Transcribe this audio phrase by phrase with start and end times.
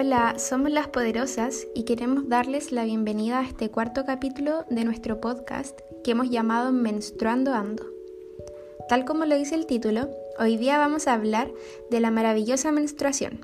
[0.00, 5.20] Hola, somos las Poderosas y queremos darles la bienvenida a este cuarto capítulo de nuestro
[5.20, 7.84] podcast que hemos llamado Menstruando Ando.
[8.88, 10.08] Tal como lo dice el título,
[10.38, 11.50] hoy día vamos a hablar
[11.90, 13.40] de la maravillosa menstruación,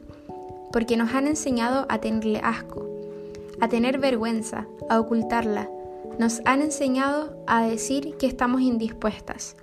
[0.72, 2.88] porque nos han enseñado a tenerle asco,
[3.60, 5.68] a tener vergüenza, a ocultarla.
[6.20, 9.56] Nos han enseñado a decir que estamos indispuestas,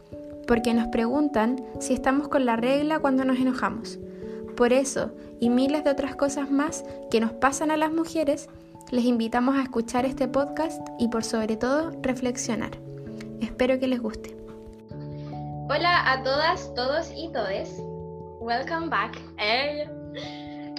[0.45, 3.97] porque nos preguntan si estamos con la regla cuando nos enojamos
[4.51, 8.49] por eso y miles de otras cosas más que nos pasan a las mujeres,
[8.91, 12.71] les invitamos a escuchar este podcast y por sobre todo reflexionar.
[13.41, 14.35] Espero que les guste.
[15.69, 17.81] Hola a todas, todos y todes.
[18.39, 19.17] Welcome back.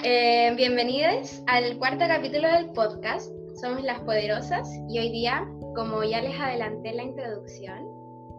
[0.04, 3.32] Eh, bienvenidos al cuarto capítulo del podcast.
[3.60, 7.78] Somos las poderosas y hoy día, como ya les adelanté en la introducción,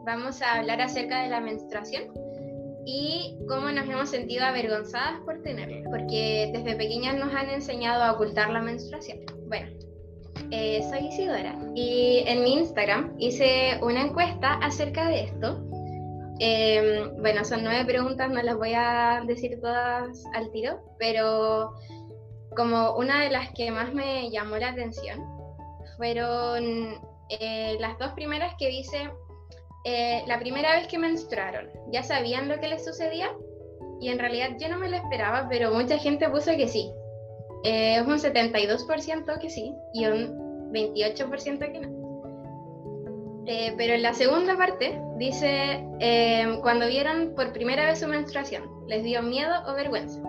[0.05, 2.03] vamos a hablar acerca de la menstruación
[2.85, 8.11] y cómo nos hemos sentido avergonzadas por tenerla, porque desde pequeñas nos han enseñado a
[8.13, 9.19] ocultar la menstruación.
[9.47, 9.67] Bueno,
[10.51, 15.63] eh, soy Isidora y en mi Instagram hice una encuesta acerca de esto.
[16.39, 21.73] Em, bueno, son nueve preguntas, no las voy a decir todas al tiro, pero
[22.55, 25.23] como una de las que más me llamó la atención
[25.97, 29.09] fueron eh, las dos primeras que dice
[29.85, 33.29] eh, la primera vez que menstruaron, ¿ya sabían lo que les sucedía?
[33.99, 36.91] Y en realidad yo no me lo esperaba, pero mucha gente puso que sí.
[37.65, 43.43] Eh, un 72% que sí y un 28% que no.
[43.45, 45.85] Eh, pero en la segunda parte dice,
[46.61, 50.21] cuando vieron por primera vez su menstruación, ¿les dio miedo o vergüenza?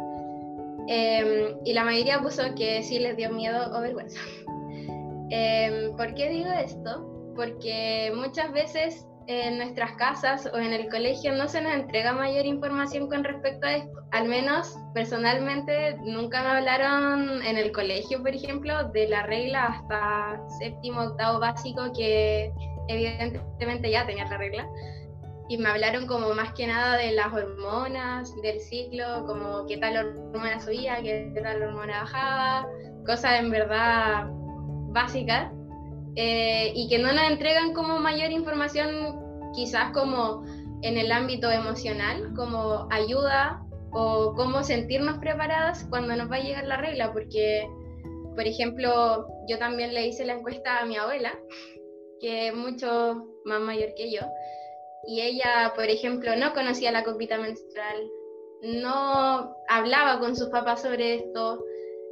[0.87, 4.21] y la mayoría puso que sí les dio miedo o vergüenza.
[5.97, 7.33] ¿Por qué digo esto?
[7.35, 12.45] Porque muchas veces en nuestras casas o en el colegio no se nos entrega mayor
[12.45, 14.03] información con respecto a esto.
[14.13, 20.41] Al menos personalmente nunca me hablaron en el colegio, por ejemplo, de la regla hasta
[20.59, 22.53] séptimo, octavo básico, que
[22.89, 24.69] evidentemente ya tenía la regla.
[25.49, 29.97] Y me hablaron como más que nada de las hormonas, del ciclo, como qué tal
[29.97, 32.67] hormona subía, qué tal hormona bajaba,
[33.07, 34.27] cosas en verdad
[34.95, 35.51] básicas
[36.17, 39.21] eh, y que no nos entregan como mayor información,
[39.55, 40.45] quizás como
[40.83, 46.67] en el ámbito emocional, como ayuda o cómo sentirnos preparadas cuando nos va a llegar
[46.67, 47.69] la regla, porque,
[48.35, 51.39] por ejemplo, yo también le hice la encuesta a mi abuela,
[52.21, 54.21] que es mucho más mayor que yo,
[55.07, 58.11] y ella, por ejemplo, no conocía la copita menstrual,
[58.63, 61.65] no hablaba con sus papás sobre esto,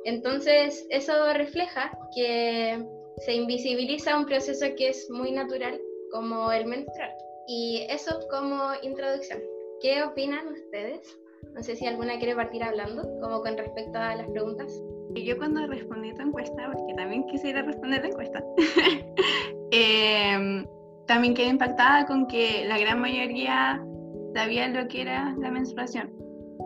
[0.05, 2.85] entonces eso refleja que
[3.19, 5.81] se invisibiliza un proceso que es muy natural
[6.11, 7.11] como el menstruar.
[7.47, 9.41] Y eso como introducción.
[9.81, 11.19] ¿Qué opinan ustedes?
[11.55, 14.73] No sé si alguna quiere partir hablando, como con respecto a las preguntas.
[15.15, 18.43] Yo cuando respondí tu encuesta, porque también quisiera responder la encuesta,
[19.73, 20.67] em,
[21.07, 23.85] también quedé impactada con que la gran mayoría
[24.35, 26.22] sabía lo que era la menstruación.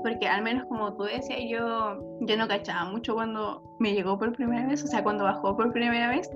[0.06, 4.32] Porque al menos como tú decías, yo, yo no cachaba mucho cuando me llegó por
[4.34, 6.30] primera vez, o sea, cuando bajó por primera vez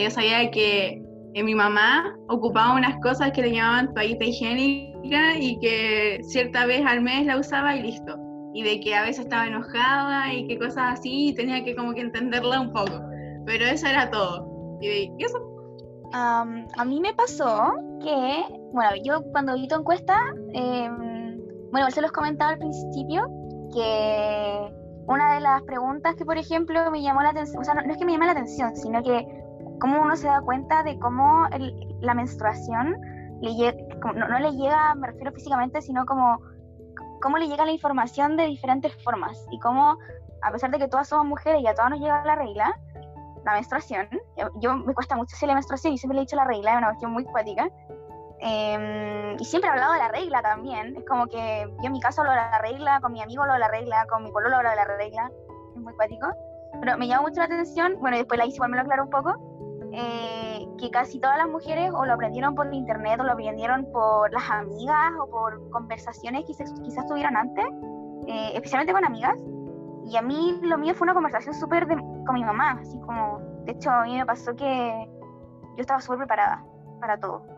[0.00, 1.02] yo sabía que
[1.34, 7.02] mi mamá ocupaba unas cosas que le llamaban toallita higiénica y que cierta vez al
[7.02, 8.16] mes la usaba y listo.
[8.54, 11.92] Y de que a veces estaba enojada y que cosas así, y tenía que como
[11.92, 13.00] que entenderla un poco.
[13.46, 14.78] Pero eso era todo.
[14.80, 15.38] ¿Y eso?
[16.12, 20.16] a mí me pasó que, bueno, yo cuando vi tu encuesta,
[20.52, 21.13] em,
[21.74, 23.26] bueno, se los comentaba al principio,
[23.74, 24.74] que
[25.08, 27.90] una de las preguntas que, por ejemplo, me llamó la atención, o sea, no, no
[27.90, 29.26] es que me llame la atención, sino que
[29.80, 31.48] cómo uno se da cuenta de cómo
[32.00, 32.94] la menstruación
[33.40, 33.74] le
[34.14, 36.38] no, le llega, me refiero físicamente, sino como
[37.20, 39.98] cómo le llega la información de diferentes formas y cómo,
[40.42, 42.72] a pesar de que todas somos mujeres y a todas nos llega la regla,
[43.44, 44.08] la menstruación,
[44.60, 46.78] yo, me cuesta mucho decir la menstruación y siempre le he dicho la regla, es
[46.78, 47.68] una cuestión muy cuática.
[48.46, 50.94] Em, y siempre he hablado de la regla también.
[50.98, 53.54] Es como que yo en mi caso hablo de la regla, con mi amigo hablo
[53.54, 55.30] de la regla, con mi pololo hablo de la regla.
[55.74, 56.26] Es muy cuático.
[56.78, 59.10] Pero me llama mucho la atención, bueno, después la hice igual me lo aclaro un
[59.10, 59.34] poco,
[59.92, 64.30] eh, que casi todas las mujeres o lo aprendieron por internet o lo aprendieron por
[64.30, 67.64] las amigas o por conversaciones que quizás tuvieron antes,
[68.26, 69.38] eh, especialmente con amigas.
[70.04, 73.72] Y a mí lo mío fue una conversación súper con mi mamá, así como, de
[73.72, 75.08] hecho a mí me pasó que
[75.76, 76.62] yo estaba súper preparada
[77.00, 77.53] para todo.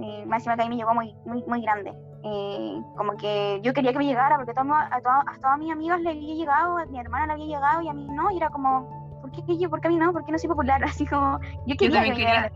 [0.00, 1.92] Y más encima que a mí me llegó muy, muy, muy grande.
[2.22, 6.10] Eh, como que yo quería que me llegara porque a, a todas mis amigas le
[6.10, 9.18] había llegado, a mi hermana le había llegado y a mí no, y era como,
[9.20, 9.70] ¿por qué yo?
[9.70, 10.12] ¿Por qué a mí no?
[10.12, 10.82] ¿Por qué no soy popular?
[10.84, 11.88] Así como, yo quería.
[11.88, 12.52] Yo también quería.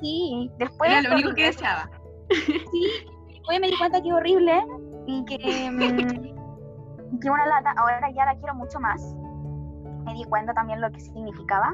[0.00, 0.90] Sí, después.
[0.90, 1.90] Era lo único que deseaba.
[2.28, 4.66] Sí, después me di cuenta que es horrible
[5.06, 5.70] y que.
[5.70, 9.14] Mm, que una lata, ahora ya la quiero mucho más.
[10.04, 11.72] me di cuenta también lo que significaba.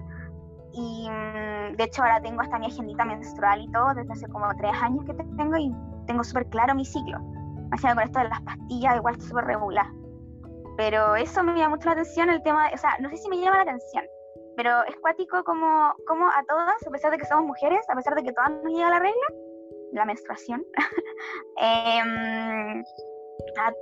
[0.73, 4.47] Y mm, de hecho ahora tengo hasta mi agendita menstrual y todo, desde hace como
[4.57, 5.73] tres años que tengo y
[6.07, 7.19] tengo súper claro mi ciclo.
[7.67, 9.87] Imagina con esto de las pastillas, igual súper regular.
[10.77, 13.39] Pero eso me llama mucho la atención, el tema, o sea, no sé si me
[13.39, 14.05] llama la atención,
[14.57, 18.15] pero es cuático como, como a todas, a pesar de que somos mujeres, a pesar
[18.15, 19.27] de que todas nos llega la regla,
[19.93, 20.65] la menstruación,
[21.59, 22.83] em,
[23.59, 23.73] a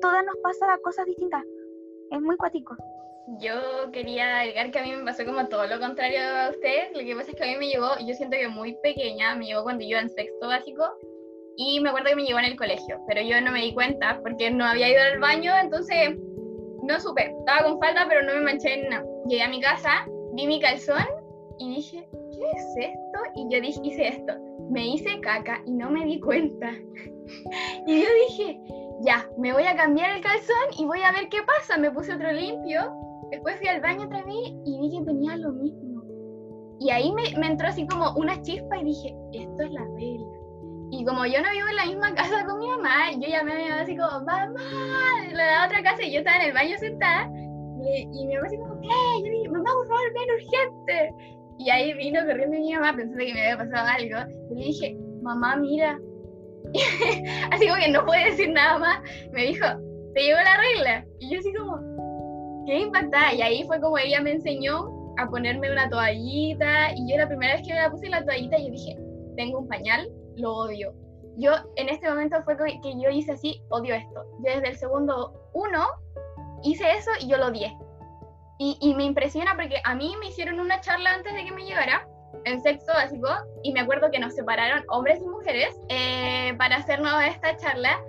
[0.00, 1.42] todas nos pasa cosas distintas.
[2.10, 2.76] Es muy cuático.
[3.40, 6.92] Yo quería agregar que a mí me pasó como todo lo contrario a ustedes.
[6.92, 9.46] Lo que pasa es que a mí me llegó, yo siento que muy pequeña, me
[9.46, 10.84] llegó cuando yo en sexto básico
[11.56, 14.20] y me acuerdo que me llegó en el colegio, pero yo no me di cuenta
[14.22, 16.16] porque no había ido al baño, entonces
[16.82, 17.34] no supe.
[17.38, 19.06] Estaba con falta, pero no me manché en nada.
[19.26, 21.06] Llegué a mi casa, vi mi calzón
[21.58, 23.20] y dije, ¿qué es esto?
[23.36, 24.34] Y yo dije, hice esto.
[24.70, 26.72] Me hice caca y no me di cuenta.
[27.86, 28.60] y yo dije,
[29.02, 31.78] ya, me voy a cambiar el calzón y voy a ver qué pasa.
[31.78, 32.92] Me puse otro limpio.
[33.34, 36.04] Después fui al baño otra vez y vi que tenía lo mismo.
[36.78, 40.26] Y ahí me, me entró así como una chispa y dije, esto es la regla.
[40.92, 43.56] Y como yo no vivo en la misma casa con mi mamá, yo llamé a
[43.56, 44.54] mi mamá así como, mamá,
[45.26, 47.28] de la otra casa y yo estaba en el baño sentada.
[47.82, 48.88] Y, mi mamá así como, ¿qué?
[49.24, 51.14] Yo dije, mamá, por favor, ven urgente.
[51.58, 54.32] Y ahí vino corriendo mi mamá pensando que me había pasado algo.
[54.50, 55.98] Y le dije, mamá, mira.
[57.50, 59.00] así como que no puede decir nada más.
[59.32, 59.66] Me dijo,
[60.14, 61.04] te llegó la regla.
[61.18, 61.94] Y yo así como,
[62.66, 63.34] qué impactada.
[63.34, 66.92] Y ahí fue como ella me enseñó a ponerme una toallita.
[66.94, 68.98] Y yo la primera vez que me la puse la toallita, yo dije,
[69.36, 70.94] tengo un pañal, lo odio.
[71.36, 74.24] Yo en este momento fue que yo hice así, odio esto.
[74.44, 75.84] Yo desde el segundo uno
[76.62, 77.76] hice eso y yo lo odié.
[78.58, 81.64] Y, y, me impresiona porque a mí me hicieron una charla antes de que me
[81.64, 82.06] llegara,
[82.44, 83.28] en sexto básico,
[83.64, 88.00] y me acuerdo que nos separaron hombres y mujeres eh, para hacernos esta charla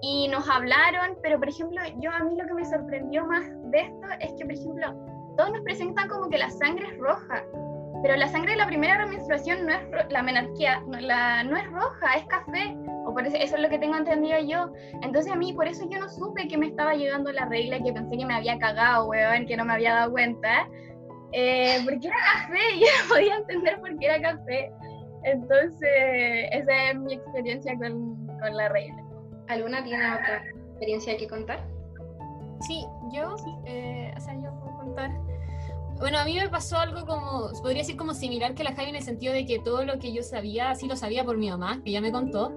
[0.00, 3.80] y nos hablaron, pero por ejemplo, yo a mí lo que me sorprendió más de
[3.80, 5.06] esto es que, por ejemplo,
[5.36, 7.44] todos nos presentan como que la sangre es roja,
[8.02, 9.80] pero la sangre de la primera menstruación no es
[10.10, 13.68] la menarquía, no, la, no es roja, es café, o por eso, eso, es lo
[13.68, 14.72] que tengo entendido yo.
[15.02, 17.92] Entonces a mí por eso yo no supe que me estaba llegando la regla, que
[17.92, 20.68] pensé que me había cagado, weón, que no me había dado cuenta,
[21.32, 24.72] eh, porque era café, yo no podía entender por qué era café.
[25.24, 29.07] Entonces esa es mi experiencia con, con la regla.
[29.48, 31.66] ¿Alguna tiene otra experiencia que contar?
[32.66, 35.10] Sí, yo, eh, o sea, yo puedo contar
[35.98, 38.96] bueno, a mí me pasó algo como, podría decir como similar que la Javi en
[38.96, 41.82] el sentido de que todo lo que yo sabía, sí lo sabía por mi mamá,
[41.84, 42.52] que ya me contó.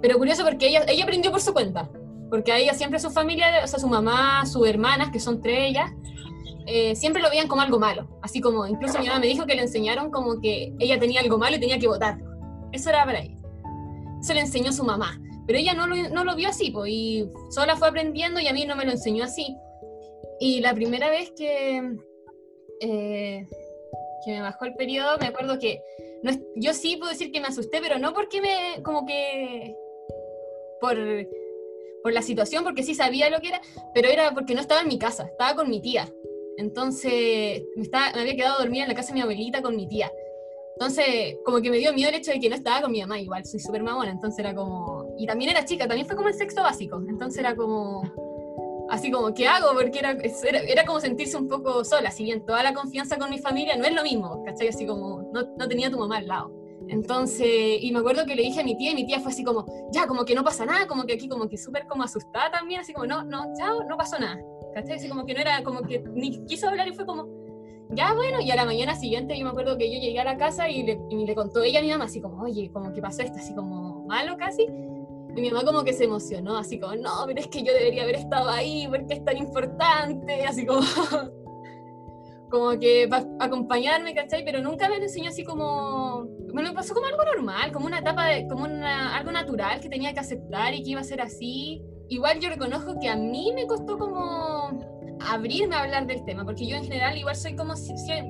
[0.00, 1.90] Pero curioso porque ella, ella aprendió por su cuenta.
[2.30, 5.70] Porque a ella siempre su familia, o sea, su mamá, sus hermanas, que son tres
[5.70, 5.90] ellas,
[6.66, 8.06] eh, siempre lo veían como algo malo.
[8.22, 11.36] Así como, incluso mi mamá me dijo que le enseñaron como que ella tenía algo
[11.36, 12.24] malo y tenía que votarlo.
[12.70, 13.34] Eso era para ella.
[14.20, 15.18] Eso le enseñó su mamá.
[15.48, 18.66] Pero ella no lo, no lo vio así, y sola fue aprendiendo y a mí
[18.66, 19.56] no me lo enseñó así.
[20.38, 21.78] Y la primera vez que,
[22.80, 23.46] eh,
[24.26, 25.80] que me bajó el periodo, me acuerdo que
[26.22, 29.74] no, yo sí puedo decir que me asusté, pero no porque me, como que,
[30.82, 30.98] por,
[32.02, 33.62] por la situación, porque sí sabía lo que era,
[33.94, 36.12] pero era porque no estaba en mi casa, estaba con mi tía.
[36.58, 39.88] Entonces, me, estaba, me había quedado dormida en la casa de mi abuelita con mi
[39.88, 40.12] tía.
[40.74, 43.18] Entonces, como que me dio miedo el hecho de que no estaba con mi mamá,
[43.18, 44.97] igual, soy súper mamona, entonces era como...
[45.18, 48.02] Y también era chica, también fue como el sexto básico, entonces era como
[48.88, 49.74] así como, ¿qué hago?
[49.74, 50.12] Porque era,
[50.66, 53.84] era, como sentirse un poco sola, si bien toda la confianza con mi familia no
[53.84, 54.68] es lo mismo, ¿cachai?
[54.68, 56.52] Así como, no, no tenía tu mamá al lado.
[56.88, 59.44] Entonces, y me acuerdo que le dije a mi tía y mi tía fue así
[59.44, 62.50] como, ya, como que no pasa nada, como que aquí como que súper como asustada
[62.50, 64.40] también, así como, no, no, chao, no pasó nada.
[64.74, 64.96] ¿Cachai?
[64.96, 67.26] Así como que no era, como que ni quiso hablar y fue como,
[67.90, 70.36] ya bueno, y a la mañana siguiente yo me acuerdo que yo llegué a la
[70.36, 73.02] casa y le, y le contó ella a mi mamá así como, oye, como que
[73.02, 74.66] pasó esto, así como malo casi.
[75.38, 78.02] Y mi mamá como que se emocionó, así como, no, pero es que yo debería
[78.02, 80.80] haber estado ahí porque es tan importante, así como,
[82.50, 84.44] como que para acompañarme, ¿cachai?
[84.44, 88.00] Pero nunca me lo enseñó así como, me lo pasó como algo normal, como una
[88.00, 91.20] etapa, de, como una, algo natural que tenía que aceptar y que iba a ser
[91.20, 91.84] así.
[92.08, 94.76] Igual yo reconozco que a mí me costó como
[95.20, 97.74] abrirme a hablar del tema, porque yo en general igual soy como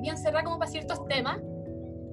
[0.03, 1.39] bien cerrada como para ciertos temas,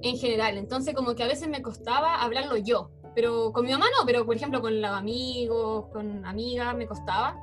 [0.01, 3.87] en general, entonces como que a veces me costaba hablarlo yo, pero con mi mamá
[3.97, 7.35] no, pero por ejemplo con los amigos, con amigas me costaba.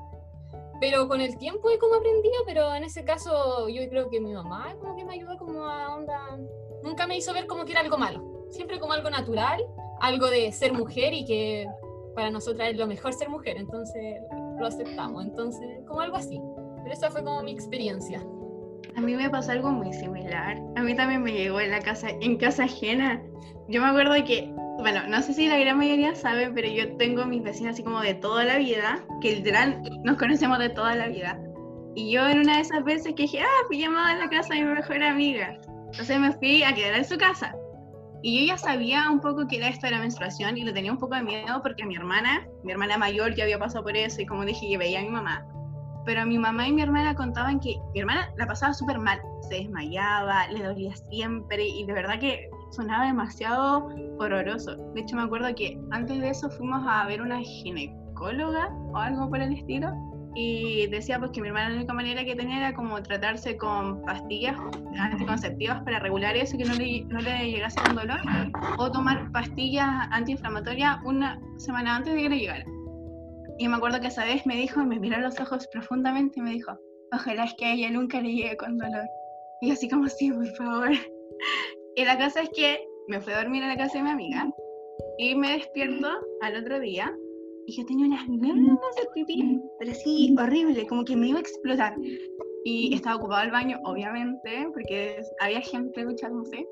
[0.80, 4.32] Pero con el tiempo he como aprendido, pero en ese caso yo creo que mi
[4.32, 6.38] mamá como que me ayudó como a onda...
[6.84, 9.66] Nunca me hizo ver como que era algo malo, siempre como algo natural,
[10.00, 11.66] algo de ser mujer y que
[12.14, 14.22] para nosotras es lo mejor ser mujer, entonces
[14.60, 16.40] lo aceptamos, entonces como algo así.
[16.84, 18.24] Pero esa fue como mi experiencia.
[18.94, 20.56] A mí me pasó algo muy similar.
[20.76, 23.20] A mí también me llegó en la casa, en casa ajena.
[23.66, 24.54] Yo me acuerdo que
[24.84, 28.02] bueno, no sé si la gran mayoría sabe, pero yo tengo mis vecinas así como
[28.02, 31.40] de toda la vida, que literal nos conocemos de toda la vida.
[31.94, 34.52] Y yo en una de esas veces que dije, ah, fui llamada a la casa
[34.52, 35.58] de mi mejor amiga.
[35.86, 37.56] Entonces me fui a quedar en su casa.
[38.22, 40.92] Y yo ya sabía un poco que era esto de la menstruación y le tenía
[40.92, 44.20] un poco de miedo porque mi hermana, mi hermana mayor ya había pasado por eso
[44.20, 45.46] y como dije, yo veía a mi mamá.
[46.04, 49.54] Pero mi mamá y mi hermana contaban que mi hermana la pasaba súper mal, se
[49.54, 53.88] desmayaba, le dolía siempre y de verdad que sonaba demasiado
[54.18, 54.76] horroroso.
[54.94, 59.28] De hecho me acuerdo que antes de eso fuimos a ver una ginecóloga o algo
[59.28, 59.92] por el estilo
[60.36, 64.02] y decía pues que mi hermana la única manera que tenía era como tratarse con
[64.02, 64.56] pastillas
[64.98, 68.18] anticonceptivas para regular eso que no le, no le llegase un dolor
[68.78, 72.64] o tomar pastillas antiinflamatorias una semana antes de que le llegara.
[73.58, 76.42] Y me acuerdo que esa vez me dijo, me miró a los ojos profundamente y
[76.42, 76.76] me dijo,
[77.12, 79.06] ojalá es que a ella nunca le llegue con dolor.
[79.60, 80.90] Y así como, sí, por favor.
[81.96, 84.52] Y la cosa es que me fui a dormir a la casa de mi amiga
[85.18, 86.08] y me despierto
[86.42, 87.14] al otro día
[87.66, 91.40] y yo tenía unas ganas de pipí, pero así horrible, como que me iba a
[91.40, 91.94] explotar.
[92.64, 96.66] Y estaba ocupado el baño, obviamente, porque había gente escuchándose,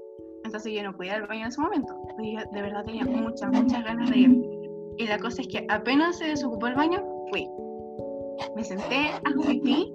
[0.45, 1.95] entonces yo no podía ir al baño en ese momento.
[2.23, 4.43] Y yo de verdad tenía muchas, muchas ganas de ir.
[4.99, 7.49] Y la cosa es que apenas se desocupó el baño, fui.
[8.57, 9.93] Me senté, hago pipí,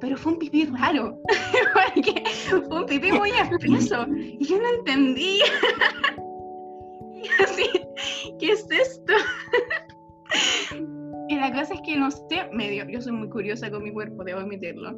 [0.00, 1.18] pero fue un pipí raro,
[1.74, 4.06] porque fue un pipí muy espeso.
[4.16, 5.40] Y yo no entendí.
[7.14, 7.66] y así,
[8.38, 9.12] ¿qué es esto?
[11.28, 13.92] y la cosa es que no sé, me dio, yo soy muy curiosa con mi
[13.92, 14.96] cuerpo, debo admitirlo.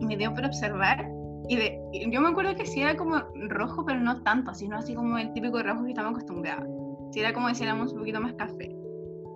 [0.00, 1.08] Y me dio por observar.
[1.48, 1.78] Y, de,
[2.10, 3.18] yo me acuerdo que sí era como
[3.48, 6.66] rojo, pero no tanto, sino así como el típico rojo que estamos acostumbrados.
[7.12, 8.74] Si era como si éramos un poquito más café.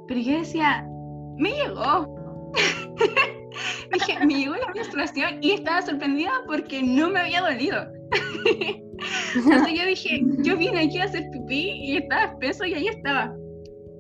[0.09, 0.87] Pero yo decía,
[1.37, 2.53] me llegó.
[3.93, 7.87] Dije, me llegó la menstruación y estaba sorprendida porque no me había dolido.
[9.37, 13.35] Entonces yo dije, yo vine aquí a hacer pipí y estaba espeso y ahí estaba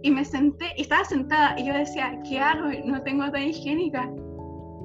[0.03, 2.71] y me senté, estaba sentada, y yo decía, ¿qué hago?
[2.85, 4.11] No tengo toalla higiénica.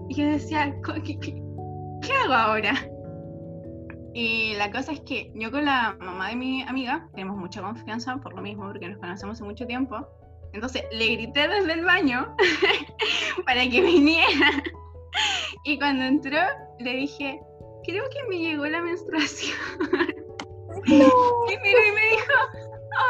[0.10, 2.74] Y yo decía, ¿qué, qué, hago ahora?
[4.14, 8.18] Y la cosa es que yo con la mamá de mi amiga tenemos mucha confianza
[8.18, 10.08] por lo mismo, porque nos conocemos hace mucho tiempo.
[10.54, 12.36] Entonces le grité desde el baño
[13.46, 14.64] para que viniera.
[15.64, 16.40] Y cuando entró,
[16.80, 17.40] le dije,
[17.86, 19.58] creo que me llegó la menstruación.
[20.86, 22.34] Y miró y me dijo,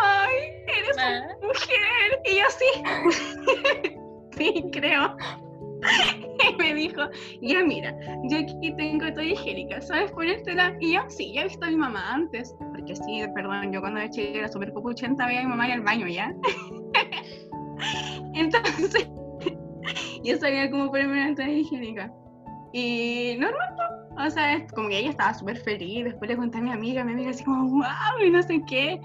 [0.01, 0.35] ay,
[0.67, 2.21] eres una mujer.
[2.25, 3.91] Y yo sí,
[4.38, 5.15] sí, creo.
[6.50, 7.01] Y me dijo,
[7.41, 7.95] ya mira,
[8.29, 10.75] yo aquí tengo toda higiénica, ¿sabes ponértela?
[10.79, 14.00] Y yo, sí, ya he visto a mi mamá antes, porque sí, perdón, yo cuando
[14.00, 16.33] era chica era súper copuchenta, veía a mi mamá en el baño ya.
[18.33, 19.09] Entonces,
[20.23, 22.13] yo ponerme una toalla higiénica.
[22.71, 23.75] Y normal,
[24.17, 27.13] o sea, como que ella estaba súper feliz, después le conté a mi amiga, mi
[27.13, 28.99] amiga así como, wow, y no sé qué.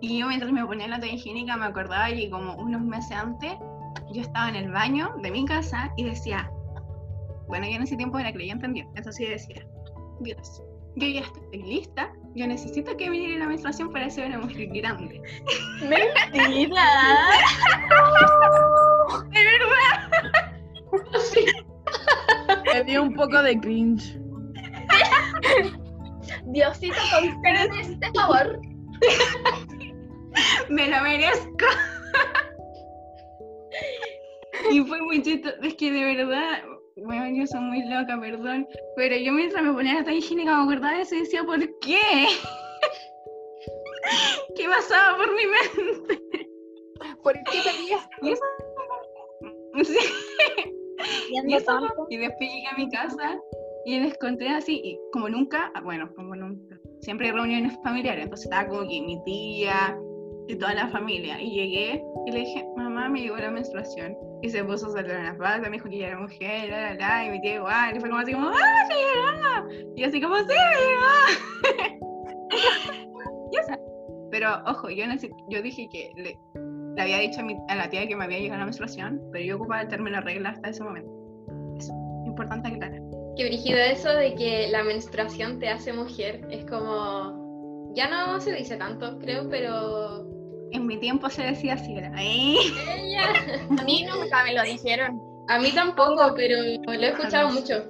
[0.00, 3.52] Y yo mientras me ponía la toalla higiénica me acordaba y como unos meses antes
[4.12, 6.50] yo estaba en el baño de mi casa y decía,
[7.48, 9.66] bueno, yo en ese tiempo era creyente en Dios, entonces decía,
[10.20, 10.62] Dios,
[10.96, 14.68] yo ya estoy lista, yo necesito que me llegue la menstruación para ser una mujer
[14.72, 15.20] grande.
[15.80, 16.32] Mentira.
[19.32, 20.10] de verdad.
[21.32, 21.44] Sí.
[22.72, 24.16] Me dio un poco de cringe.
[26.46, 28.60] Diosito, concédeme este favor.
[30.68, 31.66] me lo merezco.
[34.70, 36.62] y fue muy chistoso, es que de verdad,
[37.04, 40.62] bueno, yo soy muy loca, perdón, pero yo mientras me ponía la toalla higiénica me
[40.62, 42.00] acordaba de eso y decía, ¿por qué?
[44.56, 46.18] ¿Qué pasaba por mi mente?
[47.22, 48.08] ¿Por qué pedías?
[48.22, 48.34] Sí.
[51.30, 51.72] Y, eso,
[52.10, 53.40] y después llegué a mi casa
[53.84, 58.24] y les conté así, y como nunca, ah, bueno, como nunca, siempre hay reuniones familiares,
[58.24, 59.96] entonces estaba como que mi tía
[60.48, 64.50] y toda la familia, y llegué y le dije, mamá, me llegó la menstruación, y
[64.50, 67.40] se puso a saltar una pata, me dijo que ya era mujer, la, y mi
[67.40, 69.68] tía igual, y fue como así como, ¡ah, se llegó!
[69.96, 70.44] Y así como, ¡sí,
[73.52, 73.78] y sé.
[74.30, 75.04] Pero, ojo, yo,
[75.48, 76.38] yo dije que le,
[76.98, 79.44] le había dicho a, mi, a, la tía que me había llegado la menstruación, pero
[79.44, 81.10] yo ocupaba el término regla hasta ese momento.
[81.78, 81.92] Eso,
[82.26, 83.00] importante aclarar.
[83.36, 86.46] Qué brígido eso de que la menstruación te hace mujer.
[86.50, 87.92] Es como.
[87.94, 90.17] Ya no se dice tanto, creo, pero.
[90.72, 92.08] En mi tiempo se decía así, era.
[92.08, 95.20] A mí nunca me lo dijeron.
[95.48, 96.56] A mí tampoco, pero
[96.86, 97.84] lo he escuchado mucho.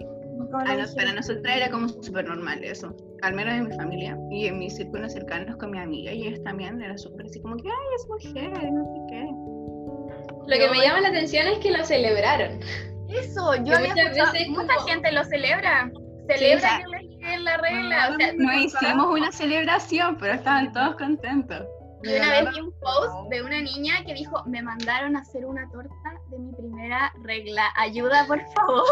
[0.54, 4.46] A nos, para nosotros era como súper normal eso, al menos en mi familia y
[4.46, 7.68] en mis círculos cercanos con mi amiga y ellos también era súper así como que,
[7.68, 9.26] ay, es mujer, no sé qué.
[10.46, 12.60] Lo que me llama la atención es que lo celebraron.
[13.08, 14.88] Eso, yo había escuchado, mucha como...
[14.88, 15.90] gente lo celebra.
[16.28, 18.10] Celebra sí, o sea, que le la regla.
[18.10, 21.66] No, o sea, no hicimos una celebración, pero estaban todos contentos.
[22.02, 25.44] Y una vez vi un post de una niña que dijo, me mandaron a hacer
[25.44, 25.94] una torta
[26.30, 28.84] de mi primera regla, ayuda por favor.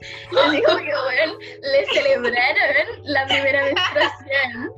[0.46, 4.72] Así como que, bueno, le celebraron la primera menstruación.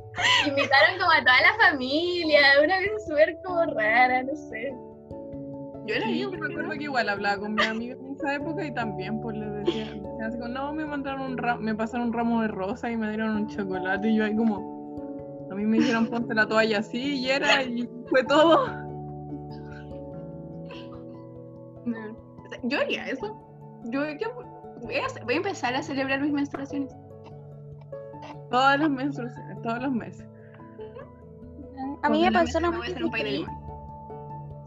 [0.47, 4.73] Invitaron como a toda la familia, una cosa súper como rara, no sé.
[5.85, 8.73] Yo era yo me acuerdo que igual hablaba con mi amiga en esa época y
[8.73, 12.13] también pues le decía, decía así como, no, me mandaron un ramo, me pasaron un
[12.13, 14.72] ramo de rosa y me dieron un chocolate y yo ahí como,
[15.53, 18.63] a mí me dijeron ponte la toalla así y era y fue todo.
[21.85, 23.39] O sea, Yo haría eso.
[23.85, 24.33] Yo, yo
[24.81, 26.95] voy, a, voy a empezar a celebrar mis menstruaciones.
[28.49, 30.25] Todas las menstruaciones, todos los meses.
[32.01, 33.11] A mí me pasó lo mismo.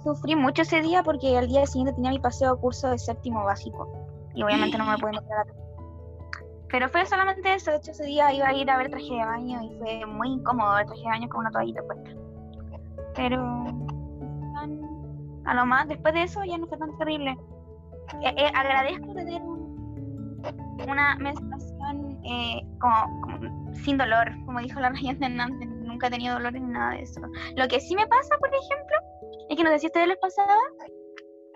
[0.05, 3.45] Sufrí mucho ese día porque al día siguiente tenía mi paseo a curso de séptimo
[3.45, 3.90] básico.
[4.35, 5.65] Y obviamente no me pude meter a la
[6.70, 7.70] Pero fue solamente eso.
[7.70, 10.28] De hecho, ese día iba a ir a ver traje de baño y fue muy
[10.32, 12.11] incómodo ver traje de baño con una toallita puesta.
[13.14, 13.64] Pero
[15.44, 17.37] a lo más, después de eso ya no fue tan terrible.
[18.23, 19.66] Eh, eh, agradezco tener un-
[20.88, 25.68] una menstruación eh, como, como sin dolor, como dijo la Ryan Hernández.
[25.68, 27.20] Nunca he tenido dolor ni nada de eso.
[27.56, 28.96] Lo que sí me pasa, por ejemplo,
[29.49, 30.52] es que no sé si a ustedes les pasaba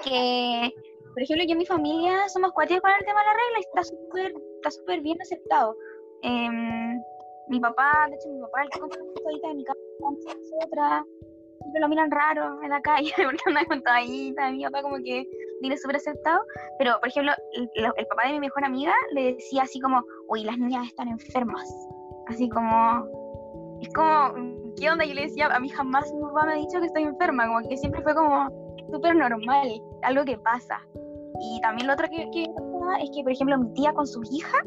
[0.04, 0.72] que,
[1.14, 3.60] por ejemplo, yo en mi familia somos cuáticos con el tema de la regla y
[3.60, 5.74] está súper está súper bien aceptado.
[6.22, 7.00] Em,
[7.48, 9.80] mi papá, de hecho, mi papá, el que compra una de mi casa,
[10.66, 11.04] otra,
[11.60, 14.50] siempre lo miran raro en la calle porque anda con toallita.
[14.50, 15.26] Mi papá, como que
[15.60, 16.44] viene súper aceptado.
[16.78, 17.32] Pero, por ejemplo,
[17.74, 21.68] el papá de mi mejor amiga le decía así como, uy, las niñas están enfermas.
[22.28, 23.04] Así como,
[23.80, 24.34] es como,
[24.78, 25.04] ¿qué onda?
[25.04, 27.68] Yo le decía, a mí jamás mi papá me ha dicho que estoy enferma, como
[27.68, 28.48] que siempre fue como
[28.90, 30.80] súper normal, algo que pasa.
[31.40, 34.58] Y también lo otro que, que es que, por ejemplo, mi tía con su hija,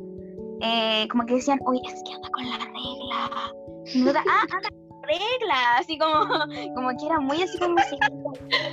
[0.62, 3.54] eh, como que decían, oye, es que anda con la regla.
[3.96, 5.78] Mi otra, ah, anda con la regla.
[5.80, 6.14] Así como,
[6.76, 7.98] como que era muy así como, se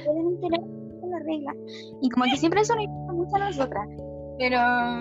[0.05, 0.41] pueden
[1.01, 1.55] con la regla.
[2.01, 3.89] Y como que siempre eso nos importa mucho a nosotras.
[4.39, 4.59] Pero,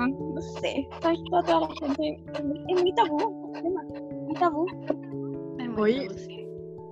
[0.07, 1.19] no sé, ¿sabes?
[1.29, 3.83] Toda, la gente, es muy, tabú, el tema,
[4.25, 4.65] muy tabú.
[5.57, 6.07] Es muy Oye.
[6.07, 6.47] dulce.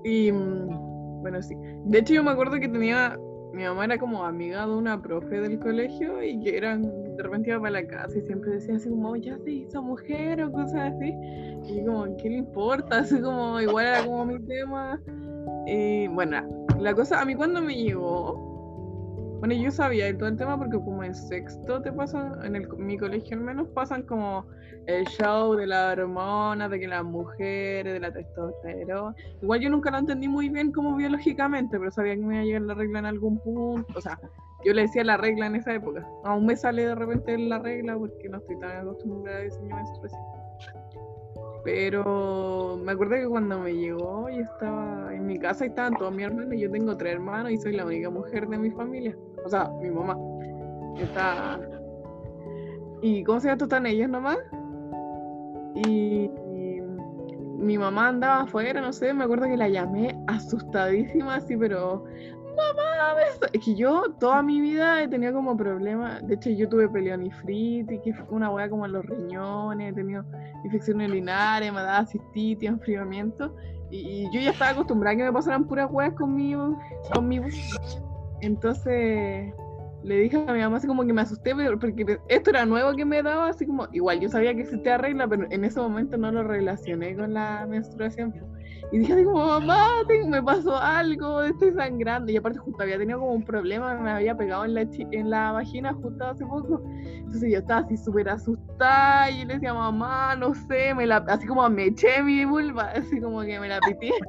[0.06, 1.56] Y mm, bueno, sí.
[1.86, 3.18] De hecho, yo me acuerdo que tenía.
[3.54, 6.84] Mi mamá era como amiga de una profe del colegio y que eran.
[7.16, 10.44] De repente iba para la casa y siempre decía así como, ya se hizo mujer
[10.44, 11.14] o cosas así.
[11.66, 13.00] Y como, ¿qué le importa?
[13.00, 15.02] Así como, igual era como mi tema.
[15.66, 16.42] Y bueno,
[16.80, 18.57] la cosa, a mí cuando me llegó.
[19.40, 22.98] Bueno, yo sabía todo el tema porque como en sexto te pasan, en el, mi
[22.98, 24.46] colegio al menos pasan como
[24.88, 29.16] el show de la hormona, de que las mujeres, de la testosterona.
[29.42, 32.46] Igual yo nunca lo entendí muy bien como biológicamente, pero sabía que me iba a
[32.46, 33.88] llegar la regla en algún punto.
[33.96, 34.20] O sea,
[34.66, 36.08] yo le decía la regla en esa época.
[36.24, 40.37] Aún me sale de repente la regla porque no estoy tan acostumbrada a diseño menstruación.
[41.68, 46.14] Pero me acuerdo que cuando me llegó, yo estaba en mi casa y estaban todos
[46.14, 46.56] mis hermanos.
[46.58, 49.18] Yo tengo tres hermanos y soy la única mujer de mi familia.
[49.44, 50.18] O sea, mi mamá.
[50.98, 51.60] Está...
[53.02, 53.62] ¿Y cómo se llama?
[53.62, 54.38] ¿Están ellos nomás?
[55.76, 56.82] Y, y
[57.58, 62.06] mi mamá andaba afuera, no sé, me acuerdo que la llamé asustadísima, así, pero
[62.58, 63.50] mamá, me está-".
[63.54, 68.02] es que yo toda mi vida he tenido como problemas, de hecho yo tuve peleonefritis,
[68.02, 70.26] que fue una hueá como en los riñones, he tenido
[70.64, 73.56] infecciones urinares, me daba cistitis, enfriamiento,
[73.90, 76.78] y, y yo ya estaba acostumbrada a que me pasaran puras hueas conmigo,
[77.14, 77.46] conmigo.
[78.42, 79.54] Entonces
[80.04, 83.06] le dije a mi mamá así como que me asusté porque esto era nuevo que
[83.06, 86.32] me daba, así como, igual yo sabía que existía regla, pero en ese momento no
[86.32, 88.34] lo relacioné con la menstruación.
[88.92, 89.86] Y dije así como, mamá,
[90.28, 92.32] me pasó algo, estoy sangrando.
[92.32, 95.52] Y aparte justo había tenido como un problema, me había pegado en la, en la
[95.52, 96.82] vagina justo hace poco.
[97.04, 101.18] Entonces yo estaba así súper asustada y yo le decía, mamá, no sé, me la,
[101.28, 104.14] así como me eché mi vulva, así como que me la pité.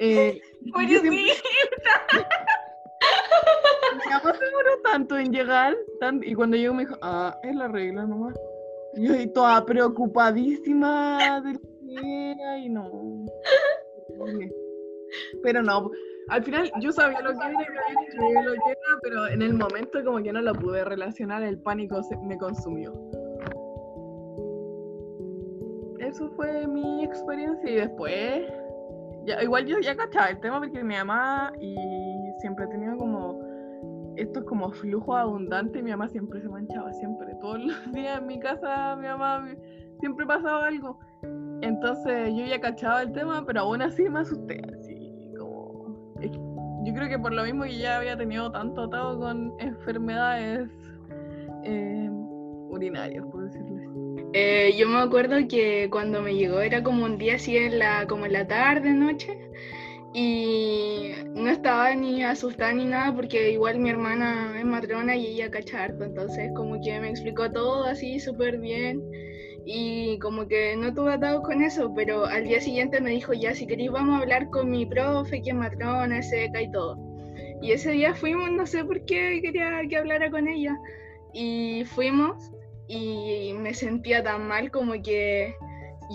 [0.00, 0.72] Eh, se
[4.44, 8.34] demoró tanto en llegar tan- y cuando llegó me dijo, ah, es la regla nomás.
[8.94, 11.40] Yo ahí toda preocupadísima
[11.94, 12.90] lo que era y no.
[15.42, 15.90] Pero no,
[16.28, 17.54] al final yo sabía lo que era,
[18.00, 22.16] dicho lo pero en el momento como que no lo pude relacionar, el pánico se-
[22.18, 22.92] me consumió.
[26.00, 28.42] Eso fue mi experiencia y después,
[29.42, 31.76] igual yo ya cachaba el tema porque mi mamá y
[32.40, 33.40] siempre ha tenido como
[34.16, 38.38] estos como flujos abundantes, mi mamá siempre se manchaba, siempre, todos los días en mi
[38.38, 39.48] casa mi mamá
[40.00, 40.98] siempre pasaba algo.
[41.62, 46.14] Entonces yo ya cachaba el tema, pero aún así me asusté, así como...
[46.84, 50.68] yo creo que por lo mismo que ya había tenido tanto atado con enfermedades
[51.64, 52.08] eh,
[52.70, 53.88] urinarias, por decirlo así.
[54.34, 58.06] Eh, yo me acuerdo que cuando me llegó era como un día así en la,
[58.06, 59.38] como en la tarde, noche,
[60.14, 65.50] y no estaba ni asustada ni nada porque igual mi hermana es matrona y ella
[65.50, 69.02] cacha harto, entonces como que me explicó todo así súper bien
[69.70, 73.54] y como que no tuve atado con eso, pero al día siguiente me dijo ya
[73.54, 76.96] si queréis vamos a hablar con mi profe que es matrona, seca y todo.
[77.60, 80.74] Y ese día fuimos, no sé por qué quería que hablara con ella
[81.34, 82.50] y fuimos
[82.86, 85.54] y me sentía tan mal como que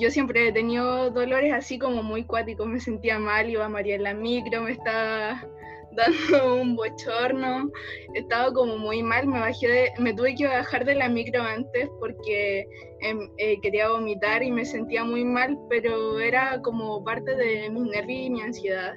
[0.02, 3.94] yo siempre he tenido dolores así como muy cuáticos, me sentía mal, iba a María
[3.94, 5.48] en la micro, me estaba
[5.96, 7.72] dando un bochorno,
[8.14, 11.90] estaba como muy mal, me bajé de, me tuve que bajar de la micro antes
[12.00, 12.66] porque
[13.02, 17.82] em, eh, quería vomitar y me sentía muy mal, pero era como parte de mi
[17.82, 18.94] nervio y mi ansiedad.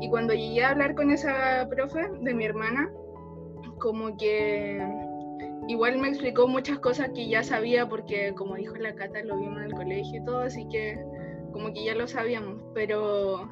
[0.00, 2.90] Y cuando llegué a hablar con esa profe de mi hermana,
[3.78, 4.80] como que
[5.68, 9.58] igual me explicó muchas cosas que ya sabía porque como dijo la Cata lo vimos
[9.58, 10.98] en el colegio y todo, así que
[11.52, 13.48] como que ya lo sabíamos, pero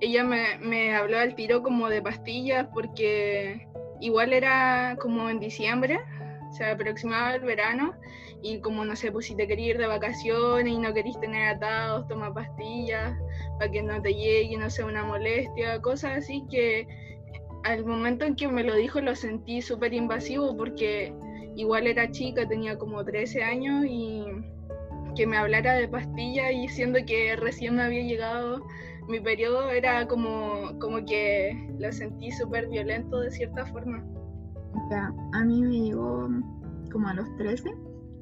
[0.00, 3.66] ella me, me habló al tiro como de pastillas porque
[4.00, 6.00] igual era como en diciembre,
[6.50, 7.94] se aproximaba el verano
[8.42, 11.56] y como no sé, pues si te querías ir de vacaciones y no querías tener
[11.56, 13.16] atados, toma pastillas
[13.58, 16.86] para que no te llegue, no sea una molestia, cosas así que
[17.64, 21.12] al momento en que me lo dijo lo sentí súper invasivo porque
[21.56, 24.24] igual era chica, tenía como 13 años y
[25.14, 28.64] que me hablara de pastillas y siendo que recién me había llegado
[29.10, 34.06] mi periodo era como, como que lo sentí súper violento de cierta forma.
[34.72, 36.28] O sea, a mí me llegó
[36.92, 37.70] como a los 13,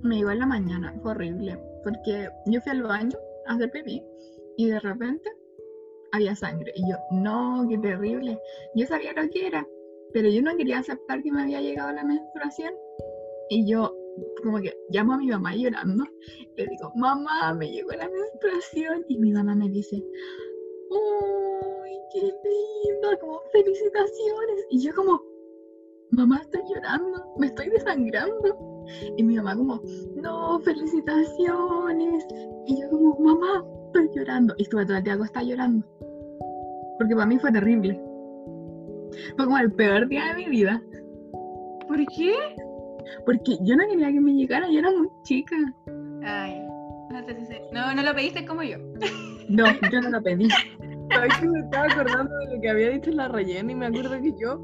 [0.03, 4.03] me llegó en la mañana, fue horrible, porque yo fui al baño a hacer pipí
[4.57, 5.31] y de repente
[6.13, 8.39] había sangre y yo, no, qué terrible,
[8.75, 9.67] yo sabía lo que era,
[10.15, 12.73] pero yo no quería aceptar que me había llegado la menstruación
[13.51, 13.95] y yo
[14.43, 16.05] como que llamo a mi mamá llorando,
[16.57, 20.03] le digo, mamá, me llegó la menstruación y mi mamá me dice,
[20.91, 23.19] ¡Uy, qué lindo!
[23.21, 24.67] Como felicitaciones.
[24.71, 25.21] Y yo como,
[26.13, 28.85] mamá, estoy llorando, me estoy desangrando.
[29.17, 29.81] Y mi mamá como,
[30.17, 32.27] no, felicitaciones.
[32.67, 34.55] Y yo como, mamá, estoy llorando.
[34.59, 35.87] Y estuve todo el día acostada llorando.
[36.99, 38.01] Porque para mí fue terrible.
[39.37, 40.83] Fue como el peor día de mi vida.
[41.87, 42.35] ¿Por qué?
[43.25, 45.57] Porque yo no quería que me llegara, yo era muy chica.
[46.23, 46.63] Ay,
[47.73, 48.79] no, no lo pediste como yo.
[49.49, 50.49] No, yo no lo pedí.
[51.11, 54.21] Sabes que me estaba acordando de lo que había dicho la rellena y me acuerdo
[54.21, 54.61] que yo,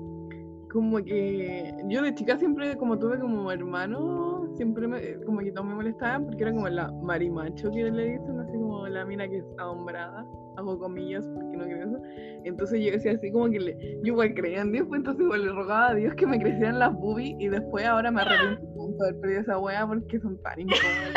[0.70, 5.66] como que yo de chica siempre, como tuve como hermano, siempre me, como que todos
[5.66, 9.38] me molestaban porque era como la marimacho que le dicen, así como la mina que
[9.38, 10.26] es ahombrada,
[10.58, 11.98] hago comillas porque no creo eso.
[12.44, 15.46] Entonces yo decía así como que le, yo igual creía en Dios, pues entonces igual
[15.46, 19.08] le rogaba a Dios que me crecieran las boobies y después ahora me arrepiento de
[19.08, 21.14] haber perdido esa wea porque son tan incómodas.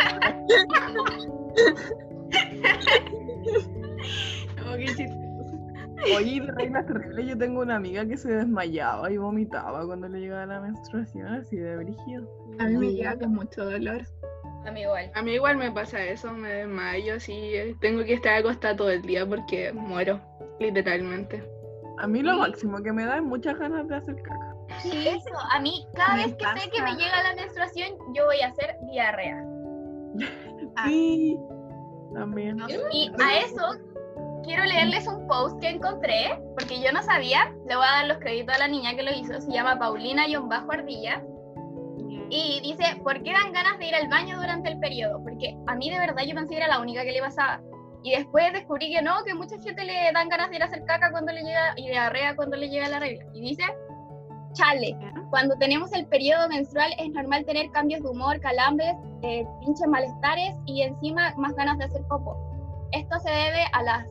[6.16, 10.20] Oye, de reinas terribles, yo tengo una amiga que se desmayaba y vomitaba cuando le
[10.20, 12.30] llegaba la menstruación, así de brígido.
[12.60, 14.04] A mí me llega con mucho dolor.
[14.66, 15.12] A mí igual.
[15.16, 19.02] A mí igual me pasa eso, me desmayo, así, tengo que estar acostada todo el
[19.02, 20.22] día porque muero,
[20.60, 21.44] literalmente.
[22.00, 24.56] A mí lo máximo que me da es muchas ganas de hacer caca.
[24.80, 28.40] Sí, eso, a mí cada vez que sé que me llega la menstruación, yo voy
[28.42, 29.44] a hacer diarrea.
[30.86, 31.40] sí,
[32.14, 32.58] también.
[32.92, 33.78] Y a eso
[34.44, 38.18] quiero leerles un post que encontré, porque yo no sabía, le voy a dar los
[38.20, 41.24] créditos a la niña que lo hizo, se llama Paulina-Ardilla,
[42.30, 45.22] y dice, ¿por qué dan ganas de ir al baño durante el periodo?
[45.24, 47.62] Porque a mí de verdad yo pensé que era la única que le pasaba.
[48.04, 50.84] Y después descubrí que no, que mucha gente le dan ganas de ir a hacer
[50.86, 53.26] caca cuando le llega, y diarrea cuando le llega la regla.
[53.34, 53.64] Y dice,
[54.58, 54.98] chale,
[55.30, 60.56] cuando tenemos el periodo menstrual es normal tener cambios de humor, calambres, eh, pinches malestares
[60.66, 62.36] y encima más ganas de hacer popo.
[62.92, 64.08] Esto se debe a las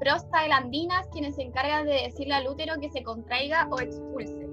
[0.00, 4.46] prostaglandinas, quienes se encargan de decirle al útero que se contraiga o expulse.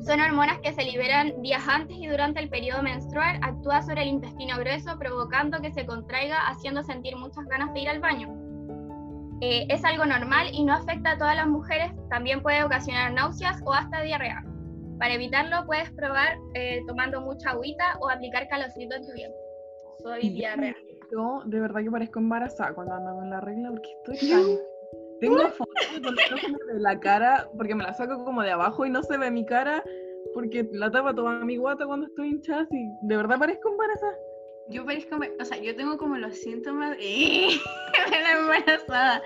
[0.00, 4.08] Son hormonas que se liberan días antes y durante el periodo menstrual, actúa sobre el
[4.08, 8.47] intestino grueso, provocando que se contraiga, haciendo sentir muchas ganas de ir al baño.
[9.40, 13.62] Eh, es algo normal y no afecta a todas las mujeres, también puede ocasionar náuseas
[13.64, 14.42] o hasta diarrea.
[14.98, 19.40] Para evitarlo puedes probar eh, tomando mucha agüita o aplicar calorcito en tu vientre.
[20.02, 20.74] Soy diarrea.
[21.12, 24.42] Yo de verdad que parezco embarazada cuando ando con la regla porque estoy tan...
[25.20, 26.14] Tengo fotos
[26.72, 29.44] de la cara porque me la saco como de abajo y no se ve mi
[29.44, 29.82] cara
[30.32, 34.16] porque la tapa toda mi guata cuando estoy hinchada y de verdad parezco embarazada.
[34.70, 37.48] Yo parezco, o sea, yo tengo como los síntomas de
[38.10, 39.22] la embarazada.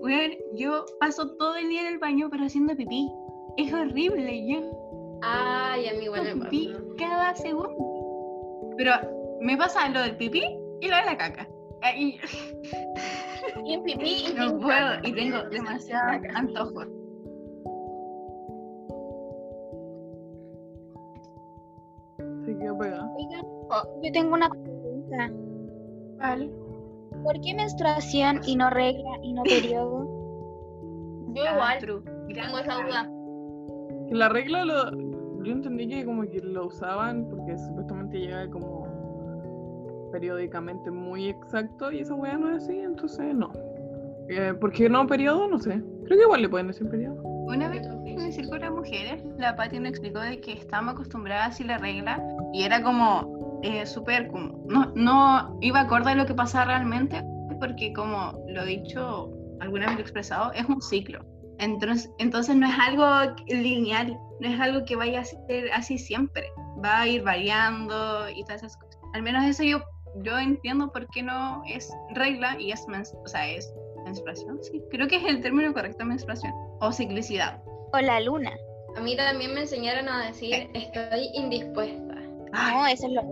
[0.00, 3.10] Bueno, yo paso todo el día en el baño pero haciendo pipí.
[3.58, 5.18] Es horrible, yo.
[5.22, 8.74] Ay, a mí igual me pipí cada segundo.
[8.78, 8.92] Pero
[9.40, 10.42] me pasa lo del pipí
[10.80, 11.48] y lo de la caca.
[11.82, 12.18] Ay,
[13.64, 16.84] Y pipí y no puedo y tengo demasiado antojo.
[22.44, 23.10] Se quedó pegada.
[24.02, 24.48] Yo tengo una
[25.08, 25.32] pregunta.
[27.22, 30.04] ¿Por qué menstruación y no regla y no periodo?
[31.34, 33.10] Yo Ah, igual tengo esa duda.
[34.08, 34.90] Que la regla lo,
[35.42, 38.86] yo entendí que como que lo usaban porque supuestamente llega como
[40.12, 43.50] periódicamente muy exacto y esa weá no es así, entonces no.
[44.28, 45.48] Eh, ¿Por qué no periodo?
[45.48, 45.82] No sé.
[46.04, 47.22] Creo que igual le pueden decir periodo.
[47.22, 51.60] Una vez en el círculo de mujeres, la Pati nos explicó de que estábamos acostumbradas
[51.60, 53.35] a la regla y era como
[53.66, 57.22] eh, súper, como, no, no iba acorde a lo que pasaba realmente,
[57.60, 61.24] porque como lo he dicho, alguna vez lo he expresado, es un ciclo.
[61.58, 66.44] Entonces, entonces no es algo lineal, no es algo que vaya a ser así siempre,
[66.84, 69.00] va a ir variando y todas esas cosas.
[69.14, 69.78] Al menos eso yo,
[70.22, 73.72] yo entiendo por qué no es regla y es, mens- o sea, es
[74.04, 77.60] menstruación, sí, creo que es el término correcto, menstruación, o ciclicidad.
[77.92, 78.52] O la luna.
[78.96, 82.14] A mí también me enseñaron a decir estoy indispuesta.
[82.52, 83.22] No, eso es lo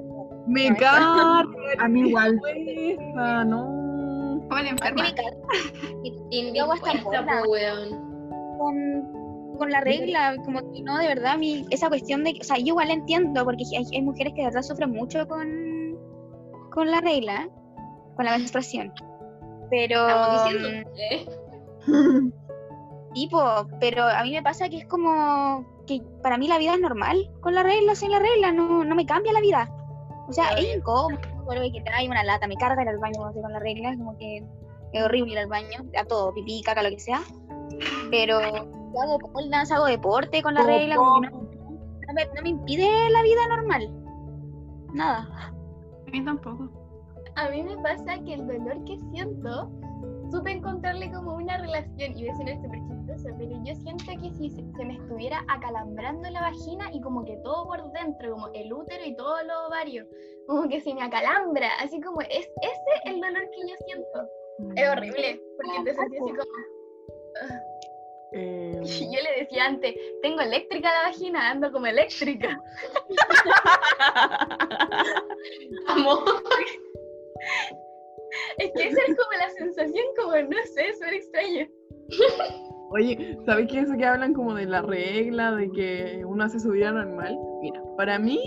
[0.46, 1.44] Me carga.
[1.78, 2.40] A mí igual.
[2.46, 4.44] esa, no.
[4.50, 5.02] A mí enferma.
[5.02, 7.42] me carga bola.
[7.42, 8.58] po, weón.
[8.58, 12.44] con, con la regla, como que no, de verdad, a mí, esa cuestión de, o
[12.44, 15.98] sea, yo igual la entiendo, porque hay, hay mujeres que de verdad sufren mucho con,
[16.70, 17.48] con la regla,
[18.16, 18.92] con la menstruación.
[19.70, 21.26] Pero, Estamos diciendo, ¿eh?
[23.14, 26.80] tipo, pero a mí me pasa que es como que para mí la vida es
[26.80, 29.70] normal, con la regla, sin la regla, no, no me cambia la vida.
[30.28, 30.78] O sea, es bien.
[30.78, 33.96] incómodo, porque que trae una lata, me carga ir al baño así con la regla,
[33.96, 34.44] como que
[34.92, 37.20] es horrible ir al baño, a todo, pipí, caca, lo que sea.
[38.10, 42.26] Pero yo hago pole dance, hago deporte con la regla, como que no, no me,
[42.26, 44.04] no me impide la vida normal.
[44.92, 45.52] Nada.
[46.06, 46.70] A mí tampoco.
[47.36, 49.70] A mí me pasa que el dolor que siento,
[50.30, 54.50] supe encontrarle como una relación, y voy a sonar súper pero yo siento que si
[54.50, 59.04] se, me estuviera acalambrando la vagina y como que todo por dentro, como el útero
[59.04, 60.06] y todo los ovarios,
[60.46, 64.28] como que se me acalambra, así como es ese el dolor que yo siento.
[64.76, 66.42] Es horrible, porque te sentí así como...
[68.32, 72.58] Eh, Y yo le decía antes, tengo eléctrica la vagina, ando como eléctrica.
[75.88, 76.24] Amor.
[78.58, 81.68] Es que esa es como la sensación, como no sé, súper extraña.
[82.94, 83.80] Oye, ¿sabes qué?
[83.80, 87.36] Eso que hablan como de la regla, de que uno hace su vida normal.
[87.60, 88.38] Mira, para mí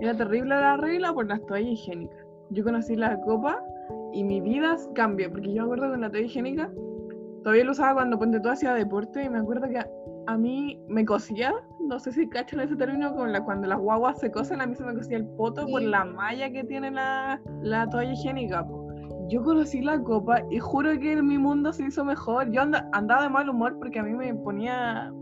[0.00, 2.18] era terrible la regla por las toallas higiénicas.
[2.50, 3.62] Yo conocí la copa
[4.12, 6.72] y mi vida cambió, porque yo me acuerdo con la toalla higiénica,
[7.44, 9.88] todavía lo usaba cuando ponte todo hacía deporte y me acuerdo que a,
[10.26, 14.18] a mí me cosía, no sé si cachan ese término, con la, cuando las guaguas
[14.18, 17.40] se cosen, a mí se me cosía el poto por la malla que tiene la,
[17.62, 18.66] la toalla higiénica.
[18.66, 18.85] po.
[19.28, 22.50] Yo conocí la copa y juro que mi mundo se hizo mejor.
[22.50, 25.12] Yo anda- andaba de mal humor porque a mí me ponía.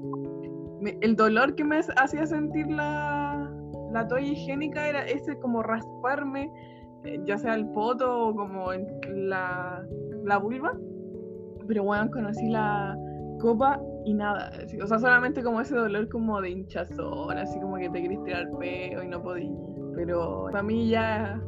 [1.01, 3.51] el dolor que me hacía sentir la,
[3.93, 6.51] la toalla higiénica era ese como rasparme,
[7.05, 8.67] eh, ya sea el poto o como
[9.09, 9.83] la,
[10.25, 10.77] la vulva.
[11.67, 12.95] Pero bueno, conocí la
[13.41, 14.51] copa y nada.
[14.83, 18.51] O sea, solamente como ese dolor como de hinchazón, así como que te querés tirar
[18.59, 19.51] peo y no podías.
[19.95, 21.41] Pero para mí ya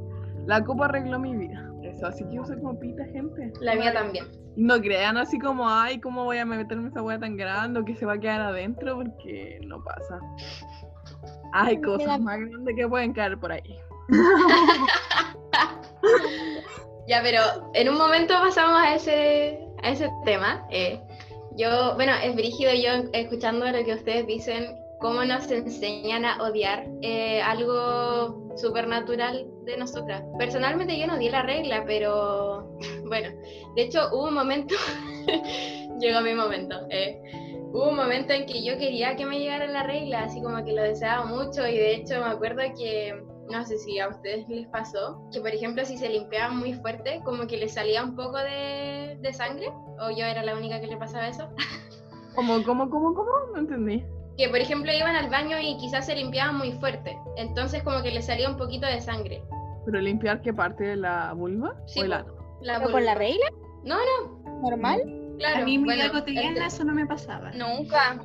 [0.46, 1.65] la copa arregló mi vida.
[1.96, 3.52] Eso, así que usa como pita, gente.
[3.60, 4.26] La mía también.
[4.56, 7.94] No crean así como, ay, ¿cómo voy a meterme esa hueá tan grande o que
[7.94, 8.96] se va a quedar adentro?
[8.96, 10.20] Porque no pasa.
[11.52, 13.76] Hay cosas más grandes que pueden caer por ahí.
[17.08, 17.40] Ya, pero
[17.74, 20.66] en un momento pasamos a ese, a ese tema.
[20.70, 21.00] eh,
[21.56, 26.86] yo, bueno, es brígido yo escuchando lo que ustedes dicen, cómo nos enseñan a odiar
[27.02, 30.22] eh, algo supernatural de nosotras.
[30.38, 33.28] Personalmente yo no di la regla, pero bueno,
[33.74, 34.74] de hecho hubo un momento,
[36.00, 37.20] llegó mi momento, eh,
[37.72, 40.72] hubo un momento en que yo quería que me llegara la regla, así como que
[40.72, 44.66] lo deseaba mucho y de hecho me acuerdo que no sé si a ustedes les
[44.68, 48.38] pasó, que por ejemplo si se limpiaban muy fuerte, como que les salía un poco
[48.38, 49.68] de, de sangre,
[50.00, 51.48] o yo era la única que le pasaba eso,
[52.36, 53.30] ¿Cómo, cómo, cómo, cómo?
[53.54, 54.04] No entendí.
[54.36, 58.10] Que por ejemplo iban al baño y quizás se limpiaban muy fuerte, entonces como que
[58.10, 59.42] les salía un poquito de sangre.
[59.84, 61.74] ¿Pero limpiar qué parte de la vulva?
[61.86, 62.26] Sí, o ano?
[62.60, 63.24] La ¿Pero con la vulva.
[63.26, 63.46] regla?
[63.84, 65.00] No, no, ¿Normal?
[65.38, 65.62] claro.
[65.62, 67.50] a mí en mi bueno, vida cotidiana el- eso no me pasaba.
[67.52, 68.18] Nunca.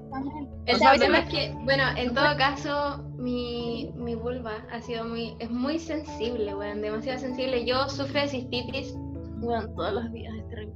[0.65, 5.04] El O sea, pero- es que, bueno, en todo caso, mi, mi vulva ha sido
[5.06, 7.65] muy, es muy sensible, weón, demasiado sensible.
[7.65, 8.95] Yo sufro de cistitis,
[9.41, 10.76] weón, todos los días, es terrible.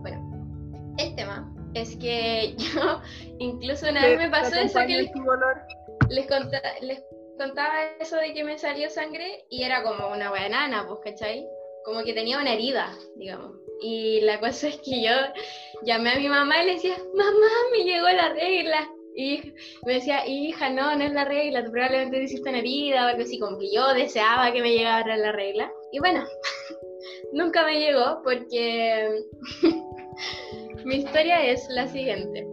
[0.00, 3.00] Bueno, el tema es que yo,
[3.38, 5.10] incluso una vez me pasó eso que les,
[6.10, 7.02] les, conta- les
[7.38, 11.46] contaba eso de que me salió sangre y era como una weá enana, pues, ¿cachai?
[11.84, 13.56] como que tenía una herida, digamos.
[13.80, 15.10] Y la cosa es que yo
[15.82, 18.88] llamé a mi mamá y le decía, mamá, me llegó la regla.
[19.14, 19.52] Y
[19.84, 23.08] me decía, hija, no, no es la regla, tú probablemente te hiciste una herida o
[23.08, 25.70] algo así, como que yo deseaba que me llegara la regla.
[25.92, 26.24] Y bueno,
[27.32, 29.22] nunca me llegó porque
[30.84, 32.46] mi historia es la siguiente.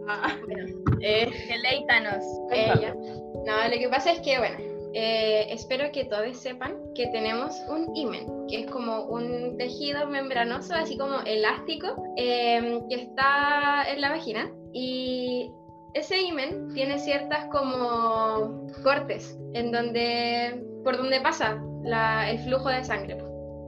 [0.46, 2.24] Bueno, eh, Deleítanos.
[2.52, 2.94] ella.
[2.94, 4.56] No, lo que pasa es que, bueno,
[4.92, 10.74] eh, espero que todos sepan que tenemos un imen, que es como un tejido membranoso,
[10.74, 14.50] así como elástico, eh, que está en la vagina.
[14.72, 15.50] Y
[15.94, 22.84] ese imen tiene ciertas como cortes en donde, por donde pasa la- el flujo de
[22.84, 23.18] sangre.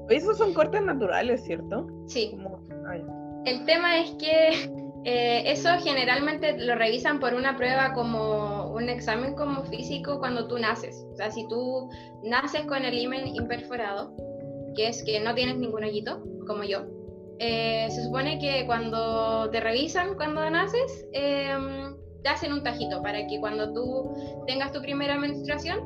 [0.09, 1.87] Esos son cortes naturales, ¿cierto?
[2.07, 3.03] Sí, Como- ay,
[3.44, 4.70] El tema es que
[5.05, 10.59] eh, eso generalmente lo revisan por una prueba como un examen como físico cuando tú
[10.59, 11.05] naces.
[11.12, 11.90] O sea, si tú
[12.22, 14.14] naces con el himen imperforado,
[14.76, 16.87] que es que no tienes ningún hoyito, como yo,
[17.38, 23.26] eh, se supone que cuando te revisan cuando naces, em, te hacen un tajito para
[23.26, 24.12] que cuando tú
[24.46, 25.81] tengas tu primera menstruación,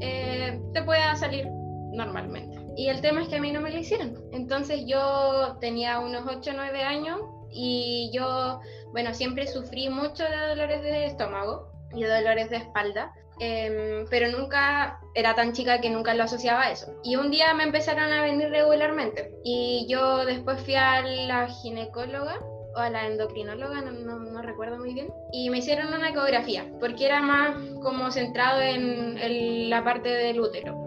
[0.00, 1.46] eh, te pueda salir
[1.92, 2.61] normalmente.
[2.76, 4.14] Y el tema es que a mí no me lo hicieron.
[4.32, 8.60] Entonces yo tenía unos 8 o 9 años y yo,
[8.92, 14.28] bueno, siempre sufrí mucho de dolores de estómago y de dolores de espalda, em, pero
[14.36, 16.94] nunca era tan chica que nunca lo asociaba a eso.
[17.04, 22.38] Y un día me empezaron a venir regularmente y yo después fui a la ginecóloga
[22.74, 26.66] o a la endocrinóloga, no, no- no recuerdo muy bien, y me hicieron una ecografía,
[26.80, 30.81] porque era más como centrado en, en la parte del útero.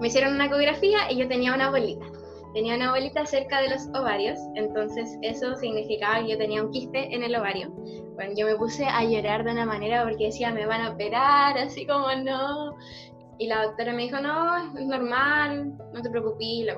[0.00, 2.06] Me hicieron una ecografía y yo tenía una bolita.
[2.54, 7.14] Tenía una bolita cerca de los ovarios, entonces eso significaba que yo tenía un quiste
[7.14, 7.70] en el ovario.
[8.14, 11.56] Bueno, yo me puse a llorar de una manera porque decía, me van a operar,
[11.56, 12.76] así como no.
[13.38, 16.76] Y la doctora me dijo, no, es normal, no te preocupes.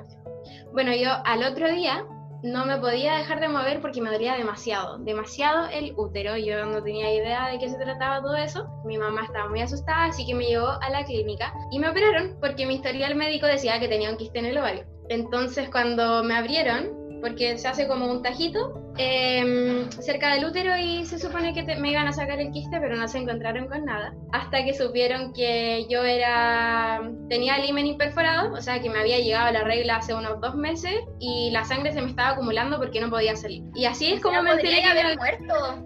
[0.71, 2.05] Bueno, yo al otro día
[2.43, 6.37] no me podía dejar de mover porque me dolía demasiado, demasiado el útero.
[6.37, 8.67] Yo no tenía idea de qué se trataba todo eso.
[8.85, 12.37] Mi mamá estaba muy asustada, así que me llevó a la clínica y me operaron
[12.39, 14.85] porque mi historial médico decía que tenía un quiste en el ovario.
[15.09, 21.03] Entonces cuando me abrieron, porque se hace como un tajito em, cerca del útero y
[21.05, 23.83] se supone que te- me iban a sacar el quiste, pero no se encontraron con
[23.83, 24.13] nada.
[24.31, 29.17] Hasta que supieron que yo era tenía el himen imperforado, o sea que me había
[29.19, 33.01] llegado la regla hace unos dos meses y la sangre se me estaba acumulando porque
[33.01, 33.63] no podía salir.
[33.73, 35.85] Y así es como me enteré podría que haber tenía- muerto.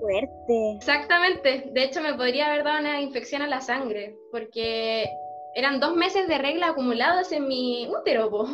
[0.00, 0.72] Fuerte.
[0.76, 1.70] Exactamente.
[1.72, 5.08] De hecho, me podría haber dado una infección a la sangre, porque
[5.54, 8.28] eran dos meses de regla acumulados en mi útero.
[8.28, 8.44] po.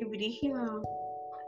[0.00, 0.82] Qué brígido.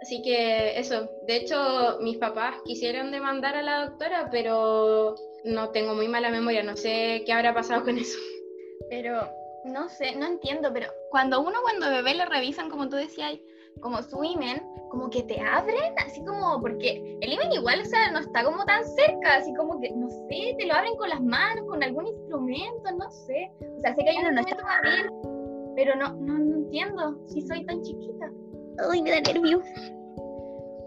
[0.03, 1.09] Así que eso.
[1.29, 6.65] De hecho, mis papás quisieron demandar a la doctora, pero no tengo muy mala memoria.
[6.65, 8.19] No sé qué habrá pasado con eso.
[8.91, 9.31] Pero
[9.65, 13.39] no sé, no entiendo, pero cuando uno cuando bebé lo revisan, como tú decías,
[13.81, 14.61] como su imen,
[14.91, 18.65] como que te abren, así como, porque el imen igual, o sea, no está como
[18.65, 22.09] tan cerca, así como que, no sé, te lo abren con las manos, con algún
[22.09, 23.51] instrumento, no sé.
[23.77, 25.11] O sea, sé que hay un instrumento para abrir,
[25.77, 28.31] pero no, no, no entiendo si soy tan chiquita.
[28.91, 29.63] Uy, me da nervios.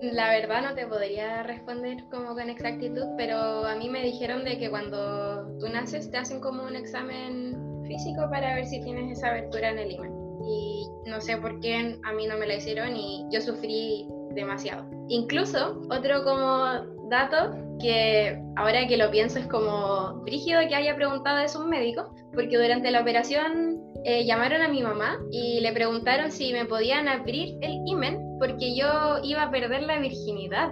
[0.02, 4.58] La verdad no te podría responder como con exactitud, pero a mí me dijeron de
[4.58, 9.30] que cuando tú naces te hacen como un examen físico para ver si tienes esa
[9.30, 10.14] abertura en el imen.
[10.48, 14.86] Y no sé por qué a mí no me la hicieron y yo sufrí demasiado.
[15.08, 16.66] Incluso otro como
[17.10, 22.14] dato que ahora que lo pienso es como brígido que haya preguntado eso un médico,
[22.34, 27.08] porque durante la operación eh, llamaron a mi mamá y le preguntaron si me podían
[27.08, 30.72] abrir el imen porque yo iba a perder la virginidad.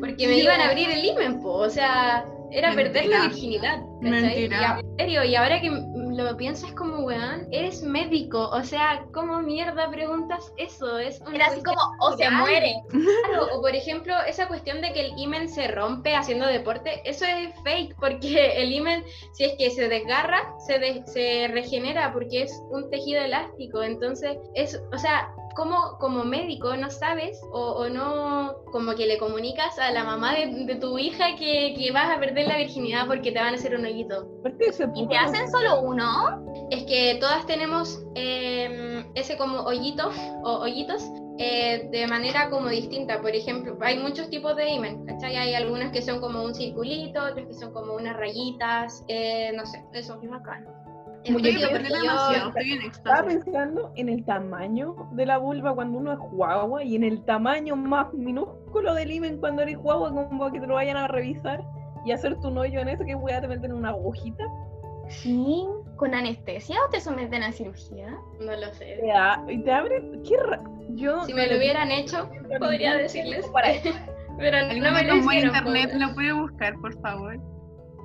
[0.00, 1.54] Porque me iban a abrir el imen, po.
[1.54, 3.82] o sea, era perder la virginidad.
[4.00, 4.60] Mentira.
[4.60, 5.70] Y a- serio, y ahora que
[6.24, 10.98] lo pienso es como, weón, eres médico, o sea, ¿cómo mierda preguntas eso?
[10.98, 12.74] Es una Era así como, o se muere.
[12.90, 17.24] Claro, o por ejemplo, esa cuestión de que el imen se rompe haciendo deporte, eso
[17.24, 22.42] es fake, porque el imen, si es que se desgarra, se, de- se regenera porque
[22.42, 23.82] es un tejido elástico.
[23.82, 29.18] Entonces, es, o sea, como, como médico no sabes o, o no, como que le
[29.18, 33.08] comunicas a la mamá de, de tu hija que, que vas a perder la virginidad
[33.08, 34.28] porque te van a hacer un hoyito.
[34.38, 36.44] Aparte de ese Y te hacen solo uno.
[36.70, 40.12] Es que todas tenemos eh, ese como hoyito
[40.44, 41.02] o hoyitos
[41.38, 43.20] eh, de manera como distinta.
[43.20, 45.34] Por ejemplo, hay muchos tipos de imen, ¿cachai?
[45.34, 49.66] Hay algunos que son como un circulito, otros que son como unas rayitas, eh, no
[49.66, 50.20] sé, eso.
[50.20, 50.77] Qué bacán.
[51.28, 56.18] Yo- demasiado, estoy en Estaba pensando en el tamaño de la vulva cuando uno es
[56.18, 60.60] guagua y en el tamaño más minúsculo del imen cuando eres guagua, como para que
[60.60, 61.62] te lo vayan a revisar
[62.04, 64.44] y hacerte un hoyo en eso que voy a te meten una agujita.
[65.08, 65.66] Sí.
[65.96, 68.16] con anestesia o te someten a cirugía?
[68.40, 69.00] No lo sé.
[69.46, 70.02] Te, te abre.
[70.22, 71.24] Qué ra- Yo.
[71.24, 73.50] Si me lo hubieran hecho, podría decirles.
[74.38, 75.56] Pero Alguien no me lo hicieron.
[75.56, 75.98] internet po.
[75.98, 77.40] lo puede buscar, por favor.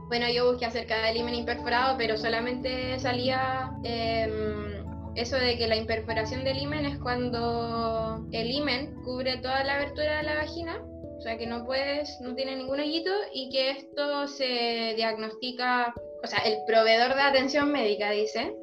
[0.07, 4.85] Bueno, yo busqué acerca del himen imperforado, pero solamente salía em,
[5.15, 10.17] eso de que la imperforación del himen es cuando el himen cubre toda la abertura
[10.17, 10.83] de la vagina,
[11.17, 15.93] o sea que no puedes, no tiene ningún hoyito y que esto se diagnostica,
[16.23, 18.55] o sea, el proveedor de atención médica dice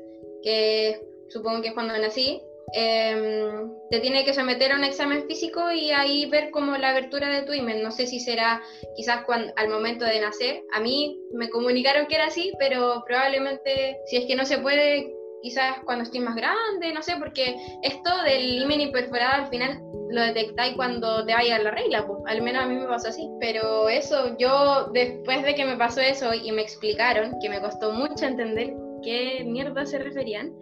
[0.43, 2.43] que supongo que es cuando nací.
[2.73, 7.29] Em, te tiene que someter a un examen físico y ahí ver como la abertura
[7.29, 7.83] de tu himen.
[7.83, 8.63] No sé si será
[8.97, 10.63] quizás cuando, al momento de nacer.
[10.73, 15.15] A mí me comunicaron que era así, pero probablemente si es que no se puede,
[15.43, 20.23] quizás cuando estés más grande, no sé, porque esto del himen imperforado al final lo
[20.23, 23.29] detectáis cuando te vaya la regla, pues, al menos a mí me pasó así.
[23.41, 27.93] Pero eso, yo después de que me pasó eso y me explicaron, que me costó
[27.93, 30.53] mucho entender qué mierda se referían,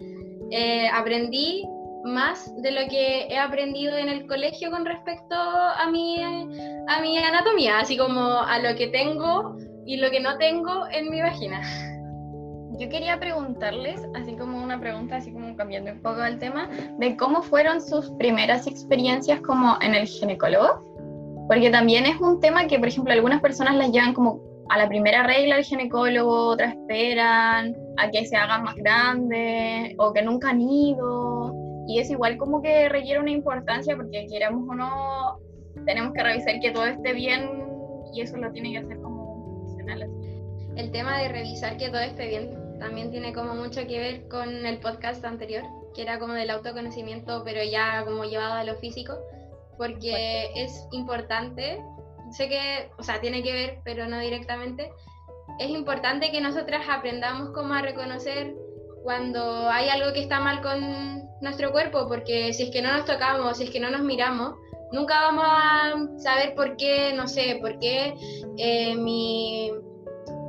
[0.50, 1.64] eh, aprendí
[2.04, 7.18] más de lo que he aprendido en el colegio con respecto a mi, a mi
[7.18, 11.60] anatomía, así como a lo que tengo y lo que no tengo en mi vagina.
[12.78, 16.68] Yo quería preguntarles, así como una pregunta, así como cambiando un poco el tema,
[16.98, 22.66] de cómo fueron sus primeras experiencias como en el ginecólogo, porque también es un tema
[22.68, 26.74] que, por ejemplo, algunas personas las llevan como a la primera regla al ginecólogo, otras
[26.74, 31.52] esperan a que se hagan más grandes o que nunca han ido,
[31.88, 35.38] y es igual como que requiere una importancia porque queramos o no,
[35.86, 37.66] tenemos que revisar que todo esté bien
[38.12, 40.02] y eso lo tiene que hacer como profesional.
[40.02, 40.38] así.
[40.76, 44.66] El tema de revisar que todo esté bien también tiene como mucho que ver con
[44.66, 45.64] el podcast anterior,
[45.94, 49.14] que era como del autoconocimiento, pero ya como llevado a lo físico,
[49.78, 51.82] porque es importante,
[52.32, 54.92] sé que, o sea, tiene que ver, pero no directamente,
[55.58, 58.54] es importante que nosotras aprendamos como a reconocer
[59.08, 63.06] cuando hay algo que está mal con nuestro cuerpo, porque si es que no nos
[63.06, 64.56] tocamos, si es que no nos miramos,
[64.92, 68.12] nunca vamos a saber por qué, no sé, por qué
[68.58, 69.72] eh, mi,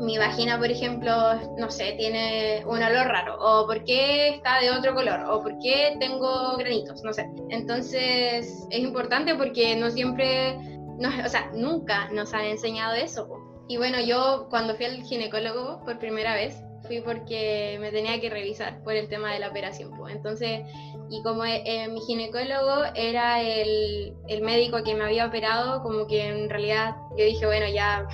[0.02, 4.72] mi vagina, por ejemplo, no sé, tiene un olor raro, o por qué está de
[4.72, 7.30] otro color, o por qué tengo granitos, no sé.
[7.48, 10.58] Entonces es importante porque no siempre,
[10.98, 13.26] no, o sea, nunca nos han enseñado eso.
[13.70, 18.32] Y bueno, yo cuando fui al ginecólogo por primera vez, fui porque me tenía que
[18.32, 19.96] revisar por el tema de la operación.
[19.96, 20.10] po.
[20.10, 20.62] Entonces,
[21.10, 26.08] y como eh, eh, mi ginecólogo era el, el médico que me había operado, como
[26.08, 28.08] que en realidad yo dije, bueno, ya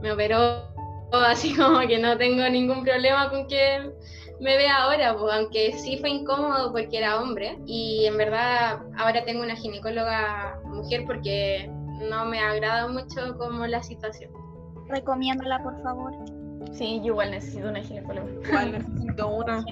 [0.00, 0.62] me operó
[1.12, 3.90] así como que no tengo ningún problema con que
[4.40, 9.24] me vea ahora, pues, aunque sí fue incómodo porque era hombre y en verdad ahora
[9.24, 11.68] tengo una ginecóloga mujer porque
[12.08, 14.30] no me agrada mucho como la situación.
[14.86, 16.39] Recomiéndala, por favor.
[16.72, 18.30] Sí, yo igual necesito una ginecóloga.
[18.48, 19.64] Igual necesito una.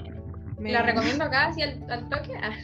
[0.58, 2.34] Me- La recomiendo acá, así al, al toque.
[2.40, 2.56] Ah.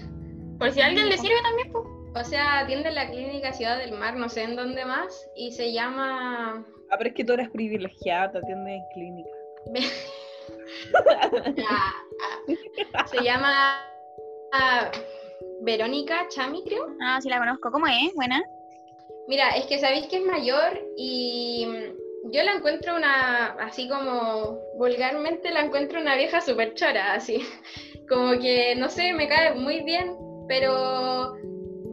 [0.59, 1.85] Por si a alguien le sirve también, pues.
[2.17, 5.51] O sea, atiende en la clínica Ciudad del Mar, no sé en dónde más, y
[5.51, 6.65] se llama...
[6.91, 9.31] Ah, pero es que tú eres privilegiada, te atiendes en clínica.
[11.69, 11.93] Ah,
[12.95, 13.07] ah.
[13.07, 13.81] se llama
[14.53, 14.91] ah,
[15.63, 16.95] Verónica Chami, creo.
[17.01, 17.73] Ah, sí la conozco.
[17.73, 18.15] ¿Cómo es?
[18.15, 18.41] Buena.
[19.27, 21.67] Mira, es que sabéis que es mayor y
[22.33, 27.41] yo la encuentro una, así como vulgarmente la encuentro una vieja súper chora, así.
[28.09, 30.15] Como que, no sé, me cae muy bien,
[30.47, 31.35] pero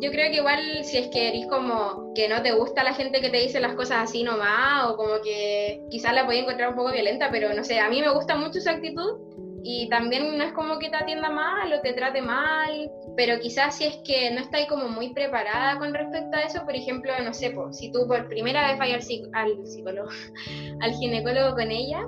[0.02, 3.22] yo creo que igual si es que eres como que no te gusta la gente
[3.22, 6.76] que te dice las cosas así nomás, o como que quizás la podía encontrar un
[6.76, 9.31] poco violenta, pero no sé, a mí me gusta mucho su actitud
[9.64, 13.76] y también no es como que te atienda mal o te trate mal, pero quizás
[13.76, 17.34] si es que no estáis como muy preparada con respecto a eso, por ejemplo, no
[17.34, 20.10] sé, po, si tú por primera vez vas al, al psicólogo,
[20.82, 22.02] al ginecólogo con ella,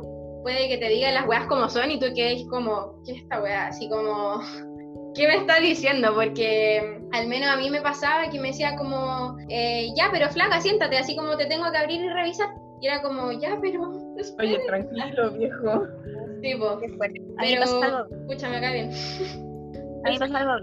[0.44, 3.42] puede que te diga las weas como son y tú quedes como, ¿qué es esta
[3.42, 3.68] wea?
[3.68, 4.42] Así como,
[5.16, 6.14] ¿qué me está diciendo?
[6.14, 10.60] Porque al menos a mí me pasaba que me decía como, eh, ya, pero flaca,
[10.60, 12.50] siéntate, así como te tengo que abrir y revisar.
[12.82, 13.82] Y era como, ya, pero...
[13.82, 14.66] Oye, espere".
[14.66, 15.88] tranquilo, viejo.
[16.44, 16.78] Sí, po.
[16.80, 17.20] Qué fuerte.
[17.20, 18.92] A mí me Pero, pasa algo, escucha, me cae bien.
[20.06, 20.54] a mí pasa algo.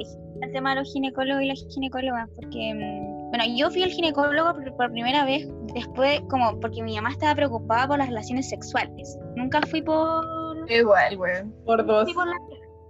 [0.42, 4.52] El tema de los ginecólogos y las ginecólogas, porque, mm, bueno, yo fui al ginecólogo
[4.54, 9.18] por, por primera vez después, como porque mi mamá estaba preocupada por las relaciones sexuales.
[9.36, 10.24] Nunca fui por,
[10.70, 11.54] Igual, weón.
[11.64, 12.06] Por dos.
[12.06, 12.36] ni por la,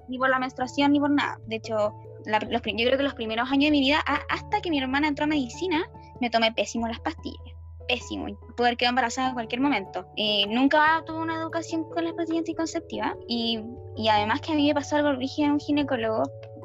[0.08, 1.38] ni por la menstruación ni por nada.
[1.46, 1.92] De hecho,
[2.26, 4.78] la- los, yo creo que los primeros años de mi vida, a- hasta que mi
[4.80, 5.82] hermana entró a medicina,
[6.20, 7.54] me tomé pésimo las pastillas.
[7.90, 8.28] Pésimo.
[8.28, 10.06] Y pude haber quedado embarazada en cualquier momento.
[10.16, 13.14] Eh, nunca tuve una educación con las pastillas anticonceptivas.
[13.28, 13.60] Y,
[13.96, 16.22] y además que a mí me pasó algo rígido en un ginecólogo.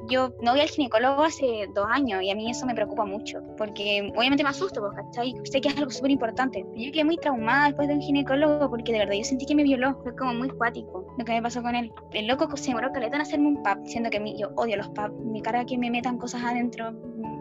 [0.07, 3.39] yo no voy al ginecólogo hace dos años y a mí eso me preocupa mucho,
[3.57, 5.33] porque obviamente me asusto, pues, ¿cachai?
[5.45, 6.63] Sé que es algo súper importante.
[6.75, 9.63] Yo quedé muy traumada después de un ginecólogo porque de verdad yo sentí que me
[9.63, 11.91] violó, fue como muy cuático lo que me pasó con él.
[12.11, 14.89] El loco se demoró caleta en hacerme un pap, siendo que mi- yo odio los
[14.89, 16.91] pap, mi cara que me metan cosas adentro.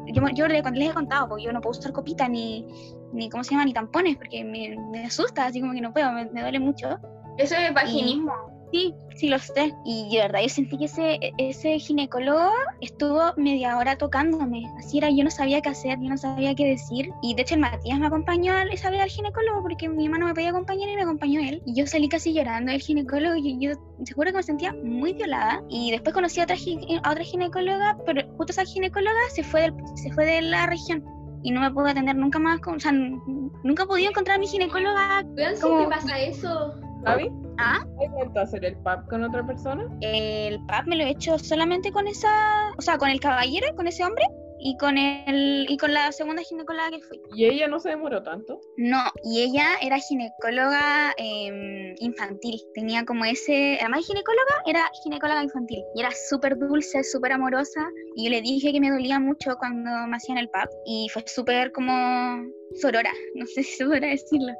[0.06, 2.66] Yo, yo le- cuando les he contado, porque yo no puedo usar copita ni,
[3.14, 3.64] ni ¿cómo se llama?
[3.64, 6.98] Ni tampones, porque me, me asusta, así como que no puedo, me, me duele mucho.
[7.38, 8.32] Eso es vaginismo.
[8.72, 9.72] Sí, sí lo sé.
[9.84, 12.50] Y de verdad, yo sentí que ese, ese ginecólogo
[12.80, 14.64] estuvo media hora tocándome.
[14.78, 17.08] Así era, yo no sabía qué hacer, yo no sabía qué decir.
[17.22, 20.18] Y de hecho el Matías me acompañó a esa vez al ginecólogo porque mi mamá
[20.18, 21.62] no me podía acompañar y me acompañó él.
[21.66, 23.72] Y yo salí casi llorando del ginecólogo y yo
[24.04, 25.62] seguro que me sentía muy violada.
[25.68, 26.56] Y después conocí a otra,
[27.04, 31.04] a otra ginecóloga, pero justo esa ginecóloga se fue, del- se fue de la región.
[31.44, 34.40] Y no me pudo atender nunca más, con- o sea, nunca he podido encontrar a
[34.40, 35.22] mi ginecóloga.
[35.22, 36.74] Como- siempre pasa eso.
[37.04, 37.30] ¿Javi?
[37.58, 37.84] ¿Ah?
[38.02, 39.86] ¿Has vuelto a hacer el pub con otra persona?
[40.00, 43.86] El pap me lo he hecho solamente con esa, o sea, con el caballero, con
[43.86, 44.24] ese hombre
[44.66, 47.20] y con el y con la segunda ginecóloga que fui.
[47.34, 48.58] ¿Y ella no se demoró tanto?
[48.78, 52.58] No, y ella era ginecóloga em, infantil.
[52.72, 55.84] Tenía como ese, además de ginecóloga, era ginecóloga infantil.
[55.94, 57.86] Y era súper dulce, súper amorosa.
[58.16, 60.70] Y yo le dije que me dolía mucho cuando me hacían el pap.
[60.86, 62.42] Y fue súper como
[62.80, 64.54] sorora, no sé si se podrá decirlo.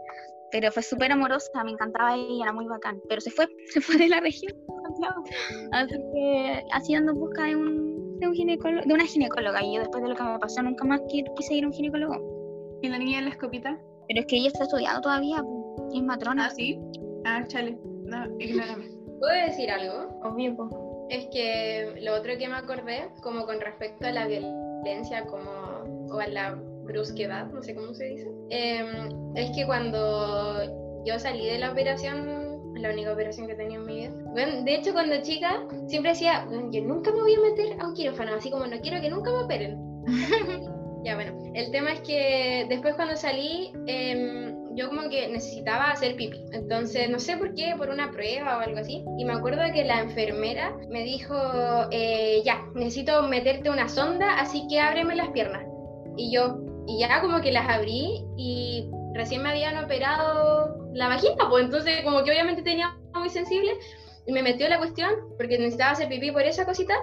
[0.52, 3.00] Pero fue súper amorosa, me encantaba ella, era muy bacán.
[3.08, 4.52] Pero se fue, se fue de la región.
[4.82, 5.24] Santiago.
[5.72, 9.62] Así que así ando en busca de un, de un ginecólogo, de una ginecóloga.
[9.64, 11.72] Y yo después de lo que me pasó nunca más qui- quise ir a un
[11.72, 12.78] ginecólogo.
[12.82, 13.78] ¿Y la niña de la escopita?
[14.08, 15.42] Pero es que ella está estudiando todavía,
[15.94, 16.46] es matrona.
[16.46, 16.78] Ah, sí.
[17.24, 17.78] Ah, chale.
[18.04, 18.90] No, ignórame.
[19.18, 20.20] ¿Puedo decir algo?
[20.22, 21.06] Obvio, po.
[21.10, 25.50] Es que lo otro que me acordé, como con respecto a la violencia, como,
[26.14, 26.54] o a la
[26.84, 32.43] brusquedad, no sé cómo se dice, em, es que cuando yo salí de la operación,
[32.84, 36.44] la única operación que tenía en mi vida, bueno, de hecho cuando chica siempre decía,
[36.46, 39.08] "Bueno, yo nunca me voy a meter a un quirófano, así como no quiero que
[39.08, 39.78] nunca me operen.
[41.04, 46.16] ya bueno, el tema es que después cuando salí, em, yo como que necesitaba hacer
[46.16, 46.44] pipí.
[46.52, 49.04] Entonces, no sé por qué, por una prueba o algo así.
[49.18, 51.34] Y me acuerdo que la enfermera me dijo,
[51.90, 55.64] eh, ya, necesito meterte una sonda, así que ábreme las piernas.
[56.16, 61.48] Y yo, y ya como que las abrí y recién me habían operado la vagina,
[61.48, 63.72] pues entonces como que obviamente tenía muy sensible
[64.26, 66.94] y me metió la cuestión porque necesitaba hacer pipí por esa cosita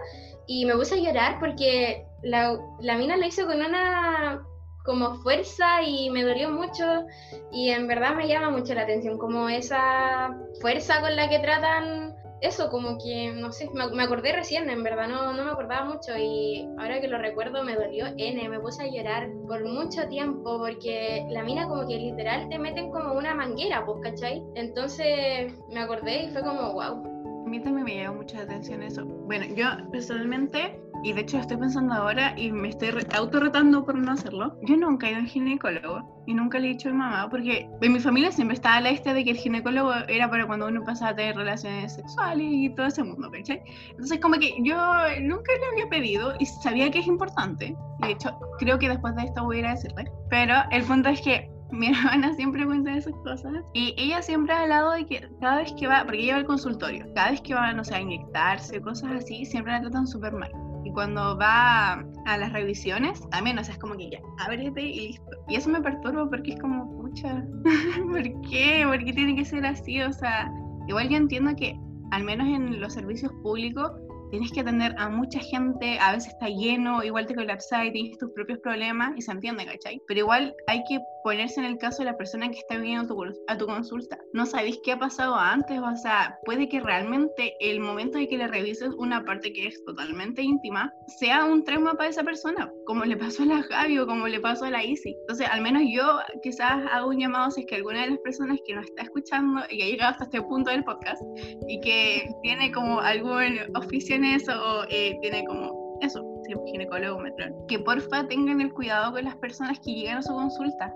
[0.48, 4.44] y me puse a llorar porque la, la mina lo hizo con una
[4.84, 7.06] como fuerza y me dolió mucho
[7.52, 12.16] y en verdad me llama mucho la atención como esa fuerza con la que tratan
[12.42, 16.18] eso, como que, no sé, me, acordé recién, en verdad no, no me acordaba mucho
[16.18, 20.58] y ahora que lo recuerdo me dolió N, me puse a llorar por mucho tiempo
[20.58, 24.44] porque la mina como que literal te meten como una manguera, pues, ¿cachai?
[24.56, 27.04] Entonces me acordé y fue como, wow.
[27.46, 29.06] A mí también me llama mucha atención eso.
[29.06, 33.96] Bueno, yo personalmente, y de hecho estoy pensando ahora y me estoy re- autorretando por
[33.96, 36.92] no hacerlo, yo nunca he ido a un ginecólogo y nunca le he dicho a
[36.92, 40.30] mi mamá porque en mi familia siempre estaba la idea de que el ginecólogo era
[40.30, 43.62] para cuando uno pasaba a tener relaciones sexuales y todo ese mundo, ¿cachai?
[43.90, 44.76] Entonces como que yo
[45.22, 47.76] nunca le había pedido y sabía que es importante.
[48.04, 48.30] Y de hecho
[48.60, 50.12] creo que después de esto voy a ir a decirle.
[50.30, 54.64] Pero el punto es que mi hermana siempre cuenta esas cosas y ella siempre ha
[54.64, 57.54] hablado de que cada vez que va, porque ella va al consultorio, cada vez que
[57.56, 60.52] va, no sé, a inyectarse, cosas así, siempre la tratan súper mal.
[60.84, 65.08] Y cuando va a las revisiones, también, o sea, es como que ya, ábrete y
[65.08, 65.32] listo.
[65.48, 67.46] Y eso me perturba porque es como, pucha,
[68.12, 68.84] ¿por qué?
[68.86, 70.02] ¿Por qué tiene que ser así?
[70.02, 70.52] O sea,
[70.88, 71.80] igual yo entiendo que,
[72.12, 73.92] al menos en los servicios públicos,
[74.32, 78.18] tienes que atender a mucha gente, a veces está lleno, igual te colapsas y tienes
[78.18, 80.02] tus propios problemas y se entiende, ¿cachai?
[80.08, 83.08] Pero igual hay que ponerse en el caso de la persona que está viniendo a
[83.08, 84.20] tu, a tu consulta.
[84.34, 88.38] No sabéis qué ha pasado antes, o sea, puede que realmente el momento de que
[88.38, 93.06] le revises una parte que es totalmente íntima sea un trauma para esa persona, como
[93.06, 95.16] le pasó a la Javi o como le pasó a la Isi.
[95.22, 98.60] Entonces, al menos yo quizás hago un llamado si es que alguna de las personas
[98.66, 101.22] que nos está escuchando y ha llegado hasta este punto del podcast
[101.68, 106.24] y que tiene como algún oficio en eso o eh, tiene como eso,
[106.66, 110.94] ginecólogo, matrón, que porfa tengan el cuidado con las personas que llegan a su consulta.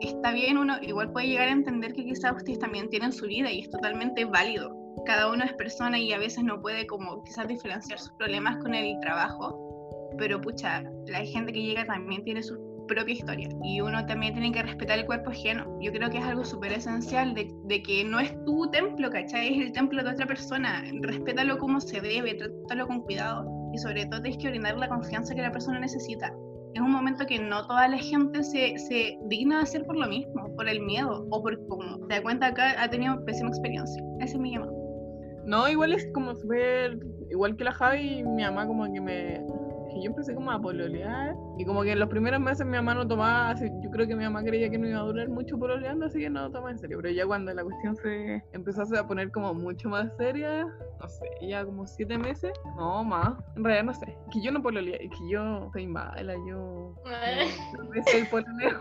[0.00, 3.50] Está bien, uno igual puede llegar a entender que quizás ustedes también tienen su vida
[3.50, 4.76] y es totalmente válido.
[5.06, 8.74] Cada uno es persona y a veces no puede como quizás diferenciar sus problemas con
[8.74, 14.04] el trabajo, pero pucha, la gente que llega también tiene su propia historia y uno
[14.06, 15.78] también tiene que respetar el cuerpo ajeno.
[15.80, 19.54] Yo creo que es algo súper esencial de, de que no es tu templo, ¿cachai?
[19.54, 20.84] Es el templo de otra persona.
[21.00, 25.34] Respétalo como se debe, trátalo con cuidado y sobre todo tienes que brindar la confianza
[25.34, 26.32] que la persona necesita.
[26.74, 30.06] Es un momento que no toda la gente se, se digna de hacer por lo
[30.06, 34.02] mismo, por el miedo o por como te das cuenta acá ha tenido pésima experiencia.
[34.20, 34.76] Ese es mi llamado.
[35.46, 36.98] No, igual es como súper.
[37.30, 39.46] Igual que la Javi, mi mamá como que me.
[39.96, 41.34] Que yo empecé como a pololear.
[41.58, 43.50] Y como que en los primeros meses mi mamá no tomaba.
[43.50, 46.18] así- Yo creo que mi mamá creía que no iba a durar mucho pololeando, así
[46.20, 46.98] que no lo tomaba en serio.
[47.02, 50.66] Pero ya cuando la cuestión se empezó a poner como mucho más seria,
[51.00, 52.52] no sé, ya como siete meses.
[52.76, 53.34] No, más.
[53.56, 54.16] En realidad no sé.
[54.32, 56.94] Que yo no pololeé, es que yo soy mala, yo.
[58.06, 58.78] Sé el pololeo.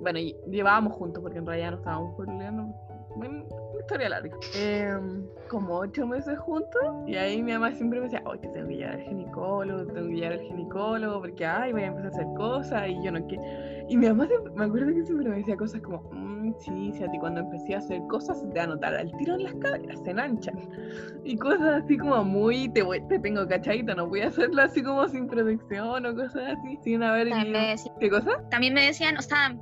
[0.00, 0.18] Bueno,
[0.50, 2.74] llevábamos juntos porque en realidad no estábamos pololeando.
[3.16, 3.44] Bueno,
[3.80, 4.36] historia larga.
[4.56, 8.76] Em, como ocho meses juntos y ahí mi mamá siempre me decía, que tengo que
[8.76, 12.26] llevar al ginecólogo, tengo que llevar al ginecólogo porque, ay, voy a empezar a hacer
[12.34, 13.44] cosas y yo no quiero.
[13.92, 17.04] Y mi mamá siempre- me acuerdo que siempre me decía cosas como, "Mm, sí, sí,
[17.04, 19.42] a ti cuando empecé a hacer cosas se te va a notar al tiro en
[19.44, 20.58] las caderas, se enhanchan.
[21.24, 24.82] Y cosas así como muy, te, voy, te tengo cachadita, no voy a hacerlo así
[24.82, 27.28] como sin protección o cosas así, sin haber...
[27.28, 28.30] También me ido- decían- ¿Qué cosa?
[28.50, 29.54] También me decían, o sea,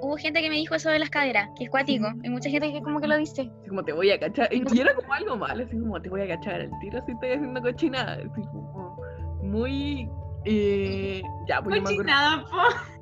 [0.00, 2.06] hubo gente que me dijo eso de las caderas, que es cuático.
[2.24, 3.42] Hay mucha gente que como que lo dice.
[3.60, 4.48] Así como te voy a cachar.
[4.50, 7.12] Y y era como algo malo, así como te voy a cachar al tiro si
[7.12, 8.14] estoy haciendo cochinada.
[8.14, 8.96] Así como
[9.42, 10.08] muy.
[10.46, 12.93] eh, ya, pues yo me acuerdo, Cochinada, po.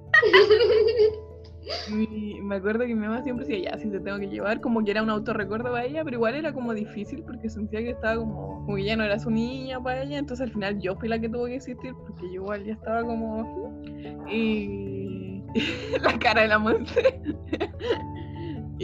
[1.89, 4.85] Mi- me acuerdo que mi mamá siempre decía, ya, si te tengo que llevar, como
[4.85, 8.17] que era un autorrecuerdo para ella, pero igual era como difícil porque sentía que estaba
[8.17, 11.09] como, como que ya no era su niña para ella, entonces al final yo fui
[11.09, 13.83] la que tuvo que existir porque yo igual ya estaba como...
[14.31, 15.43] Y
[16.03, 17.21] la cara de la Monse.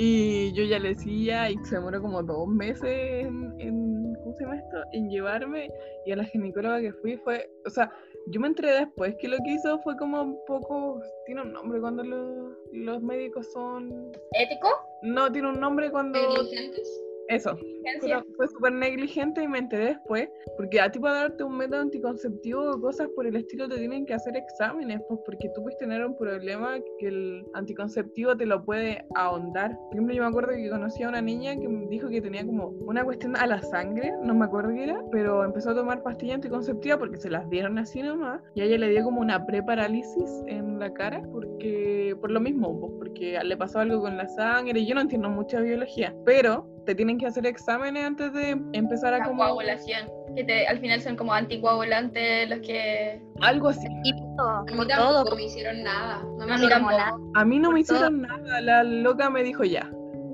[0.01, 4.45] Y yo ya le decía y se demoró como dos meses en, en- ¿cómo se
[4.45, 4.77] llama esto?
[4.93, 5.69] En llevarme
[6.07, 7.91] y a la ginecóloga que fui fue, o sea,
[8.29, 11.81] yo me enteré después que lo que hizo fue como un poco, tiene un nombre
[11.81, 14.69] cuando los, los médicos son, ¿Ético?
[15.03, 16.89] no, tiene un nombre cuando, ¿Negligentes?
[17.29, 17.57] Eso,
[18.01, 21.81] pero fue súper negligente y me enteré después, porque a ti para darte un método
[21.81, 25.79] anticonceptivo o cosas por el estilo te tienen que hacer exámenes, pues porque tú puedes
[25.79, 29.77] tener un problema que el anticonceptivo te lo puede ahondar.
[29.77, 32.45] Por ejemplo, yo me acuerdo que conocí a una niña que me dijo que tenía
[32.45, 36.03] como una cuestión a la sangre, no me acuerdo qué era, pero empezó a tomar
[36.03, 39.45] pastilla anticonceptiva porque se las dieron así nomás, y a ella le dio como una
[39.47, 44.27] preparálisis en la cara, porque por lo mismo, pues, porque le pasó algo con la
[44.29, 48.59] sangre, y yo no entiendo mucha biología, pero te tienen que hacer exámenes antes de
[48.73, 50.09] empezar a La como coagulación.
[50.35, 53.21] Que te- al final son como anticoagulantes los que.
[53.43, 53.87] algo así.
[54.05, 55.37] Y todo, A mí tampoco todo.
[55.37, 56.23] me hicieron nada.
[56.39, 56.97] No me A mí hicieron tampoco.
[56.97, 57.13] nada.
[57.35, 59.91] A mí no me hicieron nada, la loca me dijo ya.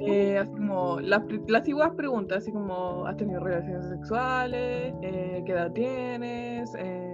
[0.07, 4.95] Eh, así como las, las iguales preguntas, así como ¿has tenido relaciones sexuales?
[5.03, 6.73] Eh, ¿Qué edad tienes?
[6.79, 7.14] Eh,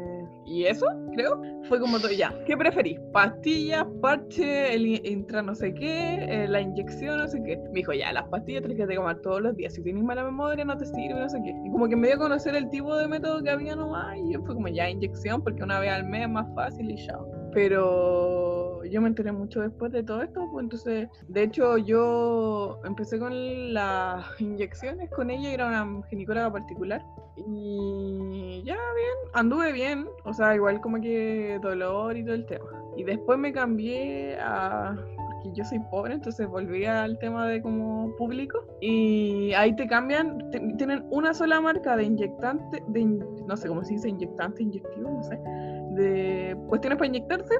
[0.51, 2.35] y eso, creo, fue como todo ya.
[2.45, 2.99] ¿Qué preferís?
[3.13, 7.57] ¿Pastillas, parche, el intra no sé qué, eh, la inyección, no sé qué?
[7.69, 9.75] Me dijo ya, las pastillas tienes que tomar todos los días.
[9.75, 11.55] Si tienes mala memoria no te sirve, no sé qué.
[11.65, 14.33] Y como que me dio a conocer el tipo de método que había nomás y
[14.33, 17.41] yo fue como ya inyección porque una vez al mes es más fácil y chao
[17.53, 23.19] pero yo me enteré mucho después de todo esto, pues entonces, de hecho yo empecé
[23.19, 27.05] con las inyecciones con ella, era una ginecóloga particular,
[27.37, 32.67] y ya bien, anduve bien, o sea, igual como que dolor y todo el tema.
[32.97, 34.95] Y después me cambié a...
[35.17, 40.51] porque yo soy pobre, entonces volví al tema de como público, y ahí te cambian,
[40.51, 45.11] te- tienen una sola marca de inyectante, de, no sé cómo se dice, inyectante, inyectivo,
[45.11, 45.39] no sé
[45.91, 47.55] de cuestiones para inyectarse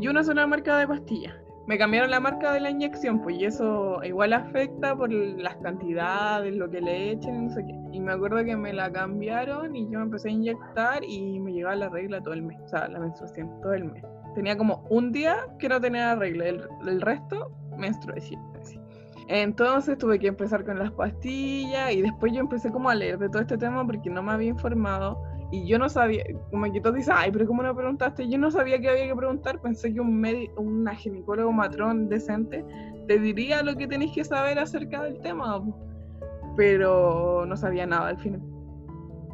[0.00, 1.34] y una sola marca de pastillas.
[1.66, 6.54] Me cambiaron la marca de la inyección, pues y eso igual afecta por las cantidades,
[6.56, 7.74] lo que le echen, no sé qué.
[7.92, 11.52] Y me acuerdo que me la cambiaron y yo me empecé a inyectar y me
[11.52, 14.02] llegaba la regla todo el mes, o sea, la menstruación todo el mes.
[14.34, 18.60] Tenía como un día que no tenía la regla, el, el resto menstrué siempre.
[18.60, 18.80] así.
[19.28, 23.28] Entonces tuve que empezar con las pastillas y después yo empecé como a leer de
[23.28, 25.22] todo este tema porque no me había informado
[25.52, 28.26] y yo no sabía, como que todos dicen, ay, pero ¿cómo no preguntaste?
[28.26, 32.64] Yo no sabía que había que preguntar, pensé que un medi- una ginecólogo matrón decente
[33.06, 35.62] te diría lo que tenéis que saber acerca del tema,
[36.56, 38.40] pero no sabía nada al final.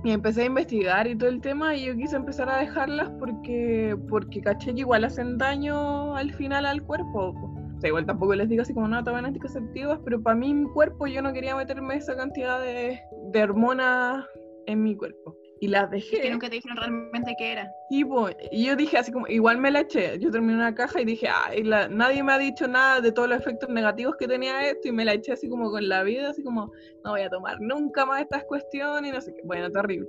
[0.02, 3.96] Y empecé a investigar y todo el tema y yo quise empezar a dejarlas porque,
[4.08, 7.32] porque caché que igual hacen daño al final al cuerpo.
[7.32, 7.54] po.
[7.76, 10.68] O sea, igual tampoco les digo así como no tomen anticonceptivos, pero para mí mi
[10.70, 12.98] cuerpo yo no quería meterme esa cantidad de,
[13.32, 14.24] de hormonas
[14.66, 15.36] en mi cuerpo.
[15.60, 16.20] Y las dejé.
[16.20, 17.70] Que nunca te dijeron realmente qué era.
[17.90, 18.04] Y,
[18.52, 20.18] y yo dije así como, igual me la eché.
[20.20, 21.28] Yo terminé una caja y dije,
[21.64, 24.92] la- nadie me ha dicho nada de todos los efectos negativos que tenía esto y
[24.92, 26.70] me la eché así como con la vida, así como,
[27.04, 29.40] no voy a tomar nunca más estas cuestiones y no sé qué.
[29.44, 30.06] Bueno, terrible.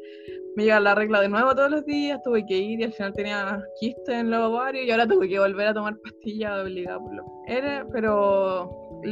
[0.55, 3.13] Me llega la regla de nuevo todos los días, tuve que ir y al final
[3.13, 7.13] tenía quistes en los ovarios y ahora tuve que volver a tomar pastillas obligada por
[7.15, 8.69] lo era, pero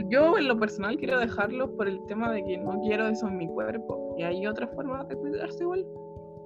[0.09, 3.37] yo en lo personal quiero dejarlo por el tema de que no quiero eso en
[3.37, 4.15] mi cuerpo.
[4.17, 5.85] Y hay otras formas de cuidarse igual.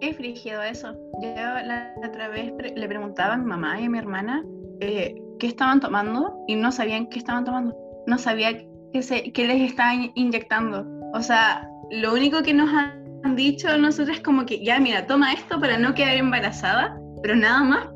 [0.01, 0.93] Es frígido eso.
[1.21, 4.43] Yo la otra vez pre- le preguntaba a mi mamá y a mi hermana
[4.79, 7.75] eh, qué estaban tomando y no sabían qué estaban tomando.
[8.07, 8.57] No sabía
[8.91, 10.85] qué, se, qué les estaban inyectando.
[11.13, 15.33] O sea, lo único que nos han dicho nosotros es como que, ya, mira, toma
[15.33, 17.87] esto para no quedar embarazada, pero nada más.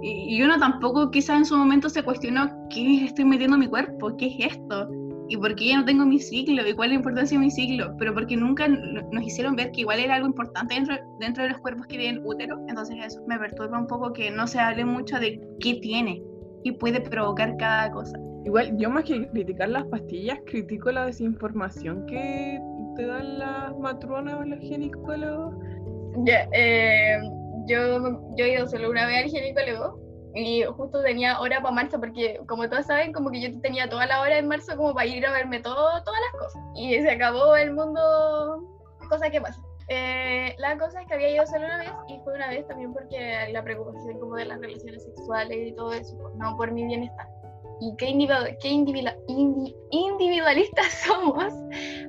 [0.00, 3.66] Y, y uno tampoco quizás en su momento se cuestionó, ¿qué estoy metiendo en mi
[3.66, 4.16] cuerpo?
[4.16, 4.88] ¿Qué es esto?
[5.28, 6.66] ¿Y por qué ya no tengo mi ciclo?
[6.66, 7.94] ¿Y cuál es la importancia de mi ciclo?
[7.98, 11.58] Pero porque nunca nos hicieron ver que igual era algo importante dentro, dentro de los
[11.58, 12.58] cuerpos que tienen útero.
[12.68, 16.22] Entonces eso me perturba un poco que no se hable mucho de qué tiene
[16.64, 18.18] y puede provocar cada cosa.
[18.44, 22.58] Igual, yo más que criticar las pastillas, critico la desinformación que
[22.96, 25.54] te dan las matronas o los ginecólogos.
[26.24, 27.18] Ya, eh,
[27.66, 31.98] yo, yo he ido solo una vez al ginecólogo y justo tenía hora para marzo
[31.98, 35.06] porque como todos saben como que yo tenía toda la hora en marzo como para
[35.06, 38.62] ir a verme todo, todas las cosas y se acabó el mundo,
[39.08, 39.60] cosa que pasa.
[39.90, 42.92] Eh, la cosa es que había ido solo una vez y fue una vez también
[42.92, 46.84] porque la preocupación como de las relaciones sexuales y todo eso, pues, no por mi
[46.84, 47.26] bienestar.
[47.80, 51.54] Y qué, individu- qué individu- indi- individualistas somos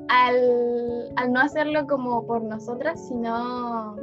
[0.10, 3.96] al, al no hacerlo como por nosotras, sino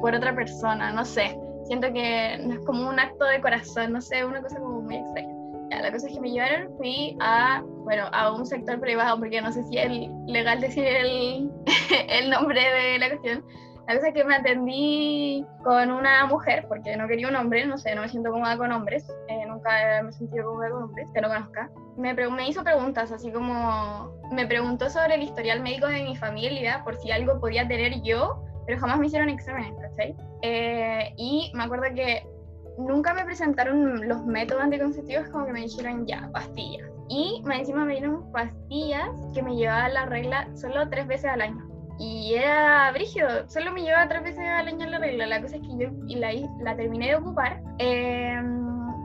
[0.00, 1.36] por otra persona, no sé.
[1.68, 4.96] Siento que no es como un acto de corazón, no sé, una cosa como muy
[4.96, 5.28] extraña.
[5.70, 9.42] Ya, la cosa es que me llevaron, fui a, bueno, a un sector privado, porque
[9.42, 9.90] no sé si es
[10.26, 11.52] legal decir el,
[12.08, 13.44] el nombre de la cuestión.
[13.86, 17.76] La cosa es que me atendí con una mujer, porque no quería un hombre, no
[17.76, 19.70] sé, no me siento cómoda con hombres, eh, nunca
[20.02, 21.70] me he sentido cómoda con hombres, que no conozca.
[21.98, 26.82] Me, me hizo preguntas, así como me preguntó sobre el historial médico de mi familia,
[26.82, 30.14] por si algo podía tener yo, pero jamás me hicieron exámenes, ¿cachai?
[30.42, 32.22] Eh, y me acuerdo que
[32.76, 36.86] nunca me presentaron los métodos anticonceptivos como que me dijeron ya, pastillas.
[37.08, 41.66] Y encima me dieron pastillas que me llevaban la regla solo tres veces al año.
[41.98, 45.26] Y era brígido, solo me llevaba tres veces al año la regla.
[45.26, 45.88] La cosa es que yo
[46.18, 47.62] la, la terminé de ocupar.
[47.78, 48.38] eh,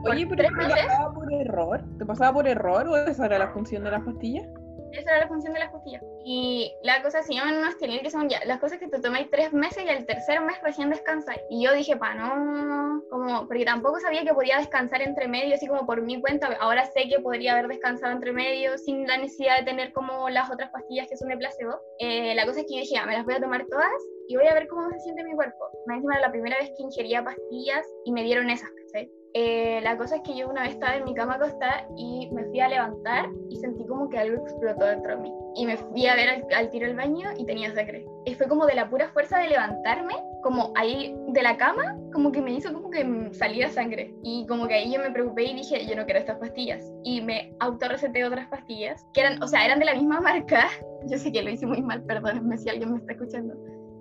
[0.04, 1.84] Oye, pero ¿te pasaba por error?
[1.96, 4.46] ¿Te pasaba por error o esa era la función de las pastillas?
[4.92, 6.02] Esa era la función de las pastillas.
[6.24, 9.30] Y la cosa se llaman unos tenil que son ya las cosas que te tomáis
[9.30, 11.36] tres meses y al tercer mes recién descansas.
[11.50, 15.66] Y yo dije, pa, no, como, porque tampoco sabía que podía descansar entre medio, así
[15.66, 16.48] como por mi cuenta.
[16.60, 20.50] Ahora sé que podría haber descansado entre medio sin la necesidad de tener como las
[20.50, 21.80] otras pastillas que son de placebo.
[21.98, 23.90] Eh, la cosa es que yo dije, ya, me las voy a tomar todas
[24.28, 25.58] y voy a ver cómo se siente mi cuerpo.
[25.86, 29.10] Más encima era la primera vez que ingería pastillas y me dieron esas, ¿cachai?
[29.36, 32.44] Eh, la cosa es que yo una vez estaba en mi cama acostada y me
[32.44, 35.34] fui a levantar y sentí como que algo explotó dentro de mí.
[35.56, 38.06] Y me fui a ver al, al tiro el baño y tenía sangre.
[38.26, 40.14] Y fue como de la pura fuerza de levantarme,
[40.44, 44.14] como ahí de la cama, como que me hizo como que salía sangre.
[44.22, 46.88] Y como que ahí yo me preocupé y dije, yo no quiero estas pastillas.
[47.02, 50.68] Y me autorreceté otras pastillas, que eran, o sea, eran de la misma marca.
[51.06, 53.54] Yo sé que lo hice muy mal, perdónenme si alguien me está escuchando.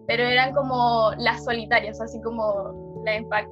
[0.07, 3.49] Pero eran como las solitarias, así como la Impact.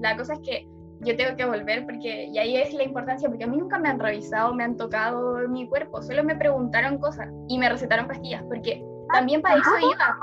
[0.00, 0.68] La cosa es que
[1.04, 3.88] yo tengo que volver porque, y ahí es la importancia, porque a mí nunca me
[3.88, 8.42] han revisado, me han tocado mi cuerpo, solo me preguntaron cosas y me recetaron pastillas,
[8.44, 10.16] porque también para eso iba.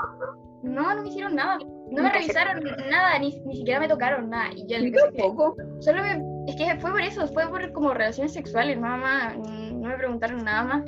[0.62, 1.58] No, no me hicieron nada,
[1.90, 4.50] no me revisaron nada, ni, ni siquiera me tocaron nada.
[4.54, 5.56] Y yo que- tampoco.
[5.80, 9.88] solo me, es que fue por eso, fue por como relaciones sexuales, nada más, no
[9.88, 10.84] me preguntaron nada más.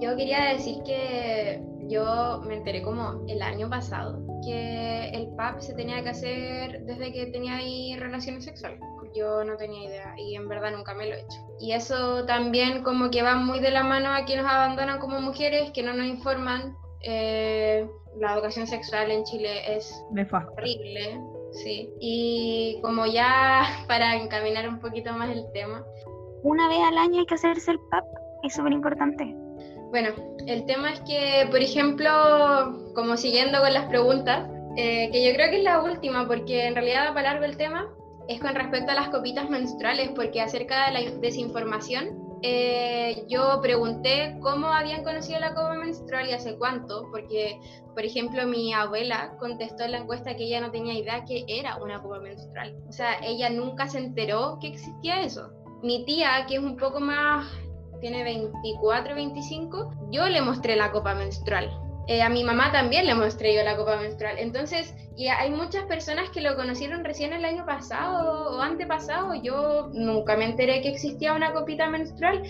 [0.00, 5.74] Yo quería decir que yo me enteré como el año pasado que el PAP se
[5.74, 8.80] tenía que hacer desde que tenía ahí relaciones sexuales.
[9.14, 11.38] Yo no tenía idea y en verdad nunca me lo he hecho.
[11.60, 15.20] Y eso también como que va muy de la mano a que nos abandonan como
[15.20, 16.76] mujeres, que no nos informan.
[17.02, 17.88] Eh,
[18.18, 21.20] la educación sexual en Chile es horrible,
[21.52, 21.92] sí.
[22.00, 25.84] Y como ya para encaminar un poquito más el tema,
[26.42, 28.04] Una vez al año hay que hacerse el PAP,
[28.42, 29.34] es súper importante.
[29.90, 30.10] Bueno,
[30.46, 35.50] el tema es que, por ejemplo, como siguiendo con las preguntas, eh, que yo creo
[35.50, 37.88] que es la última, porque en realidad va para largo el tema,
[38.28, 44.36] es con respecto a las copitas menstruales, porque acerca de la desinformación, eh, yo pregunté
[44.40, 47.58] cómo habían conocido la copa menstrual y hace cuánto, porque,
[47.94, 51.76] por ejemplo, mi abuela contestó en la encuesta que ella no tenía idea que era
[51.76, 52.76] una copa menstrual.
[52.88, 55.50] O sea, ella nunca se enteró que existía eso.
[55.82, 57.46] Mi tía, que es un poco más
[58.00, 61.70] tiene 24, 25, yo le mostré la copa menstrual.
[62.06, 64.38] Eh, a mi mamá también le mostré yo la copa menstrual.
[64.38, 69.34] Entonces, y hay muchas personas que lo conocieron recién el año pasado o antepasado.
[69.42, 72.42] Yo nunca me enteré que existía una copita menstrual.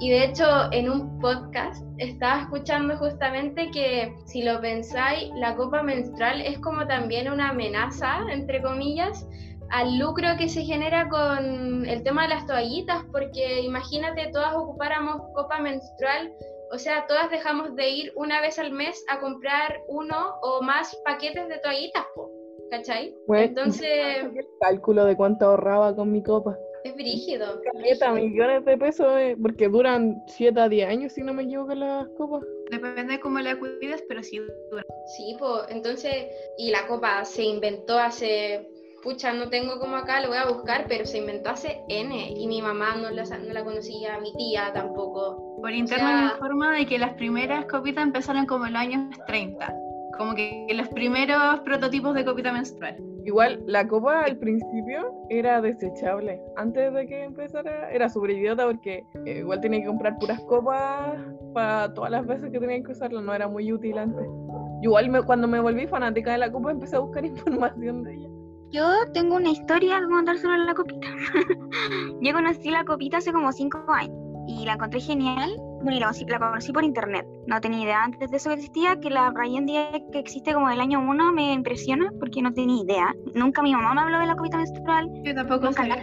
[0.00, 5.82] Y de hecho, en un podcast estaba escuchando justamente que, si lo pensáis, la copa
[5.82, 9.26] menstrual es como también una amenaza, entre comillas,
[9.70, 15.20] al lucro que se genera con el tema de las toallitas, porque imagínate, todas ocupáramos
[15.34, 16.32] copa menstrual,
[16.70, 20.94] o sea, todas dejamos de ir una vez al mes a comprar uno o más
[21.04, 22.30] paquetes de toallitas, po,
[22.70, 23.14] ¿cachai?
[23.26, 26.58] Bueno, Entonces, el cálculo de cuánto ahorraba con mi copa.
[26.84, 27.60] Es brígido.
[27.72, 31.74] Caleta, millones de pesos, eh, porque duran 7 a 10 años, si no me equivoco,
[31.74, 32.42] las copas.
[32.70, 34.84] Depende de cómo la cuides, pero sí dura.
[35.16, 38.68] Sí, pues, entonces, y la copa se inventó hace,
[39.02, 42.46] pucha, no tengo como acá, lo voy a buscar, pero se inventó hace N, y
[42.46, 45.47] mi mamá no la, no la conocía, mi tía tampoco.
[45.60, 49.18] Por interno sea- me informa de que las primeras copitas empezaron como en los años
[49.26, 49.74] 30.
[50.16, 52.96] Como que los primeros prototipos de copita menstrual.
[53.24, 56.40] Igual, la copa al principio era desechable.
[56.56, 61.20] Antes de que empezara, era súper idiota porque eh, igual tenía que comprar puras copas
[61.54, 63.20] para todas las veces que tenía que usarla.
[63.20, 64.26] No era muy útil antes.
[64.82, 67.24] Igual me- cuando me volví fanática de la copa empecé a buscar
[67.72, 68.28] información de ella.
[68.70, 71.06] Yo tengo una historia que contar sobre la copita.
[72.20, 74.16] Yo conocí la copita hace como 5 años
[74.48, 75.54] y la encontré genial.
[75.82, 77.24] Bueno, y la, conocí- la conocí por internet.
[77.46, 80.68] No tenía idea antes de eso que existía, que la Ryan día que existe como
[80.68, 83.14] del año 1 me impresiona porque no tenía idea.
[83.34, 85.08] Nunca mi mamá me habló de la copita menstrual.
[85.22, 85.96] Yo tampoco sabía.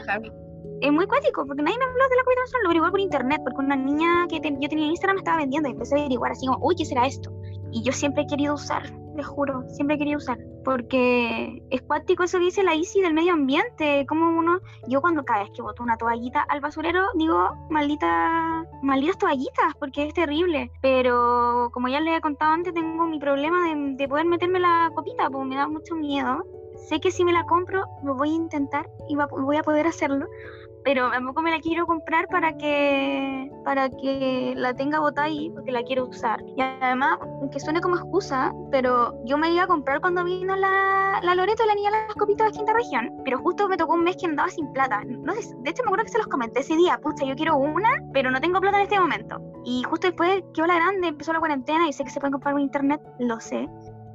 [0.82, 3.42] Es muy cuático porque nadie me habló de la copita menstrual, lo averigué por internet
[3.44, 6.00] porque una niña que te- yo tenía en Instagram me estaba vendiendo y empecé a
[6.00, 7.32] averiguar así como, uy, ¿qué será esto?
[7.72, 8.84] Y yo siempre he querido usar,
[9.16, 10.38] les juro, siempre querido usar.
[10.64, 14.06] Porque es cuático eso que dice la Isi del medio ambiente.
[14.08, 19.18] Como uno, yo cuando cada vez que boto una toallita al basurero, digo, maldita, malditas
[19.18, 20.72] toallitas, porque es terrible.
[20.82, 24.92] Pero como ya les he contado antes, tengo mi problema de, de poder meterme la
[24.96, 26.44] copita, porque me da mucho miedo.
[26.90, 30.28] Sé que si me la compro, lo voy a intentar y voy a poder hacerlo
[30.86, 35.72] pero tampoco me la quiero comprar para que para que la tenga botada ahí porque
[35.72, 36.40] la quiero usar.
[36.56, 41.20] Y además aunque suene como excusa pero yo me iba a comprar cuando vino la,
[41.24, 44.04] la Loreto la niña de las copitas de quinta región pero justo me tocó un
[44.04, 45.04] mes que andaba sin plata.
[45.04, 47.58] No sé, de hecho me acuerdo que se los comenté ese día pucha yo quiero
[47.58, 49.42] una pero no tengo plata en este momento.
[49.66, 52.54] Y justo después quedó la grande empezó la cuarentena y sé que se pueden comprar
[52.54, 53.68] por internet lo sé.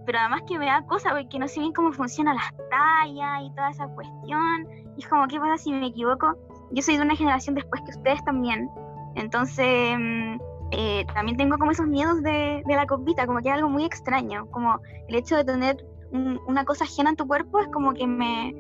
[0.06, 3.50] Pero además que me da cosa porque no sé bien cómo funcionan las tallas y
[3.54, 4.68] toda esa cuestión.
[4.96, 6.36] Y es como qué pasa si me equivoco
[6.70, 8.70] yo soy de una generación después que ustedes también.
[9.14, 10.36] Entonces, mm,
[10.72, 13.84] eh, también tengo como esos miedos de, de la copita, como que es algo muy
[13.84, 14.46] extraño.
[14.50, 18.06] Como el hecho de tener un- una cosa ajena en tu cuerpo es como que
[18.06, 18.52] me,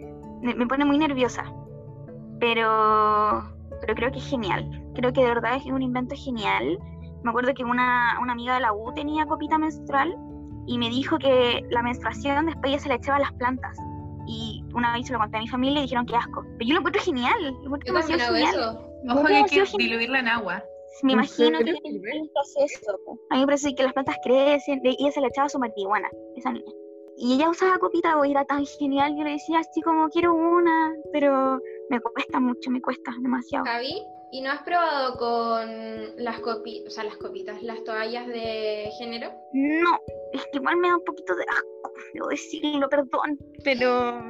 [0.42, 1.44] me, pone muy nerviosa.
[2.40, 3.44] Pero,
[3.80, 4.68] pero creo que es genial.
[4.94, 6.78] Creo que de verdad es un invento genial.
[7.22, 10.16] Me acuerdo que una, una amiga de la U tenía copita menstrual
[10.66, 13.76] y me dijo que la menstruación después ya se le echaba a las plantas.
[14.26, 16.44] Y una vez se lo conté a mi familia y dijeron que asco.
[16.58, 17.42] Pero yo lo encuentro genial.
[17.42, 18.54] Lo encuentro Yo demasiado genial.
[18.54, 18.90] eso.
[19.08, 20.64] Ojo que hay que diluirla en agua.
[21.02, 22.98] Me ¿En imagino que un proceso.
[23.30, 26.10] A mí me parece que las plantas crecen, y ella se le echaba su marihuana,
[26.36, 26.72] esa niña.
[27.16, 30.92] Y ella usaba copita, y era tan genial, yo le decía así como quiero una,
[31.12, 31.58] pero
[31.90, 33.64] me cuesta mucho, me cuesta demasiado.
[33.64, 34.02] Javi,
[34.32, 39.32] ¿y no has probado con las copitas, o sea, las copitas, las toallas de género?
[39.52, 39.98] No,
[40.32, 44.20] es que igual me da un poquito de asco, debo decirlo, perdón, pero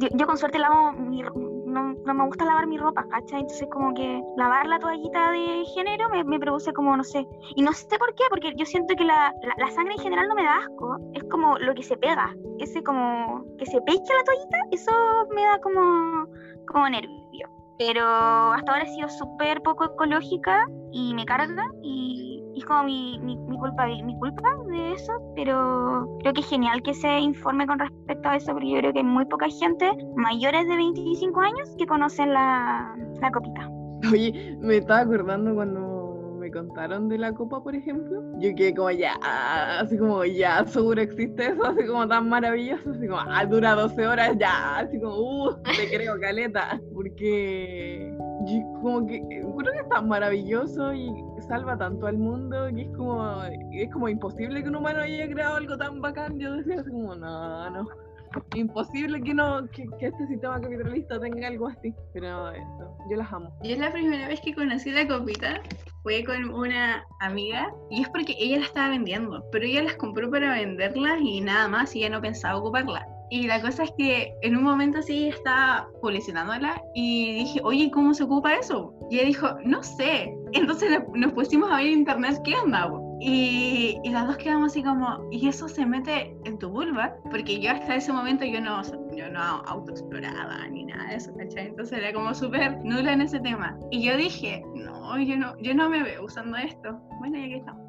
[0.00, 1.22] yo, yo con suerte lavo mi
[1.70, 3.40] no, no me gusta lavar mi ropa, ¿cachai?
[3.40, 7.62] Entonces como que lavar la toallita de género me, me produce como, no sé, y
[7.62, 10.34] no sé por qué, porque yo siento que la, la, la sangre en general no
[10.34, 14.24] me da asco, es como lo que se pega, ese como que se pecha la
[14.24, 14.92] toallita, eso
[15.34, 16.26] me da como,
[16.66, 17.48] como nervio.
[17.78, 22.29] Pero hasta ahora he sido súper poco ecológica y me carga y,
[22.70, 26.94] como mi, mi, mi culpa, mi culpa de eso, pero creo que es genial que
[26.94, 30.68] se informe con respecto a eso, porque yo creo que hay muy poca gente mayores
[30.68, 33.68] de 25 años que conocen la, la copita.
[34.12, 35.89] Oye, me estaba acordando cuando
[36.50, 38.22] me contaron de la copa, por ejemplo.
[38.38, 39.14] Yo quedé como ya,
[39.80, 44.06] así como ya, seguro existe eso, así como tan maravilloso, así como, ah, dura 12
[44.06, 46.80] horas, ya, así como, uh, te creo, caleta.
[46.92, 48.12] Porque
[48.46, 51.12] yo como que creo que es tan maravilloso y
[51.48, 53.42] salva tanto al mundo que es como,
[53.72, 56.38] es como imposible que un humano haya creado algo tan bacán.
[56.38, 57.88] Yo decía así como, no, no.
[58.54, 61.94] Imposible que no que, que este sistema capitalista tenga algo así.
[62.12, 63.52] Pero eso, yo las amo.
[63.62, 65.60] Yo la primera vez que conocí la copita
[66.02, 70.30] fue con una amiga y es porque ella la estaba vendiendo, pero ella las compró
[70.30, 73.06] para venderlas y nada más y ella no pensaba ocuparla.
[73.32, 78.12] Y la cosa es que en un momento así estaba publicitándola y dije, oye, ¿cómo
[78.12, 78.92] se ocupa eso?
[79.08, 80.34] Y ella dijo, no sé.
[80.52, 82.90] Entonces nos pusimos a ver en internet qué onda.
[83.22, 87.16] Y, y las dos quedamos así como, ¿y eso se mete en tu vulva?
[87.30, 88.80] Porque yo hasta ese momento yo no,
[89.14, 91.66] yo no autoexploraba ni nada de eso, ¿cachai?
[91.66, 93.78] Entonces era como súper nula en ese tema.
[93.90, 96.98] Y yo dije, no, yo no, yo no me veo usando esto.
[97.18, 97.82] Bueno, y aquí estamos.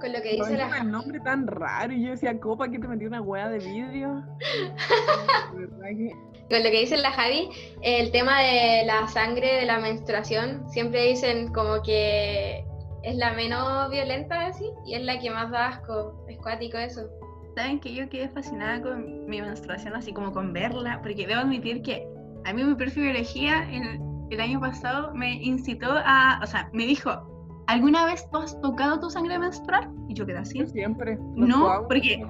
[0.00, 2.88] Con lo que dice la el nombre tan raro y yo decía copa que te
[2.88, 4.24] metió una hueá de vidrio.
[5.52, 6.10] Que-
[6.50, 7.48] Con lo que dice la Javi,
[7.82, 12.64] el tema de la sangre de la menstruación, siempre dicen como que
[13.02, 16.24] es la menos violenta así y es la que más da asco.
[16.28, 17.02] Es cuático eso.
[17.56, 21.82] Saben que yo quedé fascinada con mi menstruación, así como con verla, porque debo admitir
[21.82, 22.06] que
[22.44, 24.00] a mí mi perfil de biología en,
[24.30, 27.10] el año pasado me incitó a, o sea, me dijo,
[27.66, 29.90] ¿alguna vez tú has tocado tu sangre menstrual?
[30.08, 30.58] Y yo quedé así.
[30.60, 31.18] Yo siempre.
[31.34, 32.24] No, porque-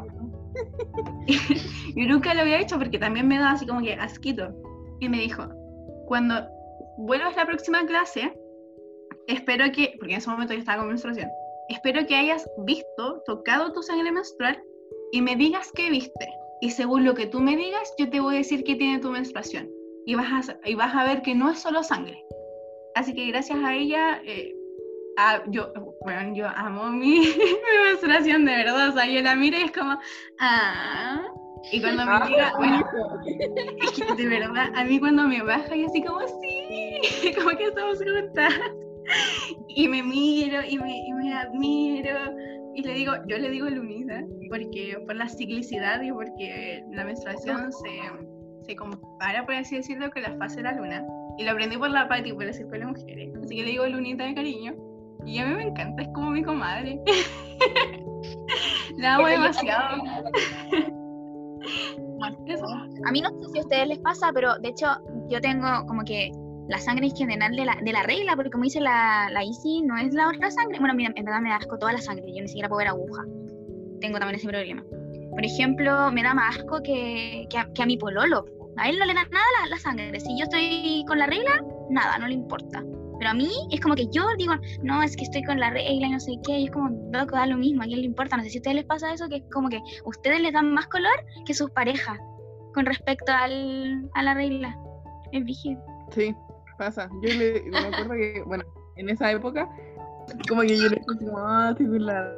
[1.97, 4.53] Yo nunca lo había hecho porque también me da así como que asquito.
[5.01, 5.45] Y me dijo,
[6.07, 6.47] cuando
[6.99, 8.33] vuelvas la próxima clase,
[9.29, 11.29] espero que, porque en ese momento yo estaba con menstruación,
[11.69, 14.63] espero que hayas visto, tocado tu sangre menstrual
[15.13, 16.29] y me digas qué viste.
[16.61, 19.11] Y según lo que tú me digas, yo te voy a decir qué tiene tu
[19.11, 19.69] menstruación.
[20.07, 22.25] Y vas a, y vas a ver que no es solo sangre.
[22.95, 24.55] Así que gracias a ella, eh,
[25.17, 25.73] a- yo,
[26.05, 28.91] bueno, yo amo mi, mi menstruación de verdad.
[28.91, 29.99] O sea, yo la miro y es como,
[30.39, 31.23] ah.
[31.71, 32.85] Y cuando me Ah, diga, bueno,
[33.83, 37.65] es que de verdad, a mí cuando me baja, y así como, sí, como que
[37.67, 38.53] estamos juntas.
[39.69, 42.19] Y me miro y me, y me admiro.
[42.75, 47.71] Y le digo, yo le digo lunita, porque por la ciclicidad y porque la menstruación
[47.73, 51.05] se, se compara, por así decirlo, con la fase de la luna.
[51.39, 53.35] Y lo aprendí por la Pati, por el Círculo de Mujeres.
[53.43, 54.75] Así que le digo lunita de cariño.
[55.27, 57.01] Y a mí me encanta, es como mi comadre.
[58.97, 60.03] la amo demasiado.
[60.03, 60.93] Bueno.
[63.05, 64.87] A mí no sé si a ustedes les pasa, pero de hecho
[65.29, 66.31] yo tengo como que
[66.73, 69.83] la sangre en general de la, de la regla, porque como dice la, la Isi,
[69.83, 70.79] no es la otra sangre.
[70.79, 72.89] Bueno, mira, en verdad me da asco toda la sangre, yo ni siquiera puedo ver
[72.89, 73.25] aguja.
[74.01, 74.83] Tengo también ese problema.
[75.31, 78.47] Por ejemplo, me da más asco que, que, a, que a mi pololo.
[78.79, 80.19] A él no le da nada la, la sangre.
[80.19, 82.83] Si yo estoy con la regla, nada, no le importa.
[83.19, 86.07] Pero a mí es como que yo digo, no, es que estoy con la regla
[86.07, 88.39] y no sé qué, y es como, loco, da lo mismo, a quién le importa.
[88.39, 90.73] No sé si a ustedes les pasa eso, que es como que ustedes les dan
[90.73, 91.13] más color
[91.45, 92.19] que sus parejas
[92.73, 94.75] con respecto al, a la regla.
[95.33, 95.77] Es vigil.
[96.11, 96.35] Sí,
[96.85, 97.09] pasa.
[97.23, 98.65] Yo le, me acuerdo que, bueno,
[98.97, 99.69] en esa época,
[100.49, 102.35] como que yo le como, ah, estoy con la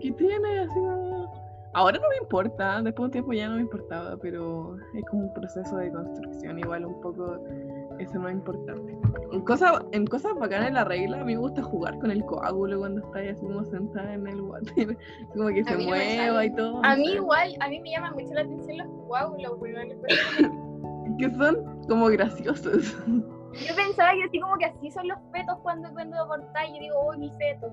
[0.00, 0.60] ¿Qué tiene?
[0.60, 0.78] Así.
[1.74, 5.24] Ahora no me importa, después de un tiempo ya no me importaba, pero es como
[5.24, 7.38] un proceso de construcción, igual un poco
[7.98, 8.98] eso no es importante.
[9.32, 12.22] En cosas, en cosas bacanas de la regla, a mí me gusta jugar con el
[12.26, 14.98] coágulo cuando está ahí así como sentada en el water,
[15.32, 16.84] como que se no mueva y todo.
[16.84, 19.88] A mí igual, a mí me llaman mucho la atención los coágulos, weón.
[21.18, 22.96] que son como graciosos.
[23.54, 27.08] Yo pensaba que así como que así son los fetos cuando, cuando abortáis, yo digo,
[27.08, 27.66] uy, mi feto.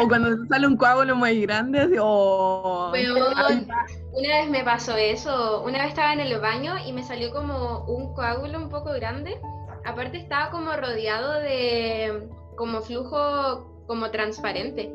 [0.00, 2.90] O cuando te sale un coágulo muy grande, así, oh.
[2.92, 3.66] Weón,
[4.12, 5.62] una vez me pasó eso.
[5.64, 9.40] Una vez estaba en el baño y me salió como un coágulo un poco grande.
[9.84, 14.92] Aparte estaba como rodeado de como flujo como transparente.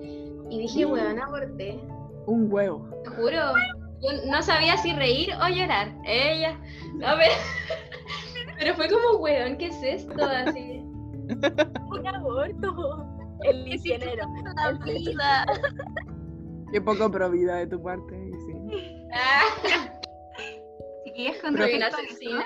[0.49, 1.79] Y dije, weón, aborté.
[2.27, 2.87] Un huevo.
[3.03, 3.53] Te juro.
[4.01, 5.93] Yo no sabía si reír o llorar.
[6.05, 6.59] Ella.
[6.95, 7.33] No, pero,
[8.57, 10.13] pero fue como, weón, ¿qué es esto?
[10.23, 10.79] Así.
[11.89, 13.05] Un aborto.
[13.43, 14.25] El misionero.
[14.55, 15.45] La vida.
[16.71, 18.15] Qué poco probidad de tu parte.
[18.15, 19.07] y sí.
[19.13, 19.91] Ah,
[21.05, 22.45] Chiquillas, con soy una respecto a eso, asesina.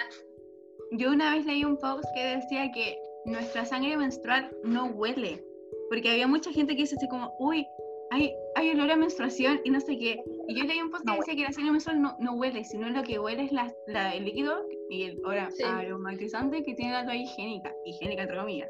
[0.92, 5.44] Yo una vez leí un post que decía que nuestra sangre menstrual no huele,
[5.90, 7.66] porque había mucha gente que dice así como, uy,
[8.12, 10.22] hay, hay olor a menstruación y no sé qué.
[10.48, 12.64] Y yo leí un post que No decía que la sangre menstrual no, no huele,
[12.64, 15.64] sino lo que huele es la, la- el líquido y el ora- Sí.
[15.64, 18.70] aromatizante que tiene la toalla higiénica, higiénica entre comillas.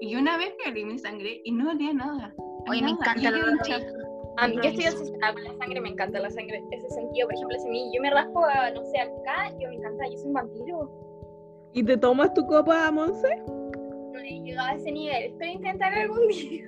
[0.00, 2.34] Y una vez me olí mi sangre y no olía nada.
[2.66, 3.02] a Oye, me nada.
[3.12, 3.58] encanta Y yo el olor
[4.38, 6.62] a mí, yo estoy obsesionada con la sangre, me encanta la sangre.
[6.70, 9.74] Ese sentido, por ejemplo, si mí, yo me raspo, a, no sé, acá, yo me
[9.76, 10.90] encanta, yo soy un vampiro.
[11.74, 13.36] ¿Y te tomas tu copa, Monse?
[13.46, 16.64] No he llegado a ese nivel, espero intentar algún día.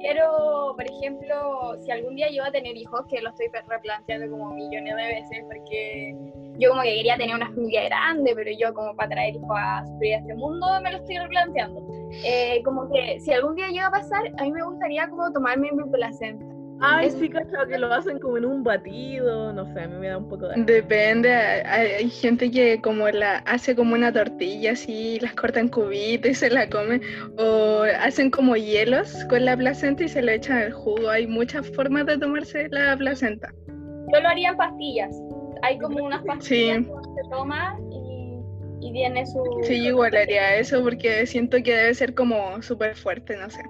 [0.00, 4.30] Quiero, por ejemplo, si algún día yo voy a tener hijos, que lo estoy replanteando
[4.30, 6.16] como millones de veces, porque
[6.58, 9.84] yo como que quería tener una familia grande, pero yo como para traer hijos a
[9.86, 11.82] sufrir este mundo me lo estoy replanteando.
[12.24, 15.70] Eh, como que si algún día llega a pasar, a mí me gustaría como tomarme
[15.70, 16.59] mi placenta.
[16.82, 19.52] Ay, sí, cachado que lo hacen como en un batido.
[19.52, 20.62] No sé, a mí me da un poco de.
[20.64, 25.68] Depende, hay, hay gente que como la hace como una tortilla así, las corta en
[25.68, 27.00] cubitos y se la come,
[27.38, 31.10] o hacen como hielos con la placenta y se le echan el jugo.
[31.10, 33.52] Hay muchas formas de tomarse la placenta.
[34.12, 35.14] Yo lo haría en pastillas.
[35.62, 36.84] Hay como unas pastillas Sí.
[36.84, 39.44] que uno se toma y, y tiene su...
[39.62, 43.60] Sí, yo igual haría eso porque siento que debe ser como súper fuerte, no sé.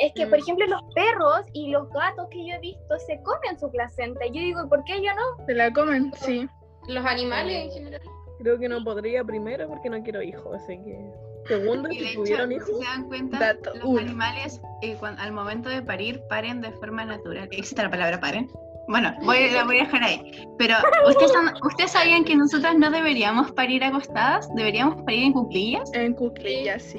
[0.00, 0.42] Es que, por Mm.
[0.42, 4.26] ejemplo, los perros y los gatos que yo he visto se comen su placenta.
[4.26, 5.44] Y yo digo, ¿por qué yo no?
[5.46, 6.10] ¿Se la comen?
[6.16, 6.48] Sí.
[6.88, 8.00] Los animales en general.
[8.38, 10.98] Creo que no podría primero porque no quiero hijos, así que.
[11.46, 12.68] Segundo, Y de si hecho, tuvieron si hijos.
[12.78, 14.00] se dan cuenta, Dato los uno.
[14.00, 17.48] animales eh, cuan- al momento de parir paren de forma natural.
[17.50, 18.50] ¿Existe la palabra paren?
[18.90, 20.20] Bueno, voy, la voy a dejar ahí.
[20.58, 20.74] Pero
[21.08, 21.32] ¿ustedes,
[21.62, 24.48] ¿ustedes sabían que nosotras no deberíamos parir acostadas?
[24.56, 25.90] ¿Deberíamos parir en cuclillas?
[25.94, 26.98] En cuclillas, sí.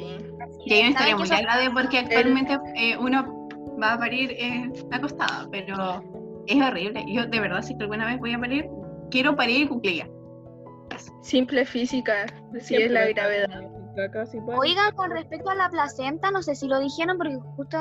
[0.66, 3.48] Y hay una historia ¿Saben muy que eso- larga de por qué actualmente eh, uno
[3.82, 6.02] va a parir eh, acostada, pero
[6.48, 7.04] es horrible.
[7.08, 8.70] Yo de verdad, si alguna vez voy a parir,
[9.10, 10.10] quiero parir en cuclillas.
[11.22, 12.26] Simple física,
[12.60, 13.62] sí es la gravedad.
[14.58, 17.78] Oigan, con respecto a la placenta, no sé si lo dijeron porque justo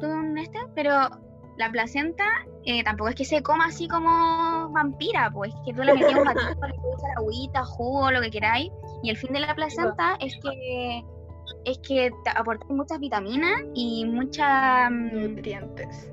[0.00, 1.08] tuve un este, pero
[1.56, 2.24] la placenta
[2.64, 6.24] eh, tampoco es que se coma así como vampira, pues que tú la metías un
[6.24, 8.72] batido, le puedes echar agüita, jugo, lo que queráis.
[9.02, 11.04] Y el fin de la placenta es que
[11.66, 16.10] es que te aporta muchas vitaminas y mucha mm, Nutrientes.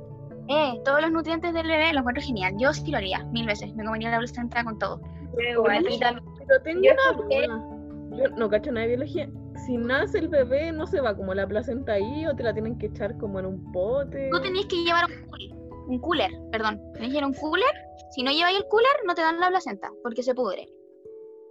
[0.50, 2.54] eh, todos los nutrientes del bebé, lo encuentro genial.
[2.58, 5.02] Yo sí lo haría mil veces, me comería la placenta con todo.
[5.36, 6.92] Pero tengo Yo
[7.24, 7.82] una.
[8.18, 9.30] Yo no cacho nada de biología.
[9.66, 12.78] Si nace el bebé, ¿no se va como la placenta ahí o te la tienen
[12.78, 14.30] que echar como en un pote?
[14.32, 15.52] Tú tenías que llevar un cooler,
[15.88, 16.82] un cooler, perdón.
[16.94, 17.70] Tenés que llevar un cooler.
[18.12, 20.68] Si no lleváis el cooler, no te dan la placenta, porque se pudre.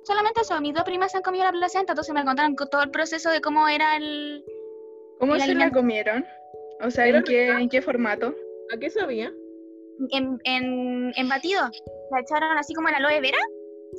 [0.04, 2.82] Solamente eso, mis dos primas se han comido la placenta, entonces me contaron co- todo
[2.82, 4.44] el proceso de cómo era el...
[5.18, 6.24] ¿Cómo El se la comieron?
[6.82, 8.34] O sea, ¿en qué, ¿en qué formato?
[8.74, 9.30] ¿A qué sabía?
[10.10, 11.60] En, en, en batido.
[12.10, 13.38] La echaron así como en aloe vera,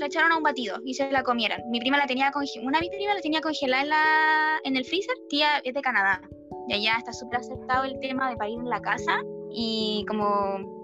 [0.01, 1.59] la echaron a un batido y se la comieron.
[1.69, 4.03] Mi prima la tenía congelada, una de mis primas la tenía congelada en, la,
[4.65, 6.21] en el freezer, tía es de Canadá.
[6.67, 9.21] Y allá está súper aceptado el tema de parir en la casa
[9.51, 10.79] y como...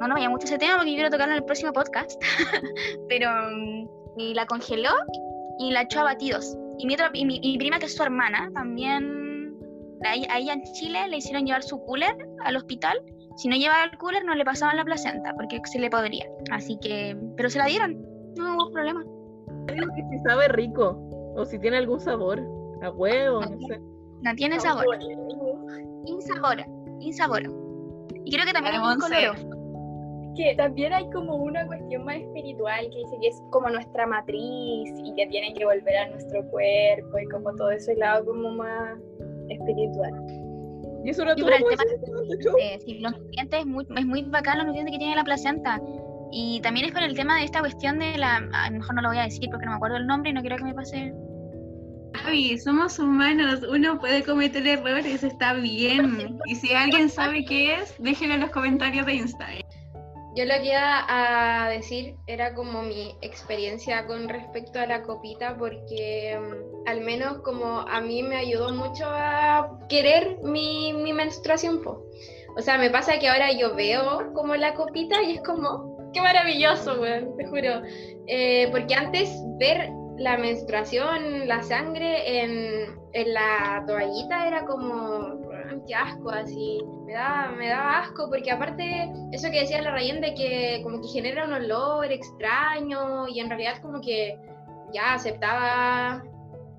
[0.00, 2.20] No, no me llama mucho ese tema porque yo quiero tocarlo en el próximo podcast.
[3.08, 3.30] Pero...
[3.50, 4.90] mm, Y la congeló
[5.58, 6.56] y la echó a batidos.
[6.78, 9.20] Y mi, otra- y mi, mi prima, que es su hermana, también...
[10.04, 13.00] A ella en Chile le hicieron llevar su cooler al hospital
[13.36, 16.26] si no llevaba el cooler no le pasaban la placenta porque se le podría.
[16.50, 18.04] Así que, pero se la dieron,
[18.36, 19.04] no hubo problema.
[20.10, 20.98] Si sabe rico
[21.36, 22.40] o si tiene algún sabor.
[22.82, 23.80] A huevo, no sé.
[24.22, 24.86] No tiene sabor.
[26.04, 26.64] Insabor,
[26.98, 27.42] insabor.
[28.24, 29.62] Y creo que también es Vale, un
[30.34, 34.90] que también hay como una cuestión más espiritual que dice que es como nuestra matriz
[35.04, 38.98] y que tiene que volver a nuestro cuerpo y como todo ese lado como más
[39.48, 40.12] espiritual.
[41.04, 41.82] Y eso Sí, el pues, tema.
[42.60, 45.80] Eh, sí, los nutrientes es muy, es muy bacán los nutrientes que tiene la placenta.
[46.34, 48.36] Y también es por el tema de esta cuestión de la.
[48.52, 50.32] A lo mejor no lo voy a decir porque no me acuerdo el nombre y
[50.32, 51.12] no quiero que me pase.
[52.14, 56.38] Javi, somos humanos, uno puede cometer errores, está bien.
[56.46, 59.52] Y si alguien sabe qué es, déjenlo en los comentarios de Insta.
[59.54, 59.64] ¿eh?
[60.34, 65.56] Yo lo que iba a decir era como mi experiencia con respecto a la copita,
[65.58, 71.82] porque mm, al menos como a mí me ayudó mucho a querer mi, mi menstruación.
[71.82, 72.06] po.
[72.56, 76.20] O sea, me pasa que ahora yo veo como la copita y es como, qué
[76.20, 77.82] maravilloso, weón, te juro.
[78.26, 85.40] Eh, porque antes ver la menstruación, la sangre en, en la toallita era como,
[85.86, 86.80] qué asco, así.
[87.06, 91.00] Me da, me daba asco porque aparte, eso que decía la Rayen de que como
[91.00, 94.38] que genera un olor extraño y en realidad como que
[94.92, 96.22] ya aceptaba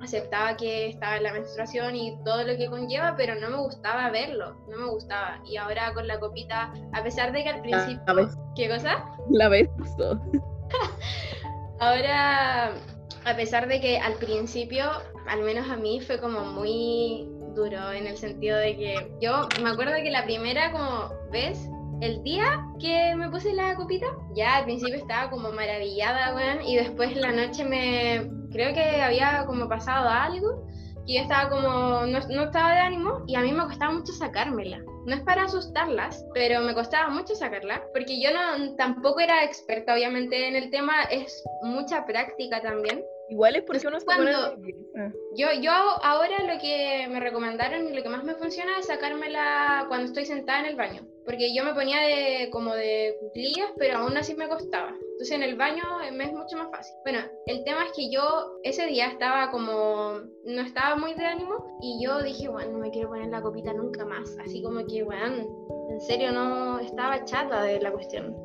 [0.04, 4.10] aceptaba que estaba en la menstruación y todo lo que conlleva, pero no me gustaba
[4.10, 5.40] verlo, no me gustaba.
[5.46, 8.02] Y ahora con la copita, a pesar de que al principio...
[8.08, 9.06] La ves, ¿Qué cosa?
[9.30, 9.70] la ves.
[11.80, 12.72] Ahora,
[13.26, 14.86] a pesar de que al principio,
[15.28, 19.70] al menos a mí, fue como muy duro en el sentido de que yo me
[19.70, 21.68] acuerdo que la primera como vez,
[22.04, 26.76] el día que me puse la copita, ya al principio estaba como maravillada, weón, y
[26.76, 30.68] después la noche me, creo que había como pasado algo,
[31.08, 34.14] que yo estaba como, no, no estaba de ánimo, y a mí me costaba mucho
[34.14, 34.80] sacármela.
[35.06, 39.94] No es para asustarlas, pero me costaba mucho sacarla, porque yo no, tampoco era experta,
[39.94, 43.04] obviamente, en el tema, es mucha práctica también.
[43.30, 44.58] Igual es porque uno se Cuando-.
[45.36, 49.86] Yo, yo ahora lo que me recomendaron y lo que más me funciona es sacármela
[49.88, 51.08] cuando estoy sentada en el baño.
[51.26, 54.96] Porque yo me ponía de como de cuclillas, pero aún así me costaba.
[55.24, 56.98] Entonces en el baño me es mucho más fácil.
[57.06, 61.78] Bueno, el tema es que yo ese día estaba como, no estaba muy de ánimo
[61.82, 64.36] y yo dije, bueno, no me quiero poner la copita nunca más.
[64.44, 65.48] Así como que, bueno,
[65.92, 68.36] en serio no estaba chata de la cuestión.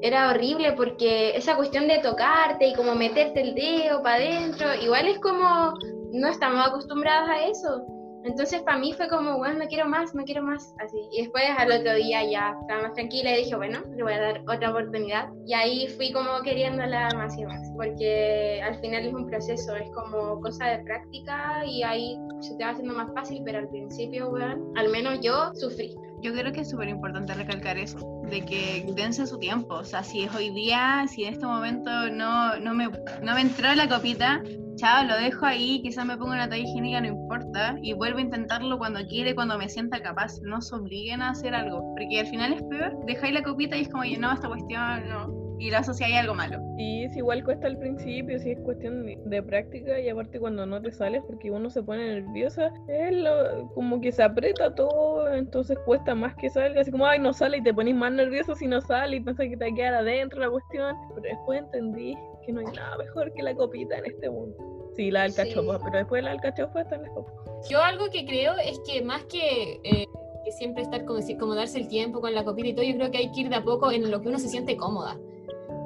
[0.00, 5.08] Era horrible porque esa cuestión de tocarte y como meterte el dedo para adentro, igual
[5.08, 5.74] es como
[6.12, 7.86] no estamos acostumbrados a eso.
[8.24, 10.98] Entonces para mí fue como, bueno, no quiero más, no quiero más, así.
[11.12, 14.20] Y después al otro día ya estaba más tranquila y dije, bueno, le voy a
[14.20, 15.28] dar otra oportunidad.
[15.46, 19.90] Y ahí fui como queriéndola más y más, porque al final es un proceso, es
[19.90, 24.30] como cosa de práctica y ahí se te va haciendo más fácil, pero al principio,
[24.30, 25.94] bueno, al menos yo sufrí.
[26.22, 27.98] Yo creo que es súper importante recalcar eso,
[28.30, 29.74] de que dense su tiempo.
[29.74, 32.88] O sea, si es hoy día, si en este momento no, no, me,
[33.22, 34.40] no me entró la copita,
[34.76, 38.22] chao, lo dejo ahí, quizás me pongo una toalla higiénica, no importa, y vuelvo a
[38.22, 40.40] intentarlo cuando quiere, cuando me sienta capaz.
[40.42, 43.82] No se obliguen a hacer algo, porque al final es peor, dejáis la copita y
[43.82, 45.41] es como, no, esta cuestión no.
[45.62, 46.58] Y lo asociáis a algo malo.
[46.76, 50.82] Y es igual cuesta al principio, si es cuestión de, práctica y aparte cuando no
[50.82, 55.78] te sales porque uno se pone nerviosa, es lo- como que se aprieta todo, entonces
[55.84, 58.66] cuesta más que salga, así como, ay, no sale y te pones más nervioso si
[58.66, 62.16] no sale y pensás que te va a quedar adentro la cuestión, pero después entendí
[62.44, 64.56] que no hay nada mejor que la copita en este mundo.
[64.96, 65.84] Sí, la alcachofa, Sí.
[65.84, 67.32] pero después de la alcachofa están las copas.
[67.70, 70.06] Yo algo que creo es que más que, eh,
[70.44, 73.10] que siempre estar como, como darse el tiempo con la copita y todo, yo creo
[73.12, 75.16] que hay que ir de a poco en lo que uno se siente cómoda.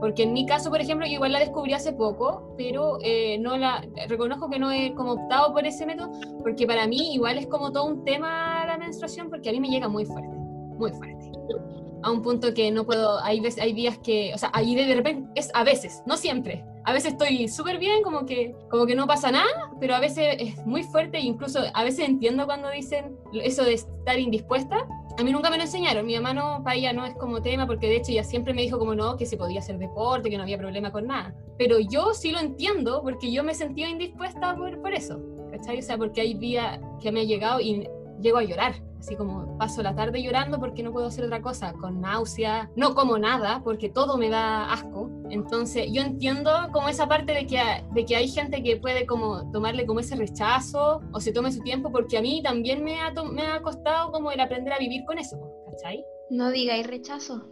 [0.01, 3.85] Porque en mi caso, por ejemplo, igual la descubrí hace poco, pero eh, no la
[4.09, 6.11] reconozco que no he como optado por ese método,
[6.43, 9.69] porque para mí igual es como todo un tema la menstruación, porque a mí me
[9.69, 10.37] llega muy fuerte,
[10.79, 11.33] muy fuerte.
[12.03, 14.95] A un punto que no puedo, hay, veces, hay días que, o sea, ahí de
[14.95, 16.65] repente, es a veces, no siempre.
[16.87, 20.37] A veces estoy súper bien, como que, como que no pasa nada, pero a veces
[20.39, 24.87] es muy fuerte e incluso a veces entiendo cuando dicen eso de estar indispuesta.
[25.19, 27.67] A mí nunca me lo enseñaron, mi mamá no, para ella no es como tema,
[27.67, 30.37] porque de hecho ella siempre me dijo como no, que se podía hacer deporte, que
[30.37, 31.35] no había problema con nada.
[31.59, 35.19] Pero yo sí lo entiendo porque yo me sentía indispuesta por, por eso,
[35.51, 35.81] ¿cachai?
[35.81, 37.89] O sea, porque hay días que me ha llegado y
[38.21, 41.73] llego a llorar, así como paso la tarde llorando porque no puedo hacer otra cosa,
[41.75, 45.11] con náusea, no como nada porque todo me da asco.
[45.31, 47.61] Entonces yo entiendo como esa parte de que,
[47.93, 51.61] de que hay gente que puede como tomarle como ese rechazo o se tome su
[51.63, 55.05] tiempo porque a mí también me ha, me ha costado como el aprender a vivir
[55.05, 55.39] con eso,
[55.71, 56.05] ¿cachai?
[56.31, 57.47] No digáis rechazo.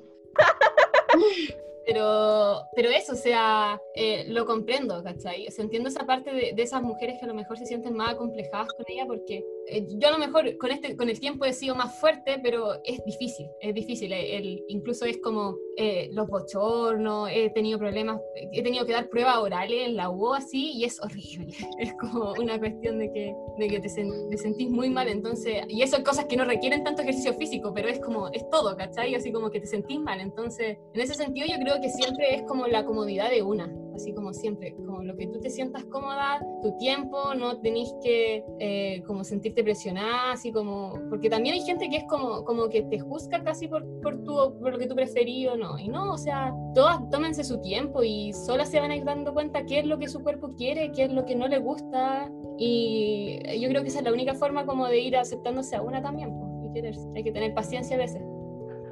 [1.87, 5.47] Pero, pero eso, o sea, eh, lo comprendo, ¿cachai?
[5.47, 7.95] O sea, entiendo esa parte de, de esas mujeres que a lo mejor se sienten
[7.95, 11.45] más acomplejadas con ella, porque eh, yo a lo mejor con, este, con el tiempo
[11.45, 14.13] he sido más fuerte, pero es difícil, es difícil.
[14.13, 18.21] eh, el- incluso es como eh, los bochornos, he tenido problemas,
[18.53, 21.47] he tenido que dar pruebas orales en la U así, y es horrible.
[21.81, 25.65] Es como una cuestión de que, de que te, sen- te sentís muy mal, entonces,
[25.69, 28.77] y eso son cosas que no requieren tanto ejercicio físico, pero es como, es todo,
[28.77, 29.15] ¿cachai?
[29.15, 32.43] Así como que te sentís mal, entonces, en ese sentido yo creo que siempre es
[32.43, 36.41] como la comodidad de una, así como siempre, como lo que tú te sientas cómoda,
[36.63, 41.89] tu tiempo, no tenés que eh, como sentirte presionada, así como, porque también hay gente
[41.89, 44.95] que es como, como que te juzga casi por, por, tu, por lo que tú
[44.95, 48.91] preferís o no, y no, o sea, todas tómense su tiempo y solas se van
[48.91, 51.37] a ir dando cuenta qué es lo que su cuerpo quiere, qué es lo que
[51.37, 55.17] no le gusta, y yo creo que esa es la única forma como de ir
[55.17, 58.23] aceptándose a una también, pues, y quererse, hay que tener paciencia a veces.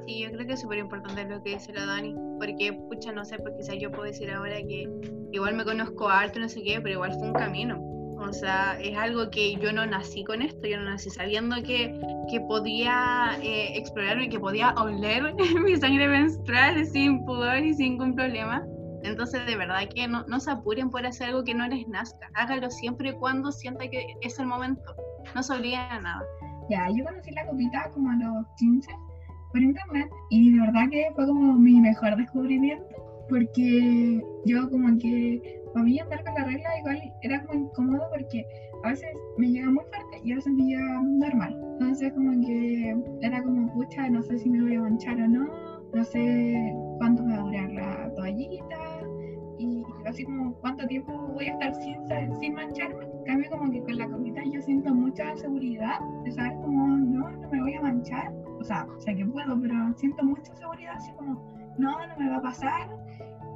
[0.05, 3.23] Sí, yo creo que es súper importante lo que dice la Dani, porque, pucha, no
[3.23, 4.89] sé, pues quizás yo puedo decir ahora que
[5.31, 7.79] igual me conozco harto, no sé qué, pero igual fue un camino.
[8.19, 11.99] O sea, es algo que yo no nací con esto, yo no nací sabiendo que,
[12.29, 18.15] que podía eh, explorarme, que podía oler mi sangre menstrual sin pudor y sin ningún
[18.15, 18.65] problema.
[19.03, 22.29] Entonces, de verdad que no, no se apuren por hacer algo que no les nazca.
[22.35, 24.95] Hágalo siempre y cuando sienta que es el momento.
[25.35, 26.23] No se olviden a nada.
[26.69, 28.91] Ya, yo conocí la copita como a los 15
[29.53, 32.85] por internet y de verdad que fue como mi mejor descubrimiento
[33.29, 38.45] porque yo como que para mí andar con la regla igual era como incómodo porque
[38.83, 41.57] a veces me llega muy fuerte y a veces me llega normal.
[41.73, 45.47] Entonces como que era como, pucha, no sé si me voy a manchar o no,
[45.93, 48.77] no sé cuánto me va a durar la toallita
[49.63, 51.97] y así como cuánto tiempo voy a estar sin,
[52.39, 53.05] sin mancharme.
[53.05, 57.29] En cambio como que con la copita yo siento mucha seguridad de saber como, no,
[57.31, 58.33] no me voy a manchar.
[58.59, 61.41] O sea, sé que puedo, pero siento mucha seguridad así como,
[61.77, 62.89] no, no me va a pasar.